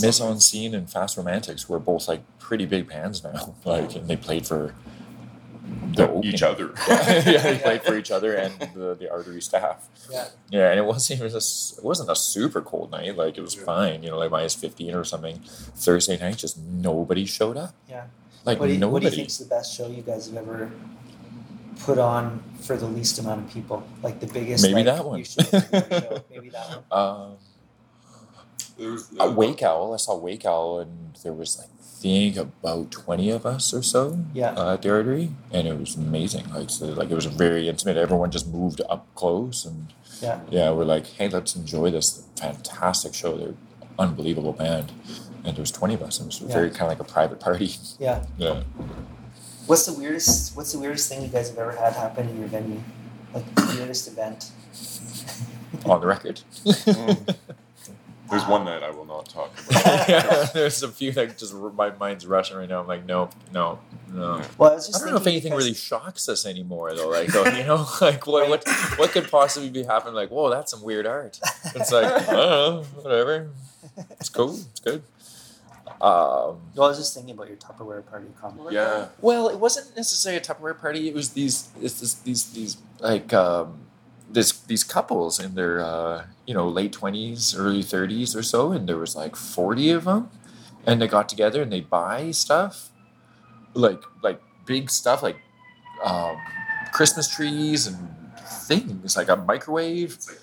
Mise 0.00 0.20
en 0.20 0.40
Scene 0.40 0.74
and 0.74 0.88
Fast 0.90 1.16
Romantics 1.16 1.68
were 1.68 1.78
both 1.78 2.08
like 2.08 2.22
pretty 2.38 2.66
big 2.66 2.88
bands 2.88 3.22
now. 3.24 3.54
Like, 3.64 3.94
and 3.96 4.06
they 4.08 4.16
played 4.16 4.46
for 4.46 4.74
the 5.94 6.20
each 6.22 6.42
opening. 6.42 6.70
other. 6.74 6.74
yeah, 7.30 7.38
they 7.42 7.58
played 7.58 7.82
for 7.82 7.96
each 7.96 8.10
other 8.10 8.34
and 8.34 8.52
the, 8.74 8.94
the 8.94 9.10
artery 9.10 9.40
staff. 9.40 9.88
Yeah. 10.10 10.28
Yeah, 10.50 10.70
and 10.70 10.78
it 10.78 10.84
wasn't 10.84 11.20
even 11.20 11.32
a, 11.32 11.36
s- 11.36 11.74
it 11.78 11.84
wasn't 11.84 12.10
a 12.10 12.16
super 12.16 12.60
cold 12.60 12.90
night. 12.90 13.16
Like 13.16 13.38
it 13.38 13.40
was 13.40 13.56
Yeah. 13.56 13.64
fine, 13.64 14.02
you 14.02 14.10
know, 14.10 14.18
like 14.18 14.30
minus 14.30 14.54
fifteen 14.54 14.94
or 14.94 15.04
something. 15.04 15.40
Thursday 15.76 16.18
night, 16.18 16.36
just 16.36 16.58
nobody 16.58 17.24
showed 17.24 17.56
up. 17.56 17.74
Yeah. 17.88 18.04
Like 18.44 18.60
What 18.60 18.66
do, 18.66 18.74
you, 18.74 18.78
what 18.88 19.00
do 19.00 19.06
nobody. 19.06 19.06
you 19.06 19.10
think's 19.22 19.38
the 19.38 19.46
best 19.46 19.74
show 19.74 19.86
you 19.88 20.02
guys 20.02 20.26
have 20.26 20.36
ever 20.36 20.70
put 21.80 21.98
on 21.98 22.42
for 22.60 22.76
the 22.76 22.86
least 22.86 23.18
amount 23.18 23.44
of 23.46 23.50
people? 23.52 23.82
Like 24.02 24.20
the 24.20 24.26
biggest. 24.26 24.62
Maybe 24.62 24.74
like, 24.82 24.84
that 24.86 25.04
one. 25.04 25.24
show. 25.24 25.42
Maybe 26.30 26.50
that 26.50 26.84
one. 26.88 26.98
um, 26.98 27.36
There 28.76 28.90
was, 28.92 29.10
a 29.18 29.30
Wake 29.30 29.62
Owl. 29.62 29.94
I 29.94 29.96
saw 29.98 30.16
Wake 30.16 30.44
Owl, 30.44 30.80
and 30.80 31.16
there 31.22 31.32
was 31.32 31.58
I 31.60 31.66
think 31.78 32.36
about 32.36 32.90
twenty 32.90 33.30
of 33.30 33.46
us 33.46 33.72
or 33.72 33.82
so. 33.82 34.18
Yeah. 34.34 34.50
Uh, 34.52 34.74
at 34.74 34.82
the 34.82 34.90
artery, 34.90 35.30
and 35.52 35.66
it 35.68 35.78
was 35.78 35.94
amazing. 35.96 36.50
Like, 36.52 36.70
so, 36.70 36.86
like 36.86 37.10
it 37.10 37.14
was 37.14 37.26
very 37.26 37.68
intimate. 37.68 37.96
Everyone 37.96 38.30
just 38.30 38.48
moved 38.48 38.80
up 38.88 39.06
close, 39.14 39.64
and 39.64 39.92
Yeah. 40.20 40.40
yeah, 40.50 40.70
we're 40.70 40.84
like, 40.84 41.06
hey, 41.06 41.28
let's 41.28 41.54
enjoy 41.56 41.90
this 41.90 42.24
fantastic 42.36 43.14
show. 43.14 43.36
They're 43.36 43.54
unbelievable 43.98 44.52
band, 44.52 44.90
and 45.44 45.56
there 45.56 45.62
was 45.62 45.70
twenty 45.70 45.94
of 45.94 46.02
us. 46.02 46.18
and 46.18 46.26
It 46.32 46.40
was 46.40 46.48
Yeah. 46.50 46.54
very 46.54 46.70
kind 46.70 46.82
of 46.90 46.98
like 46.98 47.00
a 47.00 47.04
private 47.12 47.38
party. 47.40 47.70
Yeah. 48.00 48.24
yeah. 48.38 48.62
What's 49.66 49.86
the 49.86 49.92
weirdest? 49.94 50.56
What's 50.56 50.72
the 50.72 50.78
weirdest 50.78 51.08
thing 51.08 51.22
you 51.22 51.28
guys 51.28 51.48
have 51.50 51.58
ever 51.58 51.72
had 51.72 51.94
happen 51.94 52.28
in 52.28 52.38
your 52.38 52.48
venue? 52.48 52.80
Like 53.32 53.52
the 53.54 53.74
weirdest 53.78 54.08
event? 54.08 54.50
On 55.86 56.00
the 56.00 56.06
record. 56.06 56.40
Mm. 56.64 57.36
There's 58.30 58.46
one 58.46 58.64
that 58.64 58.82
I 58.82 58.90
will 58.90 59.04
not 59.04 59.28
talk 59.28 59.52
about. 59.68 59.84
yeah, 60.08 60.44
there's 60.54 60.82
a 60.82 60.88
few 60.88 61.12
that 61.12 61.36
just 61.38 61.54
my 61.54 61.90
mind's 61.96 62.26
rushing 62.26 62.56
right 62.56 62.68
now. 62.68 62.80
I'm 62.80 62.86
like, 62.86 63.04
no, 63.04 63.28
no, 63.52 63.78
no. 64.12 64.40
Well, 64.56 64.72
I 64.72 64.74
was 64.74 64.86
just 64.86 65.02
I 65.02 65.04
don't 65.04 65.14
know 65.14 65.20
if 65.20 65.26
anything 65.26 65.50
because- 65.52 65.64
really 65.64 65.74
shocks 65.74 66.28
us 66.28 66.46
anymore, 66.46 66.94
though. 66.94 67.08
Like, 67.08 67.28
though, 67.28 67.44
you 67.44 67.64
know, 67.64 67.86
like 68.00 68.26
what 68.26 68.48
what 68.48 68.66
what 68.96 69.10
could 69.10 69.30
possibly 69.30 69.68
be 69.68 69.82
happening? 69.82 70.14
Like, 70.14 70.30
whoa, 70.30 70.50
that's 70.50 70.70
some 70.72 70.82
weird 70.82 71.06
art. 71.06 71.38
It's 71.74 71.92
like, 71.92 72.06
I 72.06 72.32
don't 72.32 72.36
know, 72.36 72.82
whatever. 73.02 73.50
It's 74.18 74.30
cool. 74.30 74.54
It's 74.54 74.80
good. 74.80 75.02
Um, 76.04 76.60
Well, 76.74 76.86
I 76.86 76.88
was 76.88 76.98
just 76.98 77.14
thinking 77.14 77.34
about 77.34 77.48
your 77.48 77.56
Tupperware 77.56 78.04
party 78.04 78.26
comment. 78.40 78.72
yeah. 78.72 79.08
well, 79.20 79.48
it 79.48 79.58
wasn't 79.58 79.96
necessarily 79.96 80.38
a 80.38 80.44
Tupperware 80.44 80.78
party. 80.78 81.08
It 81.08 81.14
was 81.14 81.30
these, 81.30 81.68
it's 81.80 82.00
this, 82.00 82.14
these, 82.14 82.42
these 82.52 82.76
like 83.00 83.32
um, 83.32 83.78
this 84.30 84.52
these 84.52 84.84
couples 84.84 85.38
in 85.40 85.54
their 85.54 85.80
uh, 85.80 86.24
you 86.46 86.54
know 86.54 86.68
late 86.68 86.92
twenties, 86.92 87.54
early 87.56 87.82
thirties 87.82 88.34
or 88.36 88.42
so, 88.42 88.72
and 88.72 88.88
there 88.88 88.98
was 88.98 89.14
like 89.16 89.34
forty 89.36 89.90
of 89.90 90.04
them, 90.04 90.28
and 90.86 91.00
they 91.00 91.06
got 91.08 91.28
together 91.28 91.62
and 91.62 91.72
they 91.72 91.80
buy 91.80 92.30
stuff, 92.32 92.90
like 93.74 94.02
like 94.22 94.40
big 94.66 94.90
stuff 94.90 95.22
like 95.22 95.36
um, 96.04 96.36
Christmas 96.92 97.28
trees 97.28 97.86
and 97.86 97.96
things 98.68 99.16
like 99.16 99.28
a 99.28 99.36
microwave, 99.36 100.14
It's 100.14 100.28
like 100.28 100.38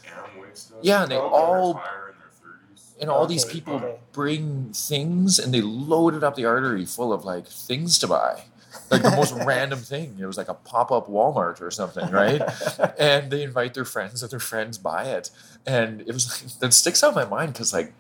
stuff. 0.54 0.80
Yeah, 0.82 1.04
and 1.04 1.12
they 1.12 1.18
Oh, 1.18 1.30
all- 1.30 1.74
they're 1.74 2.10
in 2.10 2.16
their 2.18 2.32
30s. 2.76 2.91
And 3.02 3.10
all 3.10 3.26
these 3.28 3.44
people 3.44 3.76
okay. 3.76 3.96
bring 4.14 4.72
things 4.74 5.40
and 5.40 5.54
they 5.54 5.62
loaded 5.62 6.24
up 6.24 6.36
the 6.36 6.46
artery 6.46 6.86
full 6.86 7.12
of 7.12 7.26
like 7.26 7.48
things 7.48 7.98
to 8.00 8.08
buy 8.08 8.44
like 8.90 9.02
the 9.02 9.12
most 9.12 9.34
random 9.46 9.80
thing. 9.80 10.18
It 10.20 10.26
was 10.26 10.38
like 10.38 10.48
a 10.48 10.54
pop 10.54 10.92
up 10.92 11.10
Walmart 11.10 11.62
or 11.62 11.72
something, 11.72 12.10
right? 12.12 12.42
and 13.00 13.32
they 13.32 13.44
invite 13.44 13.74
their 13.74 13.86
friends, 13.86 14.22
and 14.22 14.32
their 14.32 14.40
friends 14.40 14.78
buy 14.78 15.06
it, 15.06 15.30
and 15.66 16.02
it 16.02 16.14
was 16.14 16.30
like, 16.30 16.60
that 16.60 16.74
sticks 16.74 17.04
out 17.04 17.10
in 17.10 17.16
my 17.16 17.26
mind 17.26 17.54
because 17.54 17.74
like 17.74 17.94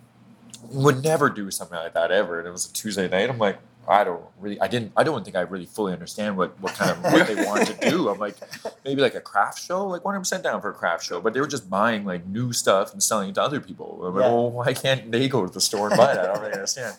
would 0.70 1.04
never 1.04 1.30
do 1.30 1.50
something 1.52 1.78
like 1.78 1.94
that 1.94 2.12
ever. 2.12 2.40
And 2.40 2.48
it 2.48 2.52
was 2.52 2.70
a 2.70 2.74
Tuesday 2.74 3.08
night. 3.08 3.30
I'm 3.30 3.38
like, 3.38 3.58
I 3.88 4.04
don't 4.04 4.22
really, 4.40 4.60
I 4.62 4.68
didn't, 4.68 4.92
I 4.96 5.04
don't 5.04 5.24
think 5.24 5.36
I 5.36 5.42
really 5.42 5.66
fully 5.66 5.92
understand 5.92 6.38
what, 6.38 6.60
what 6.62 6.74
kind 6.76 6.92
of, 6.92 7.04
what 7.04 7.28
they 7.28 7.36
wanted 7.46 7.80
to 7.80 7.90
do. 7.90 8.10
I'm 8.10 8.20
like, 8.20 8.36
maybe 8.86 9.02
like 9.02 9.16
a 9.16 9.22
craft 9.22 9.62
show, 9.62 9.86
like 9.88 10.04
100% 10.04 10.44
down 10.44 10.62
for 10.62 10.70
a 10.70 10.74
craft 10.74 11.04
show, 11.06 11.20
but 11.20 11.34
they 11.34 11.40
were 11.40 11.48
just 11.48 11.70
buying 11.70 12.06
like 12.06 12.26
new 12.28 12.54
stuff 12.54 12.94
and 12.94 13.02
selling 13.02 13.30
it 13.30 13.36
to 13.36 13.42
other 13.42 13.60
people. 13.60 14.00
I'm 14.06 14.16
like, 14.16 14.24
Yeah. 14.24 14.30
well, 14.30 14.52
why 14.52 14.74
can't 14.74 15.12
they 15.12 15.28
go 15.28 15.46
to 15.46 15.52
the 15.52 15.60
store 15.62 15.88
and 15.90 15.98
buy 15.98 16.14
it? 16.14 16.20
I 16.20 16.28
don't 16.28 16.40
really 16.42 16.54
understand. 16.54 16.96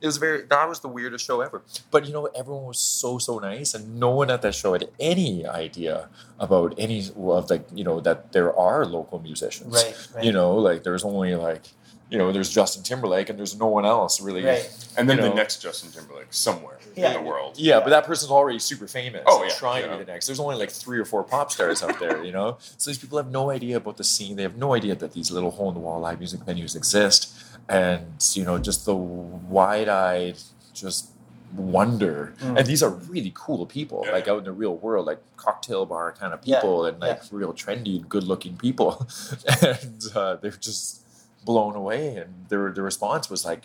It 0.00 0.06
was 0.06 0.18
very, 0.18 0.42
that 0.42 0.68
was 0.68 0.80
the 0.80 0.88
weirdest 0.88 1.24
show 1.24 1.40
ever. 1.40 1.62
But 1.90 2.06
you 2.06 2.12
know, 2.12 2.26
everyone 2.26 2.64
was 2.66 2.78
so, 2.78 3.18
so 3.18 3.38
nice. 3.38 3.74
And 3.74 3.98
no 3.98 4.10
one 4.10 4.30
at 4.30 4.42
that 4.42 4.54
show 4.54 4.74
had 4.74 4.88
any 5.00 5.46
idea 5.46 6.08
about 6.38 6.74
any 6.76 7.08
of 7.16 7.50
like, 7.50 7.66
you 7.74 7.82
know, 7.84 8.00
that 8.00 8.32
there 8.32 8.54
are 8.56 8.84
local 8.84 9.18
musicians. 9.20 9.72
Right, 9.74 9.96
right. 10.14 10.24
You 10.24 10.32
know, 10.32 10.54
like 10.56 10.82
there's 10.84 11.02
only 11.02 11.34
like, 11.34 11.62
you 12.10 12.18
know, 12.18 12.30
there's 12.32 12.50
Justin 12.50 12.82
Timberlake 12.82 13.28
and 13.30 13.38
there's 13.38 13.58
no 13.58 13.66
one 13.66 13.84
else 13.84 14.20
really. 14.20 14.44
Right. 14.44 14.68
And 14.96 15.08
then 15.08 15.16
You 15.18 15.24
the 15.24 15.34
next 15.34 15.60
Justin 15.60 15.90
Timberlake 15.90 16.28
somewhere 16.30 16.78
Yeah. 16.94 17.08
in 17.08 17.22
the 17.24 17.28
world. 17.28 17.54
Yeah, 17.56 17.74
yeah, 17.76 17.80
but 17.80 17.90
that 17.90 18.04
person's 18.04 18.30
already 18.30 18.58
super 18.60 18.86
famous. 18.86 19.22
Oh, 19.26 19.42
yeah, 19.42 19.50
trying 19.54 19.84
yeah. 19.84 19.92
to 19.92 19.98
be 19.98 20.04
the 20.04 20.12
next. 20.12 20.26
There's 20.26 20.40
only 20.40 20.56
like 20.56 20.70
three 20.70 20.98
or 20.98 21.04
four 21.04 21.22
pop 21.24 21.50
stars 21.52 21.82
out 21.82 21.98
there, 21.98 22.24
you 22.24 22.32
know. 22.32 22.58
So 22.78 22.90
these 22.90 22.98
people 22.98 23.18
have 23.18 23.30
no 23.30 23.50
idea 23.50 23.76
about 23.76 23.96
the 23.96 24.04
scene. 24.04 24.36
They 24.36 24.42
have 24.42 24.56
no 24.56 24.74
idea 24.74 24.94
that 24.94 25.12
these 25.12 25.30
little 25.30 25.50
hole 25.50 25.68
in 25.68 25.74
the 25.74 25.80
wall 25.80 26.00
live 26.00 26.18
music 26.18 26.40
venues 26.40 26.76
exist, 26.76 27.34
and 27.68 28.06
you 28.34 28.44
know, 28.44 28.58
just 28.58 28.84
the 28.86 28.94
wide 28.94 29.88
eyed, 29.88 30.36
just 30.74 31.10
wonder. 31.54 32.34
Mm. 32.40 32.58
And 32.58 32.66
these 32.66 32.82
are 32.82 32.90
really 32.90 33.32
cool 33.34 33.64
people, 33.66 34.02
Yeah. 34.04 34.12
like 34.12 34.28
out 34.28 34.38
in 34.38 34.44
the 34.44 34.52
real 34.52 34.76
world, 34.76 35.06
like 35.06 35.18
cocktail 35.36 35.86
bar 35.86 36.12
kind 36.12 36.32
of 36.34 36.40
Yeah, 36.44 36.56
people, 36.60 36.84
and 36.86 37.00
like 37.00 37.18
yeah. 37.22 37.28
real 37.32 37.52
trendy, 37.52 37.96
and 37.96 38.08
good 38.08 38.24
looking 38.24 38.56
people, 38.56 39.06
and 39.62 40.02
uh, 40.14 40.36
they're 40.36 40.50
just 40.52 41.02
blown 41.46 41.74
away. 41.74 42.16
And 42.16 42.30
their 42.50 42.70
the 42.72 42.82
response 42.82 43.30
was 43.30 43.44
like 43.50 43.62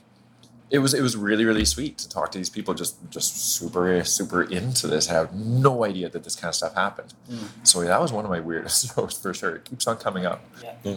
it 0.70 0.80
was 0.80 0.94
it 0.94 1.02
was 1.02 1.18
really 1.18 1.44
really 1.52 1.66
sweet 1.66 1.98
to 1.98 2.08
talk 2.08 2.32
to 2.32 2.38
these 2.38 2.50
people 2.58 2.74
just 2.74 2.96
just 3.10 3.30
super 3.56 3.84
super 4.06 4.42
into 4.44 4.88
this 4.88 5.10
I 5.10 5.14
had 5.20 5.30
no 5.36 5.84
idea 5.92 6.08
that 6.14 6.24
this 6.24 6.36
kind 6.40 6.48
of 6.50 6.56
stuff 6.56 6.74
happened 6.76 7.14
Mm. 7.30 7.48
so 7.64 7.82
that 7.82 8.00
was 8.02 8.12
one 8.14 8.24
of 8.24 8.32
my 8.32 8.40
weirdest 8.40 8.78
shows 8.96 9.20
for 9.22 9.34
sure 9.34 9.56
it 9.58 9.66
keeps 9.66 9.86
on 9.88 9.98
coming 9.98 10.26
up 10.26 10.40
Yeah. 10.86 10.96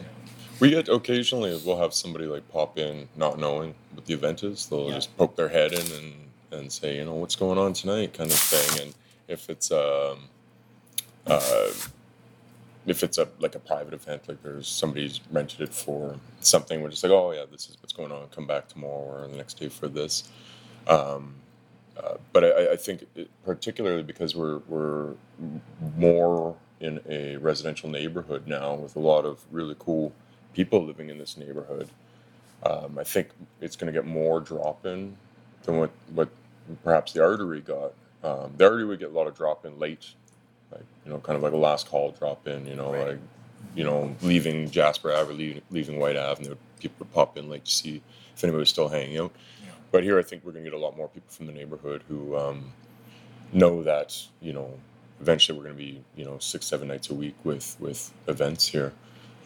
We 0.60 0.70
get 0.70 0.88
occasionally 0.88 1.50
we'll 1.66 1.80
have 1.84 1.92
somebody 1.92 2.26
like 2.26 2.44
pop 2.56 2.78
in 2.78 3.08
not 3.16 3.34
knowing 3.44 3.74
what 3.94 4.06
the 4.06 4.14
event 4.14 4.44
is. 4.44 4.66
They'll 4.68 4.88
Yeah. 4.88 4.94
just 5.00 5.10
poke 5.16 5.34
their 5.34 5.48
head 5.58 5.72
in 5.72 5.86
and, 5.98 6.12
and 6.52 6.64
say, 6.72 6.96
you 6.98 7.04
know, 7.04 7.14
what's 7.14 7.34
going 7.44 7.58
on 7.58 7.72
tonight 7.72 8.14
kind 8.14 8.30
of 8.30 8.38
thing. 8.38 8.70
And 8.82 8.94
if 9.26 9.50
it's 9.50 9.72
um 9.72 10.18
uh 11.26 11.70
if 12.86 13.02
it's 13.02 13.18
a 13.18 13.28
like 13.38 13.54
a 13.54 13.58
private 13.58 13.94
event, 13.94 14.28
like 14.28 14.42
there's 14.42 14.68
somebody's 14.68 15.20
rented 15.30 15.60
it 15.62 15.74
for 15.74 16.16
something, 16.40 16.82
we're 16.82 16.90
just 16.90 17.02
like, 17.04 17.12
oh 17.12 17.32
yeah, 17.32 17.44
this 17.50 17.68
is 17.68 17.76
what's 17.80 17.92
going 17.92 18.12
on. 18.12 18.28
Come 18.28 18.46
back 18.46 18.68
tomorrow 18.68 19.24
or 19.24 19.28
the 19.28 19.36
next 19.36 19.54
day 19.60 19.68
for 19.68 19.88
this. 19.88 20.28
Um, 20.86 21.36
uh, 21.96 22.16
but 22.32 22.44
I, 22.44 22.72
I 22.72 22.76
think 22.76 23.06
it, 23.14 23.30
particularly 23.44 24.02
because 24.02 24.34
we're 24.34 24.58
we're 24.68 25.14
more 25.96 26.56
in 26.80 27.00
a 27.08 27.36
residential 27.36 27.88
neighborhood 27.88 28.46
now 28.46 28.74
with 28.74 28.96
a 28.96 29.00
lot 29.00 29.24
of 29.24 29.40
really 29.50 29.76
cool 29.78 30.12
people 30.52 30.84
living 30.84 31.08
in 31.08 31.18
this 31.18 31.36
neighborhood. 31.36 31.88
Um, 32.64 32.98
I 32.98 33.04
think 33.04 33.28
it's 33.60 33.76
going 33.76 33.92
to 33.92 33.98
get 33.98 34.06
more 34.06 34.40
drop 34.40 34.86
in 34.86 35.16
than 35.64 35.78
what 35.78 35.90
what 36.14 36.28
perhaps 36.82 37.12
the 37.12 37.22
artery 37.22 37.60
got. 37.60 37.92
Um, 38.22 38.52
the 38.56 38.64
artery 38.64 38.84
would 38.86 38.98
get 39.00 39.10
a 39.10 39.12
lot 39.12 39.26
of 39.26 39.36
drop 39.36 39.66
in 39.66 39.78
late, 39.78 40.14
like 40.74 40.84
you 41.04 41.12
know, 41.12 41.18
kind 41.18 41.36
of 41.36 41.42
like 41.42 41.52
a 41.52 41.56
last 41.56 41.88
call 41.88 42.10
drop 42.12 42.46
in. 42.48 42.66
You 42.66 42.76
know, 42.76 42.92
Right. 42.92 43.08
like 43.08 43.18
you 43.74 43.84
know, 43.84 44.14
leaving 44.22 44.70
Jasper 44.70 45.12
Ave, 45.12 45.32
leaving, 45.32 45.62
leaving 45.70 45.98
Whyte 45.98 46.16
Avenue, 46.16 46.54
people 46.78 46.96
would 47.00 47.12
pop 47.12 47.36
in 47.38 47.48
late 47.48 47.64
to 47.64 47.70
see 47.72 48.02
if 48.36 48.44
anybody 48.44 48.60
was 48.60 48.68
still 48.68 48.88
hanging 48.88 49.18
out. 49.18 49.32
But 49.90 50.02
here, 50.02 50.18
I 50.18 50.22
think 50.22 50.44
we're 50.44 50.52
going 50.52 50.64
to 50.64 50.70
get 50.70 50.76
a 50.76 50.82
lot 50.82 50.96
more 50.96 51.08
people 51.08 51.30
from 51.30 51.46
the 51.46 51.52
neighborhood 51.52 52.02
who 52.08 52.36
um, 52.36 52.72
know 53.52 53.82
that 53.82 54.20
you 54.40 54.52
know 54.52 54.70
eventually 55.20 55.56
we're 55.56 55.64
going 55.64 55.76
to 55.76 55.82
be 55.82 56.02
you 56.16 56.24
know 56.24 56.38
six 56.38 56.66
seven 56.66 56.88
nights 56.88 57.10
a 57.10 57.14
week 57.14 57.36
with 57.44 57.76
with 57.80 58.12
events 58.26 58.66
here. 58.66 58.92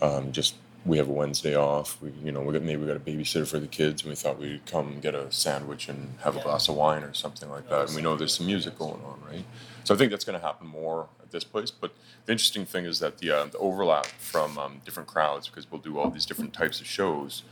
Um, 0.01 0.33
just 0.33 0.55
we 0.87 0.97
have 0.99 1.09
a 1.09 1.13
Wednesday 1.13 1.55
off. 1.57 2.01
We 2.01 2.13
you 2.25 2.33
know 2.33 2.41
we 2.41 2.53
got 2.53 2.63
maybe 2.63 2.81
we 2.81 2.87
got 2.87 2.97
a 2.97 3.01
babysitter 3.01 3.47
for 3.47 3.59
the 3.59 3.67
kids, 3.67 4.03
and 4.03 4.09
we 4.11 4.17
thought 4.17 4.39
we'd 4.39 4.65
come 4.67 5.01
get 5.01 5.15
a 5.15 5.31
sandwich 5.31 5.89
and 5.89 6.15
have 6.23 6.37
a 6.37 6.41
glass 6.41 6.69
of 6.69 6.77
wine 6.77 7.03
or 7.03 7.13
something 7.15 7.49
like 7.51 7.69
that. 7.69 7.87
And 7.89 7.97
we 7.97 8.03
know 8.03 8.17
there's 8.17 8.35
some 8.35 8.47
music 8.47 8.79
going 8.79 9.01
on, 9.05 9.21
right? 9.31 9.45
So 9.89 9.95
I 9.95 9.97
think 9.97 10.11
that's 10.11 10.27
going 10.27 10.39
to 10.39 10.47
happen 10.47 10.67
more 10.67 11.09
at 11.23 11.31
this 11.31 11.45
place. 11.45 11.71
But 11.71 11.95
the 12.27 12.33
interesting 12.33 12.67
thing 12.67 12.85
is 12.85 12.99
that 12.99 13.17
the 13.21 13.31
uh, 13.31 13.47
the 13.47 13.57
overlap 13.57 14.05
from 14.05 14.59
um, 14.59 14.83
different 14.85 15.09
crowds 15.09 15.49
because 15.49 15.71
we'll 15.71 15.81
do 15.81 15.99
all 15.99 16.11
these 16.11 16.27
different 16.27 16.53
types 16.53 16.79
of 16.83 16.87
shows. 16.87 17.43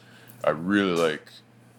I 0.45 0.51
really 0.51 0.95
like 0.95 1.31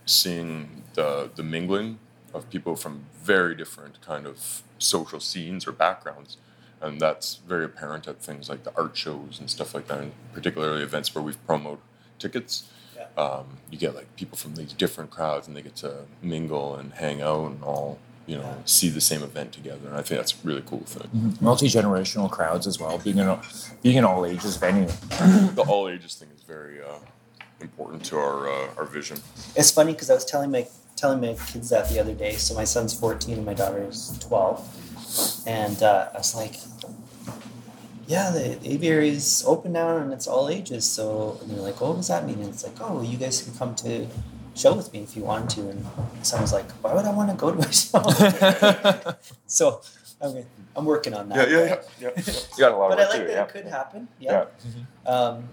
seeing 0.08 0.82
the 0.96 1.30
the 1.36 1.43
mingling 1.43 2.00
of 2.34 2.50
people 2.50 2.76
from 2.76 3.06
very 3.22 3.54
different 3.54 4.02
kind 4.02 4.26
of 4.26 4.63
social 4.80 5.20
scenes 5.20 5.67
or 5.67 5.72
backgrounds 5.74 6.38
and 6.82 7.00
that's 7.00 7.36
very 7.48 7.65
apparent 7.65 8.08
at 8.08 8.20
things 8.20 8.50
like 8.50 8.63
the 8.63 8.74
art 8.76 8.98
shows 8.98 9.39
and 9.39 9.52
stuff 9.52 9.76
like 9.76 9.88
that 9.88 10.00
and 10.00 10.12
particularly 10.34 10.82
events 10.82 11.13
where 11.13 11.24
we've 11.24 11.43
promoted 11.46 11.84
tickets 12.17 12.63
Yeah. 12.96 13.08
um, 13.24 13.46
you 13.70 13.78
get 13.78 13.93
like 13.96 14.15
people 14.15 14.38
from 14.38 14.56
these 14.56 14.74
different 14.74 15.10
crowds 15.12 15.48
and 15.48 15.56
they 15.56 15.62
get 15.62 15.76
to 15.78 16.06
mingle 16.22 16.76
and 16.76 16.93
hang 16.93 17.22
out 17.22 17.46
and 17.52 17.63
all 17.63 18.00
you 18.27 18.37
know 18.37 18.61
see 18.65 18.89
the 18.89 19.01
same 19.01 19.23
event 19.23 19.51
together 19.53 19.87
and 19.87 19.95
i 19.97 20.01
think 20.01 20.19
that's 20.19 20.33
a 20.33 20.47
really 20.47 20.63
cool 20.65 20.81
thing 20.85 21.35
multi-generational 21.41 22.29
crowds 22.29 22.67
as 22.67 22.79
well 22.79 22.97
being 22.99 23.19
an 23.19 23.39
being 23.81 23.97
an 23.97 24.05
all 24.05 24.25
ages 24.25 24.57
venue 24.57 24.87
the 25.55 25.63
all 25.67 25.87
ages 25.89 26.13
thing 26.15 26.29
is 26.35 26.43
very 26.43 26.81
uh, 26.81 26.99
important 27.61 28.03
to 28.03 28.17
our 28.17 28.47
uh, 28.49 28.67
our 28.77 28.85
vision 28.85 29.17
It's 29.55 29.71
funny 29.71 29.93
because 29.93 30.09
I 30.09 30.13
was 30.13 30.25
telling 30.25 30.51
my 30.51 30.67
telling 30.95 31.21
my 31.21 31.33
kids 31.51 31.69
that 31.69 31.89
the 31.89 31.99
other 31.99 32.13
day. 32.13 32.33
So 32.33 32.55
my 32.55 32.63
son's 32.65 32.93
14 32.99 33.35
and 33.37 33.45
my 33.45 33.53
daughter's 33.53 34.17
12, 34.19 35.43
and 35.45 35.81
uh, 35.83 36.09
I 36.13 36.17
was 36.17 36.33
like, 36.35 36.55
"Yeah, 38.07 38.31
the 38.31 38.57
aviary 38.67 39.09
is 39.09 39.43
open 39.45 39.73
now 39.73 39.97
and 39.97 40.11
it's 40.13 40.27
all 40.27 40.49
ages." 40.49 40.85
So 40.89 41.37
and 41.41 41.51
they're 41.51 41.61
like, 41.61 41.81
"Oh, 41.81 41.89
what 41.89 41.97
does 41.97 42.07
that 42.07 42.25
mean?" 42.25 42.39
And 42.39 42.49
it's 42.49 42.63
like, 42.63 42.77
"Oh, 42.81 43.01
you 43.01 43.17
guys 43.17 43.41
can 43.43 43.53
come 43.55 43.75
to 43.75 44.07
show 44.58 44.74
with 44.74 44.91
me 44.93 45.00
if 45.00 45.15
you 45.15 45.24
want 45.24 45.50
to." 45.52 45.62
And 45.70 45.84
my 45.84 46.24
son 46.24 46.41
was 46.41 46.54
like, 46.54 46.70
"Why 46.82 46.93
would 46.93 47.06
I 47.06 47.12
want 47.13 47.30
to 47.30 47.36
go 47.36 47.52
to 47.54 47.60
a 47.60 47.72
show?" 47.72 49.15
so 49.48 49.82
I'm 50.22 50.46
I'm 50.76 50.86
working 50.86 51.13
on 51.13 51.30
that. 51.30 51.50
Yeah, 51.50 51.58
yeah, 51.58 51.65
yeah, 52.00 52.10
yeah. 52.15 52.24
you 52.26 52.58
got 52.60 52.72
a 52.72 52.78
lot 52.78 52.89
But 52.89 53.00
of 53.00 53.06
I 53.06 53.10
like 53.10 53.12
to 53.12 53.17
do 53.20 53.28
that 53.28 53.34
yeah 53.34 53.43
it 53.43 53.50
could 53.50 53.65
happen. 53.65 54.08
Yeah. 54.20 54.46
yeah 55.06 55.12
Um, 55.12 55.50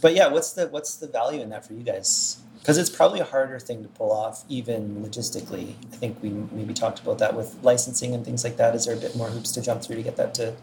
but 0.00 0.14
yeah, 0.14 0.28
what's 0.28 0.52
the 0.52 0.68
what's 0.68 0.96
the 0.96 1.06
value 1.08 1.40
in 1.40 1.48
that 1.50 1.64
for 1.66 1.72
you 1.74 1.82
guys? 1.82 2.38
Because 2.58 2.78
it's 2.78 2.90
probably 2.90 3.20
a 3.20 3.24
harder 3.24 3.60
thing 3.60 3.82
to 3.84 3.88
pull 3.90 4.10
off, 4.10 4.44
even 4.48 4.96
logistically. 5.04 5.74
I 5.92 5.96
think 5.96 6.20
we 6.20 6.30
maybe 6.30 6.74
talked 6.74 6.98
about 6.98 7.18
that 7.18 7.34
with 7.34 7.56
licensing 7.62 8.12
and 8.12 8.24
things 8.24 8.42
like 8.42 8.56
that. 8.56 8.74
Is 8.74 8.86
there 8.86 8.96
a 8.96 8.98
bit 8.98 9.14
more 9.14 9.28
hoops 9.28 9.52
to 9.52 9.62
jump 9.62 9.82
through 9.82 9.96
to 9.96 10.02
get 10.02 10.16
that 10.16 10.34
to 10.34 10.54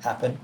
happen? 0.00 0.38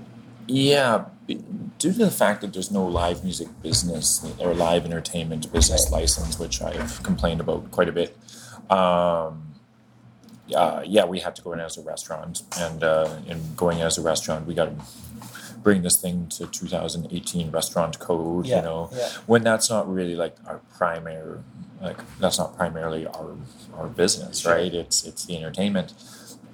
Yeah, 0.47 1.05
due 1.27 1.43
to 1.79 1.91
the 1.91 2.11
fact 2.11 2.41
that 2.41 2.53
there's 2.53 2.71
no 2.71 2.85
live 2.85 3.23
music 3.23 3.47
business 3.61 4.25
or 4.39 4.53
live 4.53 4.85
entertainment 4.85 5.51
business 5.51 5.91
license, 5.91 6.39
which 6.39 6.61
I've 6.61 7.03
complained 7.03 7.41
about 7.41 7.69
quite 7.71 7.89
a 7.89 7.91
bit. 7.91 8.17
Um, 8.71 9.43
yeah, 10.47 10.81
yeah, 10.83 11.05
we 11.05 11.19
had 11.19 11.35
to 11.35 11.41
go 11.41 11.51
in 11.51 11.59
as 11.59 11.77
a 11.77 11.81
restaurant, 11.81 12.43
and 12.57 12.83
uh, 12.83 13.17
in 13.27 13.41
going 13.55 13.81
as 13.81 13.97
a 13.97 14.01
restaurant, 14.01 14.47
we 14.47 14.53
got 14.53 14.65
to 14.65 14.75
bring 15.61 15.81
this 15.81 15.99
thing 15.99 16.27
to 16.29 16.47
2018 16.47 17.51
restaurant 17.51 17.99
code. 17.99 18.45
Yeah, 18.45 18.57
You 18.57 18.61
know, 18.61 18.89
yeah. 18.95 19.09
when 19.25 19.43
that's 19.43 19.69
not 19.69 19.91
really 19.93 20.15
like 20.15 20.37
our 20.45 20.61
primary, 20.77 21.39
like 21.81 21.97
that's 22.19 22.37
not 22.37 22.55
primarily 22.55 23.05
our 23.07 23.35
our 23.75 23.87
business, 23.87 24.45
right? 24.45 24.73
It's 24.73 25.03
it's 25.03 25.25
the 25.25 25.35
entertainment. 25.35 25.93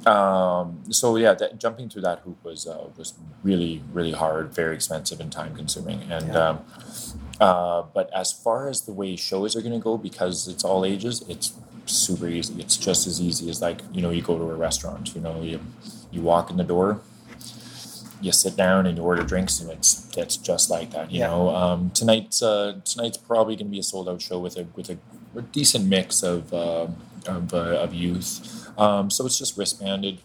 Um, 0.06 0.84
so 0.92 1.16
yeah, 1.16 1.34
that, 1.36 1.60
jumping 1.60 1.90
through 1.90 2.02
that 2.04 2.20
hoop 2.20 2.44
was 2.44 2.68
uh, 2.68 2.88
was 2.98 3.14
really 3.44 3.82
really 3.94 4.12
hard, 4.12 4.54
very 4.54 4.76
expensive 4.76 5.20
and 5.20 5.32
time 5.32 5.56
consuming. 5.56 6.12
And 6.12 6.28
Yeah. 6.28 6.50
um, 6.50 6.60
uh, 7.40 7.84
but 7.94 8.14
as 8.14 8.32
far 8.32 8.68
as 8.70 8.82
the 8.82 8.94
way 8.94 9.16
shows 9.16 9.56
are 9.56 9.62
going 9.62 9.74
to 9.74 9.80
go, 9.80 9.98
because 9.98 10.48
it's 10.48 10.64
all 10.64 10.86
ages, 10.86 11.24
it's 11.28 11.54
super 11.86 12.28
easy. 12.28 12.60
It's 12.62 12.78
just 12.78 13.08
as 13.08 13.20
easy 13.22 13.50
as 13.50 13.62
like 13.62 13.82
you 13.94 14.02
know 14.02 14.10
you 14.12 14.22
go 14.22 14.38
to 14.38 14.44
a 14.44 14.56
restaurant. 14.56 15.16
You 15.16 15.22
know 15.22 15.42
you 15.42 15.60
you 16.12 16.22
walk 16.22 16.50
in 16.52 16.58
the 16.58 16.64
door, 16.64 17.02
you 18.22 18.32
sit 18.32 18.56
down 18.56 18.86
and 18.86 18.98
you 18.98 19.04
order 19.04 19.24
drinks, 19.24 19.60
and 19.60 19.70
it's 19.72 20.10
it's 20.18 20.38
just 20.38 20.70
like 20.70 20.92
that. 20.92 21.12
You 21.12 21.20
Yeah. 21.22 21.28
know 21.28 21.50
um, 21.56 21.90
tonight's 21.92 22.42
uh, 22.42 22.80
tonight's 22.86 23.18
probably 23.18 23.56
going 23.56 23.68
to 23.68 23.72
be 23.72 23.80
a 23.80 23.84
sold 23.84 24.08
out 24.10 24.22
show 24.22 24.40
with 24.40 24.58
a 24.58 24.66
with 24.76 24.90
a, 24.90 24.98
a 25.38 25.42
decent 25.42 25.86
mix 25.88 26.24
of 26.24 26.54
uh, 26.54 26.88
of, 27.28 27.54
uh, 27.54 27.58
of 27.84 27.94
youth. 27.94 28.63
Um, 28.78 29.10
so 29.10 29.26
it's 29.26 29.38
just 29.38 29.58
wristbanded. 29.58 30.20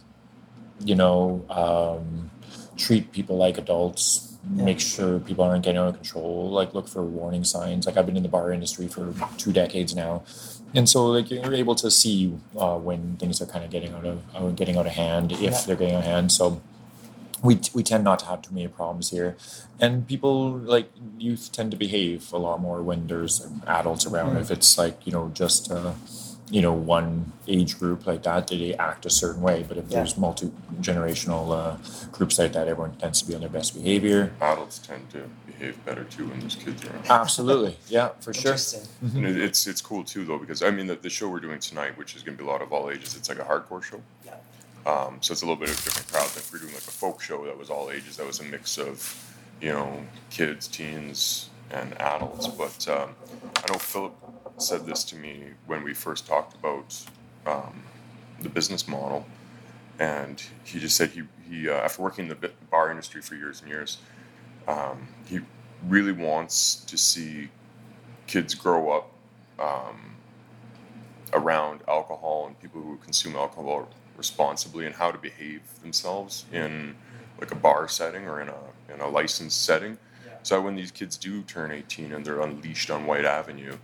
You 0.84 0.94
know, 0.94 1.44
um, 1.50 2.30
treat 2.76 3.10
people 3.12 3.36
like 3.36 3.58
adults. 3.58 4.24
Yeah. 4.54 4.64
Make 4.64 4.80
sure 4.80 5.18
people 5.18 5.44
aren't 5.44 5.64
getting 5.64 5.78
out 5.78 5.88
of 5.88 5.94
control. 5.96 6.50
Like 6.50 6.72
look 6.72 6.88
for 6.88 7.02
warning 7.02 7.44
signs. 7.44 7.86
Like 7.86 7.96
I've 7.96 8.06
been 8.06 8.16
in 8.16 8.22
the 8.22 8.28
bar 8.28 8.52
industry 8.52 8.86
for 8.86 9.12
two 9.36 9.52
decades 9.52 9.94
now, 9.94 10.22
and 10.74 10.88
so 10.88 11.06
like 11.06 11.30
you're 11.30 11.52
able 11.52 11.74
to 11.74 11.90
see 11.90 12.32
uh, 12.56 12.78
when 12.78 13.16
things 13.16 13.42
are 13.42 13.46
kind 13.46 13.64
of 13.64 13.70
getting 13.70 13.92
out 13.92 14.06
of 14.06 14.22
uh, 14.34 14.48
getting 14.50 14.76
out 14.78 14.86
of 14.86 14.92
hand 14.92 15.32
if 15.32 15.40
Yeah. 15.40 15.60
they're 15.66 15.76
getting 15.76 15.96
out 15.96 16.04
of 16.04 16.06
hand. 16.06 16.32
So 16.32 16.62
we 17.42 17.58
we 17.74 17.82
tend 17.82 18.04
not 18.04 18.20
to 18.20 18.26
have 18.26 18.42
too 18.42 18.54
many 18.54 18.68
problems 18.68 19.10
here, 19.10 19.36
and 19.80 20.06
people 20.06 20.52
like 20.52 20.88
youth 21.18 21.50
tend 21.52 21.72
to 21.72 21.76
behave 21.76 22.32
a 22.32 22.38
lot 22.38 22.60
more 22.60 22.80
when 22.82 23.08
there's 23.08 23.44
adults 23.66 24.06
around. 24.06 24.36
Mm. 24.36 24.40
If 24.40 24.50
it's 24.52 24.78
like 24.78 25.04
you 25.04 25.12
know 25.12 25.30
just. 25.34 25.70
Uh, 25.70 25.92
you 26.50 26.62
know, 26.62 26.72
one 26.72 27.32
age 27.46 27.78
group 27.78 28.06
like 28.06 28.22
that, 28.22 28.48
they 28.48 28.74
act 28.74 29.04
a 29.06 29.10
certain 29.10 29.42
way. 29.42 29.64
But 29.68 29.76
if 29.78 29.84
Yeah. 29.88 29.98
there's 29.98 30.16
multi 30.16 30.50
generational 30.80 31.52
uh, 31.52 31.76
groups 32.12 32.38
like 32.38 32.52
that, 32.54 32.68
everyone 32.68 32.96
tends 32.96 33.20
to 33.22 33.28
be 33.28 33.34
on 33.34 33.40
their 33.40 33.50
best 33.50 33.74
behavior. 33.74 34.32
Adults 34.40 34.78
tend 34.78 35.10
to 35.10 35.22
behave 35.46 35.82
better 35.84 36.04
too 36.04 36.26
when 36.28 36.40
there's 36.40 36.54
kids 36.56 36.84
around. 36.84 37.04
Absolutely, 37.10 37.76
yeah, 37.88 38.08
for 38.20 38.32
sure. 38.32 38.52
Interesting. 38.52 38.82
And 39.14 39.26
it- 39.26 39.38
it's 39.38 39.66
it's 39.66 39.80
cool 39.82 40.04
too 40.04 40.24
though 40.24 40.38
because 40.38 40.62
I 40.62 40.70
mean 40.70 40.86
the, 40.86 40.96
the 40.96 41.10
show 41.10 41.28
we're 41.28 41.40
doing 41.40 41.58
tonight, 41.60 41.96
which 41.98 42.14
is 42.16 42.22
going 42.22 42.36
to 42.36 42.42
be 42.42 42.48
a 42.48 42.50
lot 42.50 42.62
of 42.62 42.72
all 42.72 42.90
ages, 42.90 43.14
it's 43.16 43.28
like 43.28 43.38
a 43.38 43.44
hardcore 43.44 43.82
show. 43.82 44.00
Yeah. 44.24 44.34
Um, 44.86 45.18
so 45.20 45.32
it's 45.32 45.42
a 45.42 45.44
little 45.44 45.56
bit 45.60 45.68
of 45.68 45.78
a 45.78 45.82
different 45.84 46.08
crowd 46.10 46.28
than 46.30 46.38
if 46.38 46.50
we're 46.52 46.60
doing 46.60 46.72
like 46.72 46.82
a 46.86 46.90
folk 46.90 47.20
show 47.20 47.44
that 47.44 47.58
was 47.58 47.68
all 47.68 47.90
ages. 47.90 48.16
That 48.16 48.26
was 48.26 48.40
a 48.40 48.44
mix 48.44 48.78
of, 48.78 48.96
you 49.60 49.68
know, 49.70 50.00
kids, 50.30 50.66
teens, 50.66 51.50
and 51.70 51.92
adults. 52.00 52.46
But 52.46 52.88
um, 52.88 53.10
I 53.56 53.70
know 53.70 53.78
Philip 53.78 54.14
said 54.58 54.86
this 54.86 55.04
to 55.04 55.16
me 55.16 55.44
when 55.66 55.82
we 55.82 55.94
first 55.94 56.26
talked 56.26 56.54
about 56.54 56.96
um, 57.46 57.82
the 58.40 58.48
business 58.48 58.88
model, 58.88 59.26
and 59.98 60.42
he 60.64 60.78
just 60.78 60.96
said 60.96 61.10
he 61.10 61.22
he 61.48 61.68
uh, 61.68 61.74
after 61.74 62.02
working 62.02 62.28
in 62.28 62.36
the 62.40 62.50
bar 62.70 62.90
industry 62.90 63.20
for 63.20 63.34
years 63.34 63.60
and 63.60 63.70
years, 63.70 63.98
um, 64.66 65.08
he 65.26 65.40
really 65.86 66.12
wants 66.12 66.76
to 66.76 66.98
see 66.98 67.48
kids 68.26 68.54
grow 68.54 68.90
up 68.90 69.10
um, 69.58 70.16
around 71.32 71.80
alcohol 71.88 72.46
and 72.46 72.60
people 72.60 72.80
who 72.80 72.96
consume 72.98 73.36
alcohol 73.36 73.88
responsibly 74.16 74.86
and 74.86 74.94
how 74.94 75.10
to 75.10 75.18
behave 75.18 75.62
themselves 75.80 76.44
in 76.52 76.94
like 77.40 77.52
a 77.52 77.54
bar 77.54 77.88
setting 77.88 78.26
or 78.26 78.40
in 78.40 78.48
a 78.48 78.92
in 78.92 79.00
a 79.00 79.08
licensed 79.08 79.64
setting. 79.64 79.96
Yeah. 80.26 80.32
So 80.42 80.60
when 80.60 80.74
these 80.74 80.90
kids 80.90 81.16
do 81.16 81.42
turn 81.42 81.70
18 81.70 82.12
and 82.12 82.24
they're 82.24 82.40
unleashed 82.40 82.90
on 82.90 83.06
Whyte 83.06 83.24
Avenue, 83.24 83.76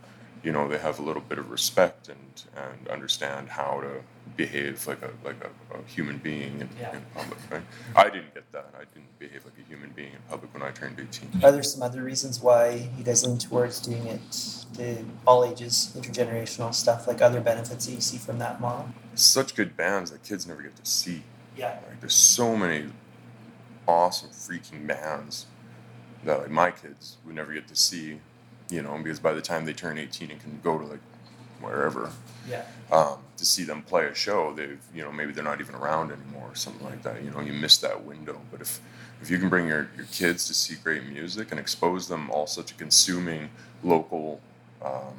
you 0.44 0.52
know 0.52 0.68
they 0.68 0.78
have 0.78 0.98
a 0.98 1.02
little 1.02 1.22
bit 1.22 1.38
of 1.38 1.50
respect 1.50 2.08
and 2.08 2.42
and 2.56 2.88
understand 2.88 3.48
how 3.48 3.80
to 3.80 4.02
behave 4.36 4.86
like 4.86 5.02
a 5.02 5.10
like 5.24 5.36
a, 5.44 5.50
a 5.76 5.82
human 5.86 6.18
being 6.18 6.60
in, 6.60 6.68
Yeah. 6.80 6.94
in 6.96 7.02
public. 7.14 7.38
Right? 7.50 7.62
I 7.96 8.04
didn't 8.10 8.34
get 8.34 8.50
that. 8.52 8.68
I 8.76 8.84
didn't 8.92 9.18
behave 9.18 9.44
like 9.44 9.54
a 9.64 9.68
human 9.68 9.90
being 9.90 10.12
in 10.12 10.18
public 10.28 10.52
when 10.54 10.62
I 10.62 10.70
turned 10.70 10.98
18. 11.00 11.42
Are 11.44 11.52
there 11.52 11.62
some 11.62 11.82
other 11.82 12.02
reasons 12.02 12.40
why 12.40 12.88
you 12.98 13.04
guys 13.04 13.24
lean 13.26 13.38
towards 13.38 13.80
doing 13.80 14.06
it 14.06 14.20
the 14.74 15.04
all 15.26 15.44
ages, 15.44 15.92
intergenerational 15.96 16.74
stuff, 16.74 17.06
like 17.06 17.22
other 17.22 17.40
benefits 17.40 17.86
that 17.86 17.92
you 17.92 18.00
see 18.00 18.18
from 18.18 18.38
that 18.38 18.60
model? 18.60 18.88
Such 19.14 19.54
good 19.54 19.76
bands 19.76 20.10
that 20.10 20.22
kids 20.24 20.46
never 20.46 20.62
get 20.62 20.76
to 20.76 20.84
see. 20.90 21.22
Yeah. 21.56 21.78
Like 21.88 22.00
there's 22.00 22.14
so 22.14 22.56
many 22.56 22.86
awesome 23.86 24.30
freaking 24.30 24.86
bands 24.86 25.46
that 26.24 26.40
like 26.40 26.50
my 26.50 26.70
kids 26.70 27.18
would 27.24 27.34
never 27.34 27.52
get 27.52 27.68
to 27.68 27.76
see, 27.76 28.18
you 28.70 28.82
know, 28.82 28.98
because 29.02 29.20
by 29.20 29.32
the 29.32 29.42
time 29.42 29.64
they 29.64 29.72
turn 29.72 29.98
18 29.98 30.30
and 30.30 30.40
can 30.40 30.60
go 30.62 30.78
to 30.78 30.84
like 30.84 31.00
wherever 31.60 32.10
Yeah. 32.48 32.64
um, 32.92 33.18
to 33.36 33.44
see 33.44 33.64
them 33.64 33.82
play 33.82 34.06
a 34.06 34.14
show, 34.14 34.52
they've 34.54 34.80
you 34.94 35.02
know 35.02 35.12
maybe 35.12 35.32
they're 35.32 35.44
not 35.44 35.60
even 35.60 35.74
around 35.74 36.12
anymore 36.12 36.48
or 36.50 36.54
something 36.54 36.84
like 36.86 37.02
that. 37.02 37.22
You 37.22 37.30
know, 37.30 37.40
you 37.40 37.52
miss 37.52 37.76
that 37.78 38.04
window. 38.04 38.40
But 38.50 38.60
if 38.60 38.80
if 39.22 39.30
you 39.30 39.38
can 39.38 39.48
bring 39.48 39.66
your, 39.68 39.88
your 39.96 40.06
kids 40.06 40.46
to 40.48 40.54
see 40.54 40.74
great 40.74 41.04
music 41.06 41.50
and 41.50 41.58
expose 41.60 42.08
them 42.08 42.30
also 42.30 42.62
to 42.62 42.74
consuming 42.74 43.48
local 43.82 44.40
um, 44.84 45.14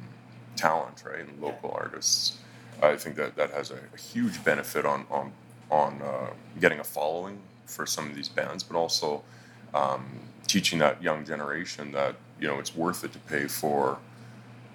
talent, 0.54 1.02
right, 1.04 1.20
and 1.20 1.40
local 1.42 1.70
artists, 1.72 2.38
I 2.82 2.96
think 2.96 3.16
that 3.16 3.36
that 3.36 3.50
has 3.50 3.70
a, 3.70 3.78
a 3.94 3.98
huge 3.98 4.42
benefit 4.44 4.84
on 4.86 5.06
on 5.10 5.32
on 5.70 6.00
uh, 6.02 6.30
getting 6.60 6.78
a 6.78 6.84
following 6.84 7.38
for 7.66 7.84
some 7.86 8.08
of 8.08 8.14
these 8.14 8.28
bands, 8.28 8.62
but 8.62 8.76
also 8.76 9.22
um, 9.74 10.04
teaching 10.46 10.78
that 10.78 11.02
young 11.02 11.24
generation 11.24 11.90
that 11.92 12.14
you 12.40 12.48
know 12.48 12.58
it's 12.58 12.74
worth 12.74 13.04
it 13.04 13.12
to 13.12 13.18
pay 13.20 13.46
for 13.46 13.98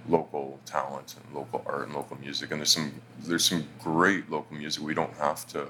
local 0.07 0.59
talent 0.65 1.15
and 1.15 1.35
local 1.35 1.63
art 1.65 1.87
and 1.87 1.95
local 1.95 2.17
music. 2.17 2.51
And 2.51 2.59
there's 2.59 2.71
some 2.71 2.93
there's 3.19 3.45
some 3.45 3.67
great 3.79 4.29
local 4.29 4.55
music. 4.55 4.83
We 4.83 4.93
don't 4.93 5.13
have 5.15 5.47
to 5.47 5.67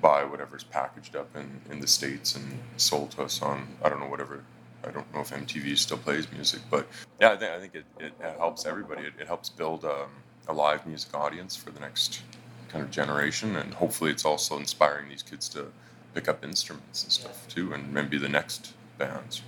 buy 0.00 0.24
whatever's 0.24 0.64
packaged 0.64 1.14
up 1.14 1.34
in, 1.36 1.60
in 1.70 1.80
the 1.80 1.86
states 1.86 2.34
and 2.34 2.58
sold 2.76 3.12
to 3.12 3.22
us 3.22 3.40
on 3.42 3.68
I 3.84 3.88
don't 3.88 4.00
know 4.00 4.08
whatever. 4.08 4.42
I 4.84 4.90
don't 4.90 5.12
know 5.14 5.20
if 5.20 5.30
MTV 5.30 5.78
still 5.78 5.98
plays 5.98 6.30
music, 6.32 6.60
but 6.68 6.88
yeah, 7.20 7.32
I 7.32 7.36
think 7.36 7.52
I 7.52 7.60
think 7.60 7.74
it, 7.76 7.84
it, 8.00 8.12
helps 8.36 8.66
everybody. 8.66 9.02
It, 9.02 9.12
it 9.20 9.26
helps 9.28 9.48
build 9.48 9.84
um, 9.84 10.10
a 10.48 10.52
live 10.52 10.86
music 10.86 11.14
audience 11.14 11.54
for 11.54 11.70
the 11.70 11.78
next 11.78 12.22
kind 12.68 12.84
of 12.84 12.90
generation, 12.90 13.56
and 13.56 13.72
hopefully, 13.74 14.10
it's 14.10 14.24
also 14.24 14.58
inspiring 14.58 15.08
these 15.08 15.22
kids 15.22 15.48
to 15.50 15.66
pick 16.14 16.28
up 16.28 16.44
instruments 16.44 17.04
and 17.04 17.12
stuff 17.12 17.46
too, 17.46 17.72
and 17.72 17.92
maybe 17.92 18.18
the 18.18 18.28
next 18.28 18.72
bands. 18.98 19.42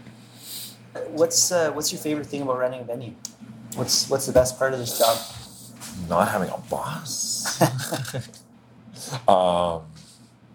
What's 1.08 1.50
uh, 1.52 1.72
what's 1.72 1.92
your 1.92 2.00
favorite 2.00 2.26
thing 2.26 2.42
about 2.42 2.58
running 2.58 2.80
a 2.80 2.84
venue? 2.84 3.12
What's 3.74 4.08
what's 4.08 4.26
the 4.26 4.32
best 4.32 4.58
part 4.58 4.72
of 4.72 4.78
this 4.78 4.98
job? 4.98 5.18
Not 6.08 6.28
having 6.28 6.50
a 6.50 6.58
boss. 6.70 7.60
um, 9.28 9.82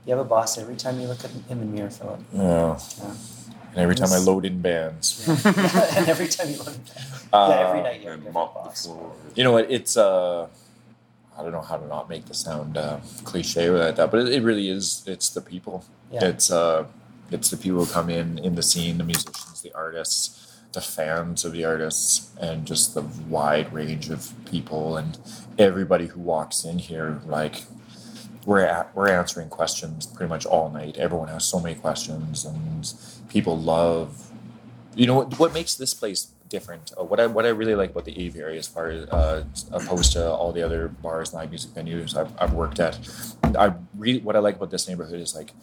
You 0.06 0.16
have 0.16 0.20
a 0.20 0.24
boss 0.24 0.58
every 0.58 0.76
time 0.76 1.00
you 1.00 1.08
look 1.08 1.24
at 1.24 1.32
him 1.32 1.44
in 1.50 1.60
the 1.60 1.66
mirror, 1.66 1.90
Philip. 1.90 2.20
yeah. 2.34 2.80
Yeah. 3.00 3.14
And 3.72 3.78
every 3.78 3.96
time 3.96 4.12
I 4.12 4.18
load 4.18 4.46
in 4.46 4.62
bands. 4.62 5.28
and 5.46 6.08
every 6.10 6.28
time 6.28 6.50
you 6.50 6.58
look, 6.58 6.74
Uh, 7.32 7.48
yeah, 7.52 7.68
every 7.70 7.82
night 7.84 8.02
you 8.02 8.10
have 8.10 8.14
a 8.14 8.14
And 8.14 8.24
different 8.24 8.34
mop 8.34 8.54
the 8.56 8.70
boss. 8.70 8.86
floor. 8.86 9.12
You 9.36 9.44
know 9.44 9.52
what? 9.52 9.70
It's 9.70 9.96
uh, 9.98 10.48
I 11.38 11.44
don't 11.44 11.52
know 11.52 11.62
how 11.62 11.78
to 11.78 11.86
not 11.88 12.10
make 12.10 12.26
this 12.26 12.40
sound 12.40 12.78
uh, 12.78 12.98
cliche 13.24 13.70
like 13.70 13.96
that, 13.98 14.10
but 14.10 14.22
it, 14.22 14.34
it 14.34 14.42
really 14.44 14.70
is. 14.70 15.04
It's 15.06 15.30
the 15.30 15.42
people. 15.42 15.86
Yeah. 16.12 16.26
It's 16.26 16.50
uh, 16.50 16.86
it's 17.32 17.50
the 17.50 17.58
people 17.58 17.86
who 17.86 17.92
come 17.92 18.10
in 18.10 18.38
in 18.40 18.56
the 18.56 18.64
scene, 18.64 18.98
the 18.98 19.04
musicians, 19.04 19.62
the 19.62 19.74
artists, 19.76 20.60
the 20.74 20.82
fans 20.82 21.46
of 21.46 21.52
the 21.52 21.66
artists, 21.66 22.32
and 22.40 22.66
just 22.66 22.94
the 22.94 23.02
wide 23.02 23.72
range 23.74 24.10
of 24.10 24.34
people 24.46 24.98
and 24.98 25.18
everybody 25.58 26.08
who 26.08 26.20
walks 26.20 26.64
in 26.64 26.80
here. 26.80 27.22
Like 27.26 27.64
we're 28.46 28.62
at, 28.62 28.96
we're 28.96 29.10
answering 29.10 29.50
questions 29.50 30.06
pretty 30.06 30.30
much 30.30 30.46
all 30.46 30.70
night. 30.70 30.98
Everyone 30.98 31.28
has 31.30 31.46
so 31.46 31.60
many 31.60 31.76
questions, 31.76 32.46
and 32.46 32.94
people 33.30 33.58
love. 33.58 34.32
You 34.96 35.08
know 35.08 35.16
what? 35.16 35.40
What 35.40 35.54
makes 35.54 35.76
this 35.76 35.94
place 35.94 36.32
different? 36.50 36.92
Uh, 37.00 37.04
what 37.04 37.20
I 37.20 37.28
what 37.28 37.46
I 37.46 37.50
really 37.50 37.76
like 37.76 37.92
about 37.92 38.06
the 38.06 38.20
Aviary, 38.20 38.58
as 38.58 38.68
far 38.68 38.90
as 38.90 39.08
uh, 39.10 39.44
opposed 39.72 40.14
to 40.14 40.32
all 40.32 40.52
the 40.52 40.62
other 40.62 40.88
bars, 40.88 41.30
and 41.30 41.40
live 41.40 41.50
music 41.50 41.72
venues 41.72 42.16
I've, 42.16 42.32
I've 42.40 42.54
worked 42.54 42.80
at, 42.80 43.00
I 43.44 43.74
really 43.98 44.20
what 44.20 44.36
I 44.36 44.40
like 44.40 44.56
about 44.56 44.72
this 44.72 44.88
neighborhood 44.88 45.20
is 45.20 45.36
like 45.36 45.54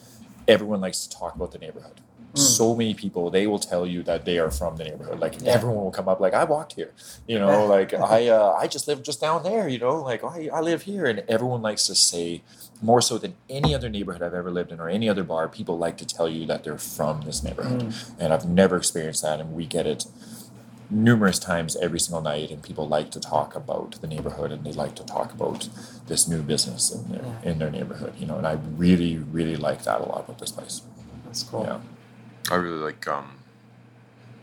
everyone 0.49 0.81
likes 0.81 1.07
to 1.07 1.17
talk 1.19 1.35
about 1.35 1.53
the 1.53 1.59
neighborhood. 1.59 2.01
So 2.35 2.75
many 2.77 2.93
people 2.93 3.31
they 3.31 3.47
will 3.47 3.59
tell 3.59 3.87
you 3.87 4.03
that 4.03 4.27
they 4.27 4.39
are 4.39 4.51
from 4.51 4.77
the 4.77 4.85
neighborhood. 4.85 5.21
Like 5.21 5.41
Yeah. 5.41 5.53
everyone 5.55 5.85
will 5.85 5.91
come 5.91 6.07
up 6.07 6.21
like 6.21 6.35
I 6.35 6.45
walked 6.45 6.75
here, 6.75 6.93
you 7.27 7.39
know, 7.39 7.65
like 7.77 7.95
I 7.95 8.29
uh, 8.29 8.53
I 8.61 8.67
just 8.67 8.87
live 8.87 9.03
just 9.03 9.23
down 9.23 9.43
there, 9.43 9.69
you 9.69 9.79
know, 9.79 10.03
like 10.03 10.23
I, 10.23 10.51
I 10.53 10.61
live 10.61 10.83
here, 10.83 11.07
and 11.07 11.21
everyone 11.29 11.63
likes 11.63 11.87
to 11.87 11.95
say 11.95 12.43
more 12.83 13.01
so 13.01 13.17
than 13.17 13.37
any 13.49 13.75
other 13.75 13.89
neighborhood 13.89 14.23
I've 14.23 14.35
ever 14.35 14.51
lived 14.51 14.71
in 14.71 14.81
or 14.81 14.89
any 14.91 15.09
other 15.09 15.25
bar. 15.25 15.49
People 15.49 15.79
like 15.79 15.97
to 15.97 16.07
tell 16.07 16.29
you 16.29 16.45
that 16.47 16.63
they're 16.63 16.77
from 16.79 17.23
this 17.23 17.43
neighborhood, 17.43 17.85
and 18.19 18.35
I've 18.35 18.47
never 18.47 18.77
experienced 18.77 19.23
that, 19.23 19.41
and 19.41 19.55
we 19.55 19.65
get 19.67 19.87
it 19.87 20.05
numerous 20.91 21.39
times 21.39 21.77
every 21.77 21.99
single 21.99 22.21
night 22.23 22.51
and 22.51 22.63
people 22.63 22.87
like 22.89 23.11
to 23.11 23.21
talk 23.21 23.55
about 23.57 24.01
the 24.01 24.07
neighborhood 24.07 24.53
and 24.53 24.65
they 24.65 24.73
like 24.73 24.95
to 24.95 25.05
talk 25.05 25.33
about 25.33 25.69
this 26.07 26.29
new 26.29 26.41
business 26.43 26.91
in 26.95 27.11
their, 27.13 27.23
Yeah. 27.23 27.51
in 27.51 27.59
their 27.59 27.71
neighborhood 27.71 28.15
you 28.19 28.27
know 28.27 28.37
and 28.39 28.47
i 28.47 28.53
really 28.77 29.17
really 29.19 29.57
like 29.57 29.83
that 29.85 30.01
a 30.01 30.05
lot 30.05 30.21
about 30.21 30.39
this 30.39 30.53
place 30.53 30.83
That's 31.25 31.43
cool. 31.43 31.65
yeah 31.65 31.81
I 32.49 32.55
really 32.55 32.79
like 32.79 33.09
um, 33.09 33.39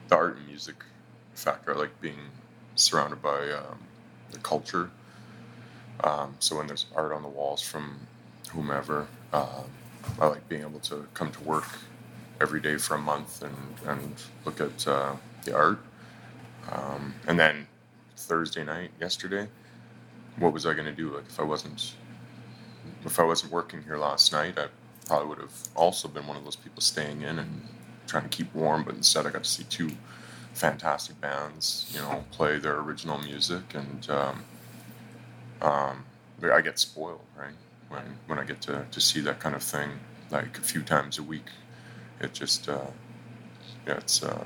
the 0.10 0.16
art 0.18 0.36
and 0.36 0.46
music 0.48 0.76
factor. 1.36 1.74
I 1.74 1.78
like 1.80 2.02
being 2.02 2.20
surrounded 2.76 3.22
by 3.22 3.50
um, 3.52 3.80
the 4.32 4.40
culture. 4.40 4.90
Um, 6.04 6.36
so 6.40 6.58
when 6.58 6.68
there's 6.68 6.86
art 6.98 7.14
on 7.14 7.22
the 7.22 7.30
walls 7.30 7.62
from 7.62 8.00
whomever, 8.52 9.08
um, 9.32 9.64
I 10.20 10.28
like 10.28 10.50
being 10.50 10.64
able 10.64 10.82
to 10.82 11.08
come 11.14 11.32
to 11.32 11.44
work 11.44 11.64
every 12.42 12.60
day 12.60 12.76
for 12.76 12.96
a 12.96 13.00
month 13.00 13.42
and, 13.42 13.56
and 13.88 14.22
look 14.44 14.60
at 14.60 14.86
uh, 14.86 15.14
the 15.46 15.56
art. 15.56 15.80
Um, 16.72 17.14
and 17.28 17.40
then 17.40 17.68
Thursday 18.16 18.64
night, 18.64 18.92
yesterday, 19.00 19.48
what 20.38 20.54
was 20.54 20.66
I 20.66 20.74
going 20.74 20.86
to 20.86 20.94
do? 20.94 21.14
Like 21.14 21.26
if 21.28 21.40
I 21.40 21.44
wasn't 21.44 21.94
if 23.06 23.20
I 23.20 23.24
wasn't 23.24 23.52
working 23.52 23.84
here 23.84 23.98
last 23.98 24.32
night, 24.32 24.58
I 24.58 24.68
probably 25.06 25.28
would 25.30 25.38
have 25.40 25.68
also 25.76 26.08
been 26.08 26.28
one 26.28 26.38
of 26.38 26.44
those 26.44 26.56
people 26.56 26.82
staying 26.82 27.22
in 27.22 27.40
and 27.40 27.68
trying 28.08 28.24
to 28.24 28.30
keep 28.30 28.54
warm. 28.54 28.84
But 28.84 28.96
instead, 28.96 29.26
I 29.26 29.30
got 29.30 29.44
to 29.44 29.50
see 29.50 29.64
two 29.64 29.92
fantastic 30.54 31.20
bands, 31.20 31.92
you 31.94 32.00
know, 32.00 32.24
play 32.32 32.58
their 32.58 32.80
original 32.80 33.18
music, 33.20 33.74
and 33.74 34.10
um, 34.10 34.44
um, 35.62 36.06
I 36.44 36.62
get 36.62 36.80
spoiled, 36.80 37.22
right? 37.38 37.56
When 37.90 38.18
when 38.28 38.40
I 38.40 38.44
get 38.44 38.62
to, 38.62 38.86
to 38.90 39.02
see 39.02 39.22
that 39.22 39.40
kind 39.40 39.56
of 39.56 39.64
thing, 39.64 39.92
like 40.32 40.58
a 40.58 40.62
few 40.62 40.82
times 40.82 41.18
a 41.18 41.24
week, 41.24 41.48
it 42.20 42.34
just 42.34 42.70
uh, 42.70 42.88
yeah, 43.88 43.98
it's 43.98 44.24
uh, 44.24 44.46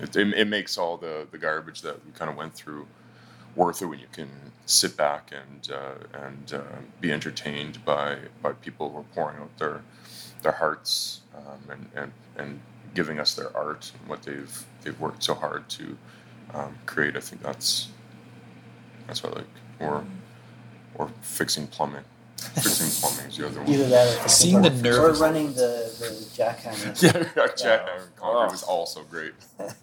it, 0.00 0.16
it, 0.16 0.34
it 0.34 0.48
makes 0.48 0.78
all 0.78 0.96
the 0.96 1.26
the 1.30 1.38
garbage 1.38 1.82
that 1.82 2.04
we 2.04 2.12
kind 2.12 2.30
of 2.30 2.36
went 2.36 2.54
through 2.54 2.86
worth 3.56 3.82
it 3.82 3.86
when 3.86 3.98
you 3.98 4.06
can 4.12 4.28
sit 4.66 4.96
back 4.96 5.32
and 5.32 5.72
uh, 5.72 5.94
and 6.26 6.54
uh, 6.54 6.62
be 7.00 7.12
entertained 7.12 7.84
by 7.84 8.18
by 8.42 8.52
people 8.52 8.90
who 8.90 8.98
are 8.98 9.04
pouring 9.14 9.38
out 9.38 9.56
their 9.58 9.82
their 10.42 10.52
hearts 10.52 11.20
um, 11.36 11.60
and, 11.70 11.90
and 11.96 12.12
and 12.36 12.60
giving 12.94 13.20
us 13.20 13.34
their 13.34 13.56
art 13.56 13.92
and 13.98 14.08
what 14.08 14.22
they've 14.22 14.64
they've 14.82 15.00
worked 15.00 15.22
so 15.22 15.34
hard 15.34 15.68
to 15.68 15.96
um, 16.54 16.76
create. 16.86 17.16
I 17.16 17.20
think 17.20 17.42
that's 17.42 17.88
that's 19.06 19.22
what 19.22 19.34
I 19.34 19.36
like. 19.38 19.46
Or 19.80 20.04
or 20.94 21.10
fixing 21.22 21.66
plumbing. 21.66 22.04
Fixing 22.40 22.90
plumbing 23.00 23.26
is 23.30 23.36
the 23.36 23.46
other 23.46 23.60
one. 23.60 23.70
Either 23.70 23.88
that 23.88 24.24
or 24.24 24.28
Seeing 24.28 24.62
the 24.62 24.68
or, 24.70 24.82
nervous- 24.82 25.20
or 25.20 25.22
running 25.24 25.48
the, 25.54 25.92
the 26.00 26.06
jackhammer. 26.36 27.02
yeah, 27.36 27.46
Jack 27.46 27.58
Yeah. 27.86 27.92
Iron 27.92 28.08
Concrete 28.16 28.46
Oh. 28.48 28.50
was 28.50 28.62
also 28.62 29.02
great. 29.04 29.32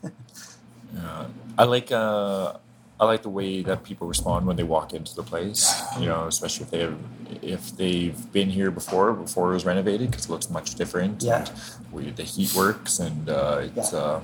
Yeah. 0.95 1.25
I 1.57 1.63
like 1.65 1.91
uh, 1.91 2.53
I 2.99 3.05
like 3.05 3.21
the 3.21 3.29
way 3.29 3.61
that 3.61 3.83
people 3.83 4.07
respond 4.07 4.47
when 4.47 4.55
they 4.55 4.63
walk 4.63 4.93
into 4.93 5.13
the 5.15 5.21
place. 5.23 5.81
You 5.99 6.05
know, 6.07 6.27
especially 6.27 6.63
if 6.65 6.71
they 6.71 6.79
have, 6.79 6.97
if 7.41 7.75
they've 7.77 8.31
been 8.31 8.49
here 8.49 8.71
before, 8.71 9.11
before 9.13 9.51
it 9.51 9.53
was 9.55 9.65
renovated, 9.65 10.09
because 10.09 10.25
it 10.25 10.31
looks 10.31 10.49
much 10.49 10.75
different. 10.75 11.21
Yeah. 11.23 11.39
And 11.39 11.49
where 11.91 12.05
the 12.11 12.23
heat 12.23 12.55
works, 12.55 12.99
and 12.99 13.29
uh, 13.29 13.61
it's 13.75 13.91
Yeah. 13.93 13.99
uh, 13.99 14.21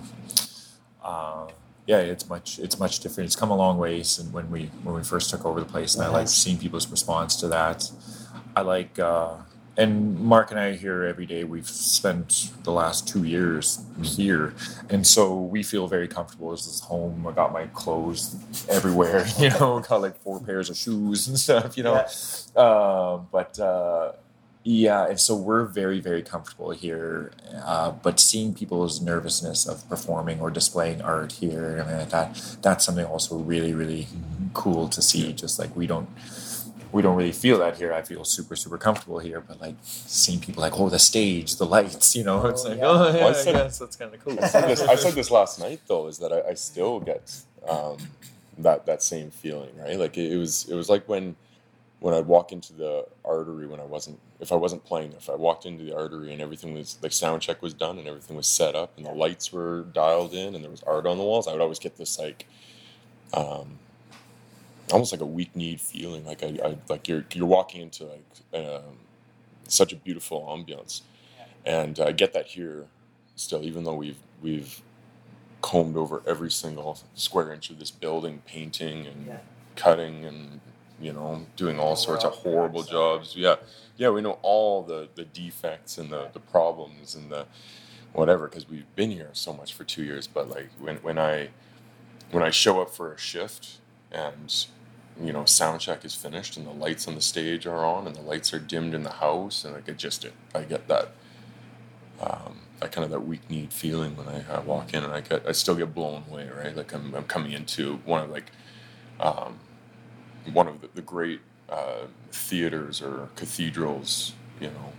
uh, 1.04 1.48
yeah, 1.86 1.98
it's 1.98 2.30
much 2.30 2.60
it's 2.60 2.80
much 2.80 3.00
different. 3.02 3.26
It's 3.28 3.36
come 3.36 3.52
a 3.52 3.58
long 3.58 3.78
way 3.78 4.02
since 4.04 4.32
when 4.32 4.50
we 4.50 4.72
when 4.84 4.96
we 4.96 5.04
first 5.04 5.30
took 5.30 5.46
over 5.46 5.60
the 5.60 5.66
place, 5.66 5.96
and 5.96 6.04
I 6.04 6.08
like 6.08 6.30
seeing 6.30 6.58
people's 6.58 6.88
response 6.90 7.36
to 7.38 7.48
that. 7.50 7.92
I 8.56 8.62
like. 8.62 9.00
Uh, 9.00 9.38
and 9.76 10.20
Mark 10.20 10.52
and 10.52 10.60
I 10.60 10.74
here 10.74 11.04
every 11.04 11.26
day. 11.26 11.44
We've 11.44 11.68
spent 11.68 12.52
the 12.64 12.72
last 12.72 13.08
two 13.08 13.24
years 13.24 13.84
here, 14.04 14.54
and 14.90 15.06
so 15.06 15.36
we 15.36 15.64
feel 15.64 15.88
very 15.88 16.08
comfortable. 16.08 16.52
This 16.52 16.68
is 16.68 16.82
home. 16.82 17.26
I 17.26 17.32
got 17.32 17.52
my 17.52 17.66
clothes 17.68 18.36
everywhere. 18.70 19.26
You 19.40 19.50
know, 19.50 19.80
got 19.80 20.02
like 20.02 20.18
four 20.22 20.40
pairs 20.40 20.70
of 20.70 20.78
shoes 20.78 21.28
and 21.28 21.40
stuff. 21.40 21.76
You 21.76 21.84
know, 21.84 22.06
uh, 22.56 23.18
but 23.32 23.60
uh, 23.60 24.12
yeah, 24.64 25.08
and 25.08 25.20
so 25.20 25.36
we're 25.36 25.66
very 25.66 26.00
very 26.00 26.22
comfortable 26.22 26.70
here. 26.70 27.32
Uh, 27.66 27.92
but 27.92 28.20
seeing 28.20 28.54
people's 28.54 29.02
nervousness 29.02 29.66
of 29.68 29.88
performing 29.90 30.40
or 30.40 30.52
displaying 30.52 31.02
art 31.02 31.32
here, 31.32 31.84
I 31.84 31.98
mean, 31.98 32.10
that 32.10 32.58
that's 32.62 32.86
something 32.86 33.06
also 33.06 33.38
really 33.38 33.74
really 33.74 34.08
cool 34.54 34.88
to 34.90 35.02
see. 35.02 35.34
Just 35.34 35.58
like 35.58 35.76
we 35.76 35.88
don't 35.88 36.10
we 36.94 37.02
don't 37.02 37.16
really 37.18 37.32
feel 37.32 37.58
that 37.60 37.76
here. 37.78 37.92
I 37.92 38.04
feel 38.04 38.24
super, 38.24 38.56
super 38.56 38.78
comfortable 38.78 39.20
here, 39.20 39.42
but 39.42 39.60
like 39.60 39.76
seeing 39.82 40.40
people 40.40 40.62
like, 40.62 40.80
oh, 40.80 40.90
the 40.90 41.00
stage, 41.00 41.56
the 41.58 41.66
lights, 41.66 42.16
you 42.16 42.24
know, 42.24 42.46
it's 42.46 42.64
Oh, 42.66 42.70
like, 42.70 42.78
yeah. 42.78 42.86
oh, 42.88 43.08
yeah, 43.08 43.24
Well, 43.26 43.36
I 43.36 43.50
I 43.50 43.54
guess 43.54 43.80
that's 43.80 43.96
kind 43.96 44.14
of 44.14 44.24
cool. 44.24 44.38
I 44.42 44.48
said 44.48 44.68
this, 44.70 44.82
I 44.82 44.96
said 44.96 45.14
this 45.14 45.32
last 45.32 45.60
night 45.60 45.82
though, 45.88 46.08
is 46.08 46.20
that 46.20 46.32
I, 46.32 46.52
I 46.52 46.54
still 46.54 47.00
get 47.00 47.36
um, 47.68 47.98
that 48.60 48.86
that 48.86 49.02
same 49.02 49.32
feeling, 49.32 49.72
right? 49.78 49.98
Like 50.00 50.18
it, 50.18 50.32
it 50.32 50.38
was 50.38 50.70
it 50.70 50.76
was 50.76 50.88
like 50.90 51.10
when 51.10 51.36
when 52.00 52.14
I'd 52.14 52.26
walk 52.28 52.52
into 52.52 52.74
the 52.74 53.06
artery 53.26 53.66
when 53.66 53.80
I 53.80 53.86
wasn't 53.86 54.20
if 54.40 54.52
I 54.52 54.56
wasn't 54.56 54.84
playing, 54.86 55.14
if 55.14 55.30
I 55.30 55.36
walked 55.36 55.66
into 55.66 55.84
the 55.86 55.96
artery 55.96 56.32
and 56.34 56.42
everything 56.42 56.74
was 56.74 56.98
like 57.02 57.14
sound 57.14 57.42
check 57.42 57.62
was 57.62 57.74
done 57.74 57.98
and 57.98 58.08
everything 58.08 58.36
was 58.36 58.46
set 58.46 58.76
up 58.76 58.92
and 58.98 59.06
the 59.06 59.12
lights 59.12 59.52
were 59.54 59.84
dialed 59.94 60.34
in 60.34 60.54
and 60.54 60.64
there 60.64 60.70
was 60.72 60.84
art 60.84 61.06
on 61.08 61.18
the 61.18 61.24
walls, 61.24 61.48
I 61.48 61.54
would 61.54 61.62
always 61.62 61.80
get 61.80 61.98
this 61.98 62.20
like 62.20 62.46
um, 63.34 63.80
almost 64.92 65.12
like 65.12 65.22
a 65.22 65.26
weak 65.26 65.56
kneed 65.56 65.82
feeling, 65.82 66.26
like 66.26 66.44
I, 66.44 66.58
I 66.64 66.78
like 66.90 67.08
you're 67.08 67.26
you're 67.34 67.48
walking 67.48 67.82
into 67.82 68.06
like 68.06 68.26
um, 68.66 68.98
such 69.68 69.94
a 69.94 69.96
beautiful 69.96 70.42
ambiance, 70.44 71.02
and 71.66 72.00
I 72.00 72.12
get 72.12 72.34
that 72.34 72.48
here 72.48 72.86
still, 73.36 73.64
even 73.64 73.84
though 73.84 73.96
we've 73.96 74.20
we've 74.42 74.82
combed 75.62 75.96
over 75.98 76.22
every 76.28 76.52
single 76.52 77.00
square 77.16 77.54
inch 77.54 77.70
of 77.70 77.80
this 77.80 77.92
building, 77.92 78.42
painting 78.46 79.08
and 79.08 79.28
Yeah. 79.28 79.38
cutting 79.76 80.26
and 80.26 80.60
you 81.00 81.14
know 81.14 81.46
doing 81.56 81.80
all 81.80 81.96
sorts 81.96 82.24
of 82.26 82.34
horrible 82.34 82.84
jobs. 82.84 83.36
Yeah, 83.36 83.56
yeah, 83.98 84.10
we 84.10 84.22
know 84.22 84.40
all 84.42 84.84
the 84.84 85.10
the 85.16 85.26
defects 85.26 85.98
and 85.98 86.10
the 86.12 86.30
the 86.34 86.40
problems 86.40 87.16
and 87.16 87.32
the 87.32 87.46
whatever 88.14 88.48
because 88.48 88.70
we've 88.70 88.94
been 88.96 89.12
here 89.12 89.30
so 89.34 89.54
much 89.54 89.74
for 89.74 89.84
two 89.84 90.04
years. 90.04 90.28
But 90.28 90.50
like 90.50 90.70
when 90.80 90.98
when 90.98 91.18
I 91.18 91.50
when 92.32 92.44
I 92.44 92.50
show 92.52 92.82
up 92.82 92.94
for 92.94 93.14
a 93.14 93.18
shift 93.18 93.80
and 94.14 94.66
you 95.22 95.34
know 95.34 95.46
sound 95.46 95.82
check 95.82 96.06
is 96.06 96.16
finished 96.16 96.58
and 96.58 96.66
the 96.68 96.72
lights 96.72 97.08
on 97.08 97.16
the 97.16 97.22
stage 97.22 97.68
are 97.68 97.86
on 97.86 98.08
and 98.08 98.16
the 98.16 98.22
lights 98.22 98.54
are 98.54 98.60
dimmed 98.60 98.94
in 98.94 99.04
the 99.04 99.12
house 99.12 99.66
and 99.66 99.76
I 99.76 99.82
get 99.82 99.98
just 99.98 100.26
I 100.56 100.64
get 100.64 100.88
that 100.88 101.10
um, 102.22 102.60
that 102.80 102.92
kind 102.92 103.06
of 103.06 103.12
that 103.12 103.22
weak 103.22 103.50
kneed 103.50 103.74
feeling 103.74 104.16
when 104.16 104.28
I, 104.28 104.44
I 104.52 104.60
walk 104.62 104.94
in 104.94 105.04
and 105.04 105.14
I 105.14 105.22
get 105.22 105.48
I 105.48 105.52
still 105.52 105.76
get 105.76 105.94
blown 105.94 106.24
away 106.30 106.50
right? 106.50 106.76
Like 106.76 106.94
I'm, 106.94 107.14
I'm 107.16 107.26
coming 107.26 107.52
into 107.54 107.98
one 108.06 108.24
of 108.24 108.30
like 108.32 108.52
um, 109.20 109.60
one 110.52 110.68
of 110.68 110.82
the, 110.82 110.90
the 110.96 111.02
great 111.02 111.42
uh, 111.70 112.08
theaters 112.32 113.02
or 113.02 113.30
cathedrals 113.36 114.34
you 114.60 114.68
know? 114.70 114.94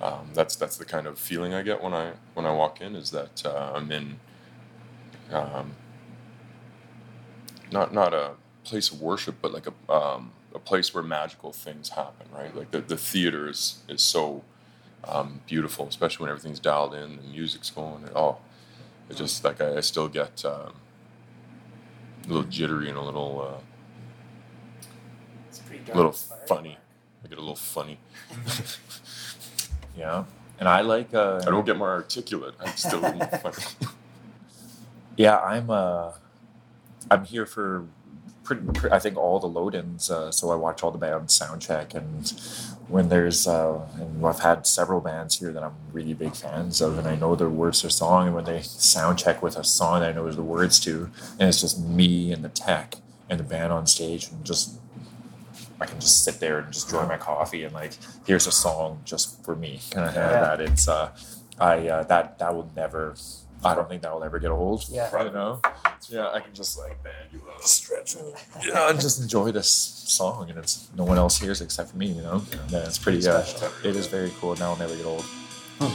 Um, 0.00 0.28
that's 0.34 0.56
that's 0.56 0.76
the 0.76 0.84
kind 0.84 1.06
of 1.06 1.18
feeling 1.18 1.54
I 1.54 1.62
get 1.62 1.82
when 1.82 1.94
I 1.94 2.12
when 2.34 2.46
I 2.46 2.52
walk 2.52 2.80
in 2.80 2.96
is 2.96 3.10
that 3.12 3.44
uh, 3.46 3.72
I'm 3.74 3.90
in 3.90 4.18
um, 5.32 5.72
not 7.72 7.94
not 7.94 8.14
a 8.14 8.32
place 8.64 8.90
of 8.90 9.00
worship, 9.00 9.36
but 9.42 9.52
like 9.52 9.66
a 9.66 9.92
um, 9.92 10.32
a 10.54 10.58
place 10.58 10.94
where 10.94 11.02
magical 11.02 11.52
things 11.52 11.90
happen, 11.90 12.26
right? 12.32 12.54
Like 12.56 12.70
the, 12.70 12.80
the 12.80 12.96
theater 12.96 13.48
is 13.48 13.80
is 13.88 14.02
so 14.02 14.42
um, 15.04 15.40
beautiful, 15.46 15.86
especially 15.88 16.24
when 16.24 16.30
everything's 16.30 16.60
dialed 16.60 16.94
in, 16.94 17.16
the 17.16 17.22
music's 17.22 17.70
going, 17.70 18.04
and 18.04 18.12
oh, 18.16 18.38
it 19.10 19.16
just 19.16 19.44
like 19.44 19.60
I, 19.60 19.76
I 19.76 19.80
still 19.80 20.08
get 20.08 20.44
um, 20.44 20.74
a 22.24 22.28
little 22.28 22.44
jittery 22.44 22.88
and 22.88 22.96
a 22.96 23.02
little 23.02 23.40
uh, 23.56 23.60
It's 25.48 25.58
pretty 25.60 25.90
a 25.90 25.96
little 25.96 26.12
as 26.12 26.32
funny. 26.46 26.78
I 27.24 27.28
get 27.28 27.38
a 27.38 27.40
little 27.40 27.56
funny. 27.56 27.98
Yeah, 29.96 30.24
and 30.58 30.68
I 30.68 30.80
like. 30.80 31.14
Uh, 31.14 31.40
I 31.46 31.50
don't 31.50 31.64
get 31.64 31.76
more 31.76 31.90
articulate. 31.90 32.54
I'm 32.60 32.76
still 32.76 32.98
a 32.98 33.12
little 33.14 33.38
funny. 33.38 33.64
Yeah, 35.16 35.38
I'm. 35.38 35.70
Uh, 35.70 36.12
I'm 37.10 37.24
here 37.24 37.46
for. 37.46 37.86
Pretty, 38.44 38.62
pre- 38.72 38.90
I 38.90 38.98
think 38.98 39.16
all 39.16 39.40
the 39.40 39.46
load-ins. 39.48 40.10
Uh, 40.10 40.30
so 40.30 40.50
I 40.50 40.54
watch 40.54 40.82
all 40.82 40.90
the 40.90 40.98
bands 40.98 41.32
sound 41.34 41.62
check, 41.62 41.94
and 41.94 42.28
when 42.88 43.08
there's, 43.08 43.46
uh, 43.48 43.80
and 43.98 44.24
I've 44.26 44.40
had 44.40 44.66
several 44.66 45.00
bands 45.00 45.38
here 45.38 45.50
that 45.52 45.62
I'm 45.62 45.72
really 45.92 46.12
big 46.12 46.34
fans 46.36 46.80
of, 46.82 46.98
and 46.98 47.08
I 47.08 47.16
know 47.16 47.34
the 47.34 47.48
words 47.48 47.80
to 47.80 47.86
their 47.86 47.90
song, 47.90 48.26
and 48.26 48.34
when 48.36 48.44
they 48.44 48.60
sound 48.62 49.18
check 49.18 49.42
with 49.42 49.56
a 49.56 49.64
song 49.64 50.00
that 50.00 50.10
I 50.10 50.12
know 50.12 50.30
the 50.30 50.42
words 50.42 50.78
to, 50.80 51.10
and 51.40 51.48
it's 51.48 51.62
just 51.62 51.80
me 51.80 52.32
and 52.32 52.44
the 52.44 52.50
tech 52.50 52.96
and 53.30 53.40
the 53.40 53.44
band 53.44 53.72
on 53.72 53.86
stage, 53.86 54.28
and 54.30 54.44
just 54.44 54.78
I 55.80 55.86
can 55.86 55.98
just 55.98 56.22
sit 56.24 56.38
there 56.40 56.58
and 56.58 56.72
just 56.72 56.86
enjoy 56.92 57.06
my 57.06 57.16
coffee 57.16 57.64
and 57.64 57.74
like 57.74 57.92
here's 58.26 58.46
a 58.46 58.52
song 58.52 59.00
just 59.04 59.42
for 59.44 59.56
me 59.56 59.80
kind 59.90 60.08
of 60.08 60.14
Yeah. 60.14 60.30
that 60.40 60.60
it's 60.60 60.86
uh 60.88 61.10
I 61.58 61.88
uh, 61.88 62.02
that 62.04 62.38
that 62.38 62.54
will 62.54 62.70
never 62.76 63.14
I 63.64 63.74
don't 63.74 63.88
think 63.88 64.02
that 64.02 64.12
will 64.14 64.24
ever 64.24 64.38
get 64.38 64.50
old 64.50 64.84
Yeah. 64.88 65.10
you 65.24 65.30
know 65.30 65.60
yeah 66.08 66.28
I 66.30 66.40
can 66.40 66.52
just 66.54 66.78
like 66.78 67.02
man, 67.02 67.12
you 67.32 67.40
love 67.46 67.62
stretch 67.62 68.16
it 68.16 68.34
yeah 68.66 68.90
and 68.90 69.00
just 69.00 69.20
enjoy 69.22 69.52
this 69.52 69.68
song 69.68 70.50
and 70.50 70.58
it's 70.58 70.88
no 70.96 71.04
one 71.04 71.16
else 71.18 71.38
hears 71.38 71.60
it 71.60 71.64
except 71.64 71.90
for 71.90 71.96
me 71.96 72.06
you 72.08 72.22
know 72.22 72.42
yeah 72.68 72.80
it's 72.84 72.98
pretty 72.98 73.26
uh, 73.26 73.42
it 73.82 73.96
is 73.96 74.06
very 74.06 74.30
cool 74.40 74.52
and 74.52 74.60
that'll 74.60 74.76
never 74.76 74.94
get 74.96 75.06
old 75.06 75.24
Yeah. 75.80 75.90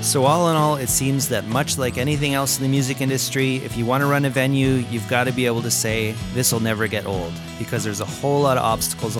So, 0.00 0.24
all 0.26 0.50
in 0.50 0.56
all, 0.56 0.76
it 0.76 0.90
seems 0.90 1.30
that 1.30 1.46
much 1.46 1.78
like 1.78 1.96
anything 1.96 2.34
else 2.34 2.58
in 2.58 2.62
the 2.62 2.68
music 2.68 3.00
industry, 3.00 3.56
if 3.56 3.74
you 3.76 3.86
want 3.86 4.02
to 4.02 4.06
run 4.06 4.26
a 4.26 4.30
venue, 4.30 4.84
you've 4.90 5.08
got 5.08 5.24
to 5.24 5.32
be 5.32 5.46
able 5.46 5.62
to 5.62 5.70
say, 5.70 6.12
this 6.34 6.52
will 6.52 6.60
never 6.60 6.86
get 6.86 7.06
old, 7.06 7.32
because 7.58 7.82
there's 7.82 8.00
a 8.00 8.04
whole 8.04 8.42
lot 8.42 8.58
of 8.58 8.62
obstacles. 8.64 9.16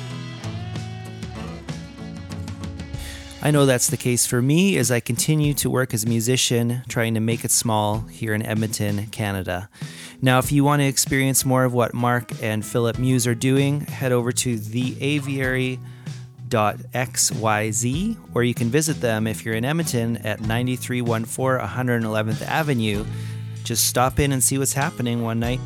I 3.44 3.50
know 3.50 3.66
that's 3.66 3.88
the 3.88 3.98
case 3.98 4.26
for 4.26 4.40
me 4.40 4.78
as 4.78 4.90
I 4.90 5.00
continue 5.00 5.52
to 5.54 5.68
work 5.68 5.92
as 5.92 6.04
a 6.04 6.08
musician, 6.08 6.80
trying 6.88 7.12
to 7.12 7.20
make 7.20 7.44
it 7.44 7.50
small 7.50 8.00
here 8.00 8.32
in 8.32 8.42
Edmonton, 8.42 9.08
Canada. 9.08 9.68
Now, 10.22 10.38
if 10.38 10.50
you 10.50 10.64
want 10.64 10.80
to 10.80 10.86
experience 10.86 11.44
more 11.44 11.64
of 11.64 11.74
what 11.74 11.92
Mark 11.92 12.32
and 12.42 12.64
Philip 12.64 12.98
Muse 12.98 13.26
are 13.26 13.34
doing, 13.34 13.82
head 13.82 14.12
over 14.12 14.32
to 14.32 14.56
the 14.56 14.96
Aviary 14.98 15.78
or 18.34 18.44
you 18.44 18.54
can 18.54 18.70
visit 18.70 19.00
them 19.00 19.26
if 19.26 19.44
you're 19.44 19.56
in 19.56 19.64
Edmonton 19.64 20.16
at 20.18 20.40
9314 20.40 21.68
111th 21.68 22.42
Avenue. 22.42 23.04
Just 23.62 23.88
stop 23.88 24.18
in 24.18 24.32
and 24.32 24.42
see 24.42 24.56
what's 24.56 24.72
happening 24.72 25.22
one 25.22 25.40
night. 25.40 25.60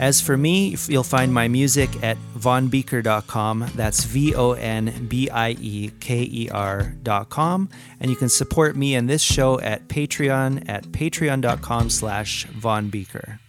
As 0.00 0.18
for 0.18 0.34
me, 0.34 0.74
you'll 0.88 1.02
find 1.04 1.32
my 1.32 1.46
music 1.46 2.02
at 2.02 2.16
vonbieker.com. 2.34 3.66
That's 3.74 4.04
V 4.04 4.34
O 4.34 4.52
N 4.52 5.06
B 5.08 5.28
I 5.28 5.50
E 5.50 5.90
K 6.00 6.22
E 6.22 6.48
R.com. 6.50 7.68
And 8.00 8.10
you 8.10 8.16
can 8.16 8.30
support 8.30 8.76
me 8.76 8.94
and 8.94 9.10
this 9.10 9.20
show 9.20 9.60
at 9.60 9.88
Patreon 9.88 10.66
at 10.70 10.84
patreon.com 10.84 11.90
slash 11.90 12.46
vonbieker. 12.46 13.40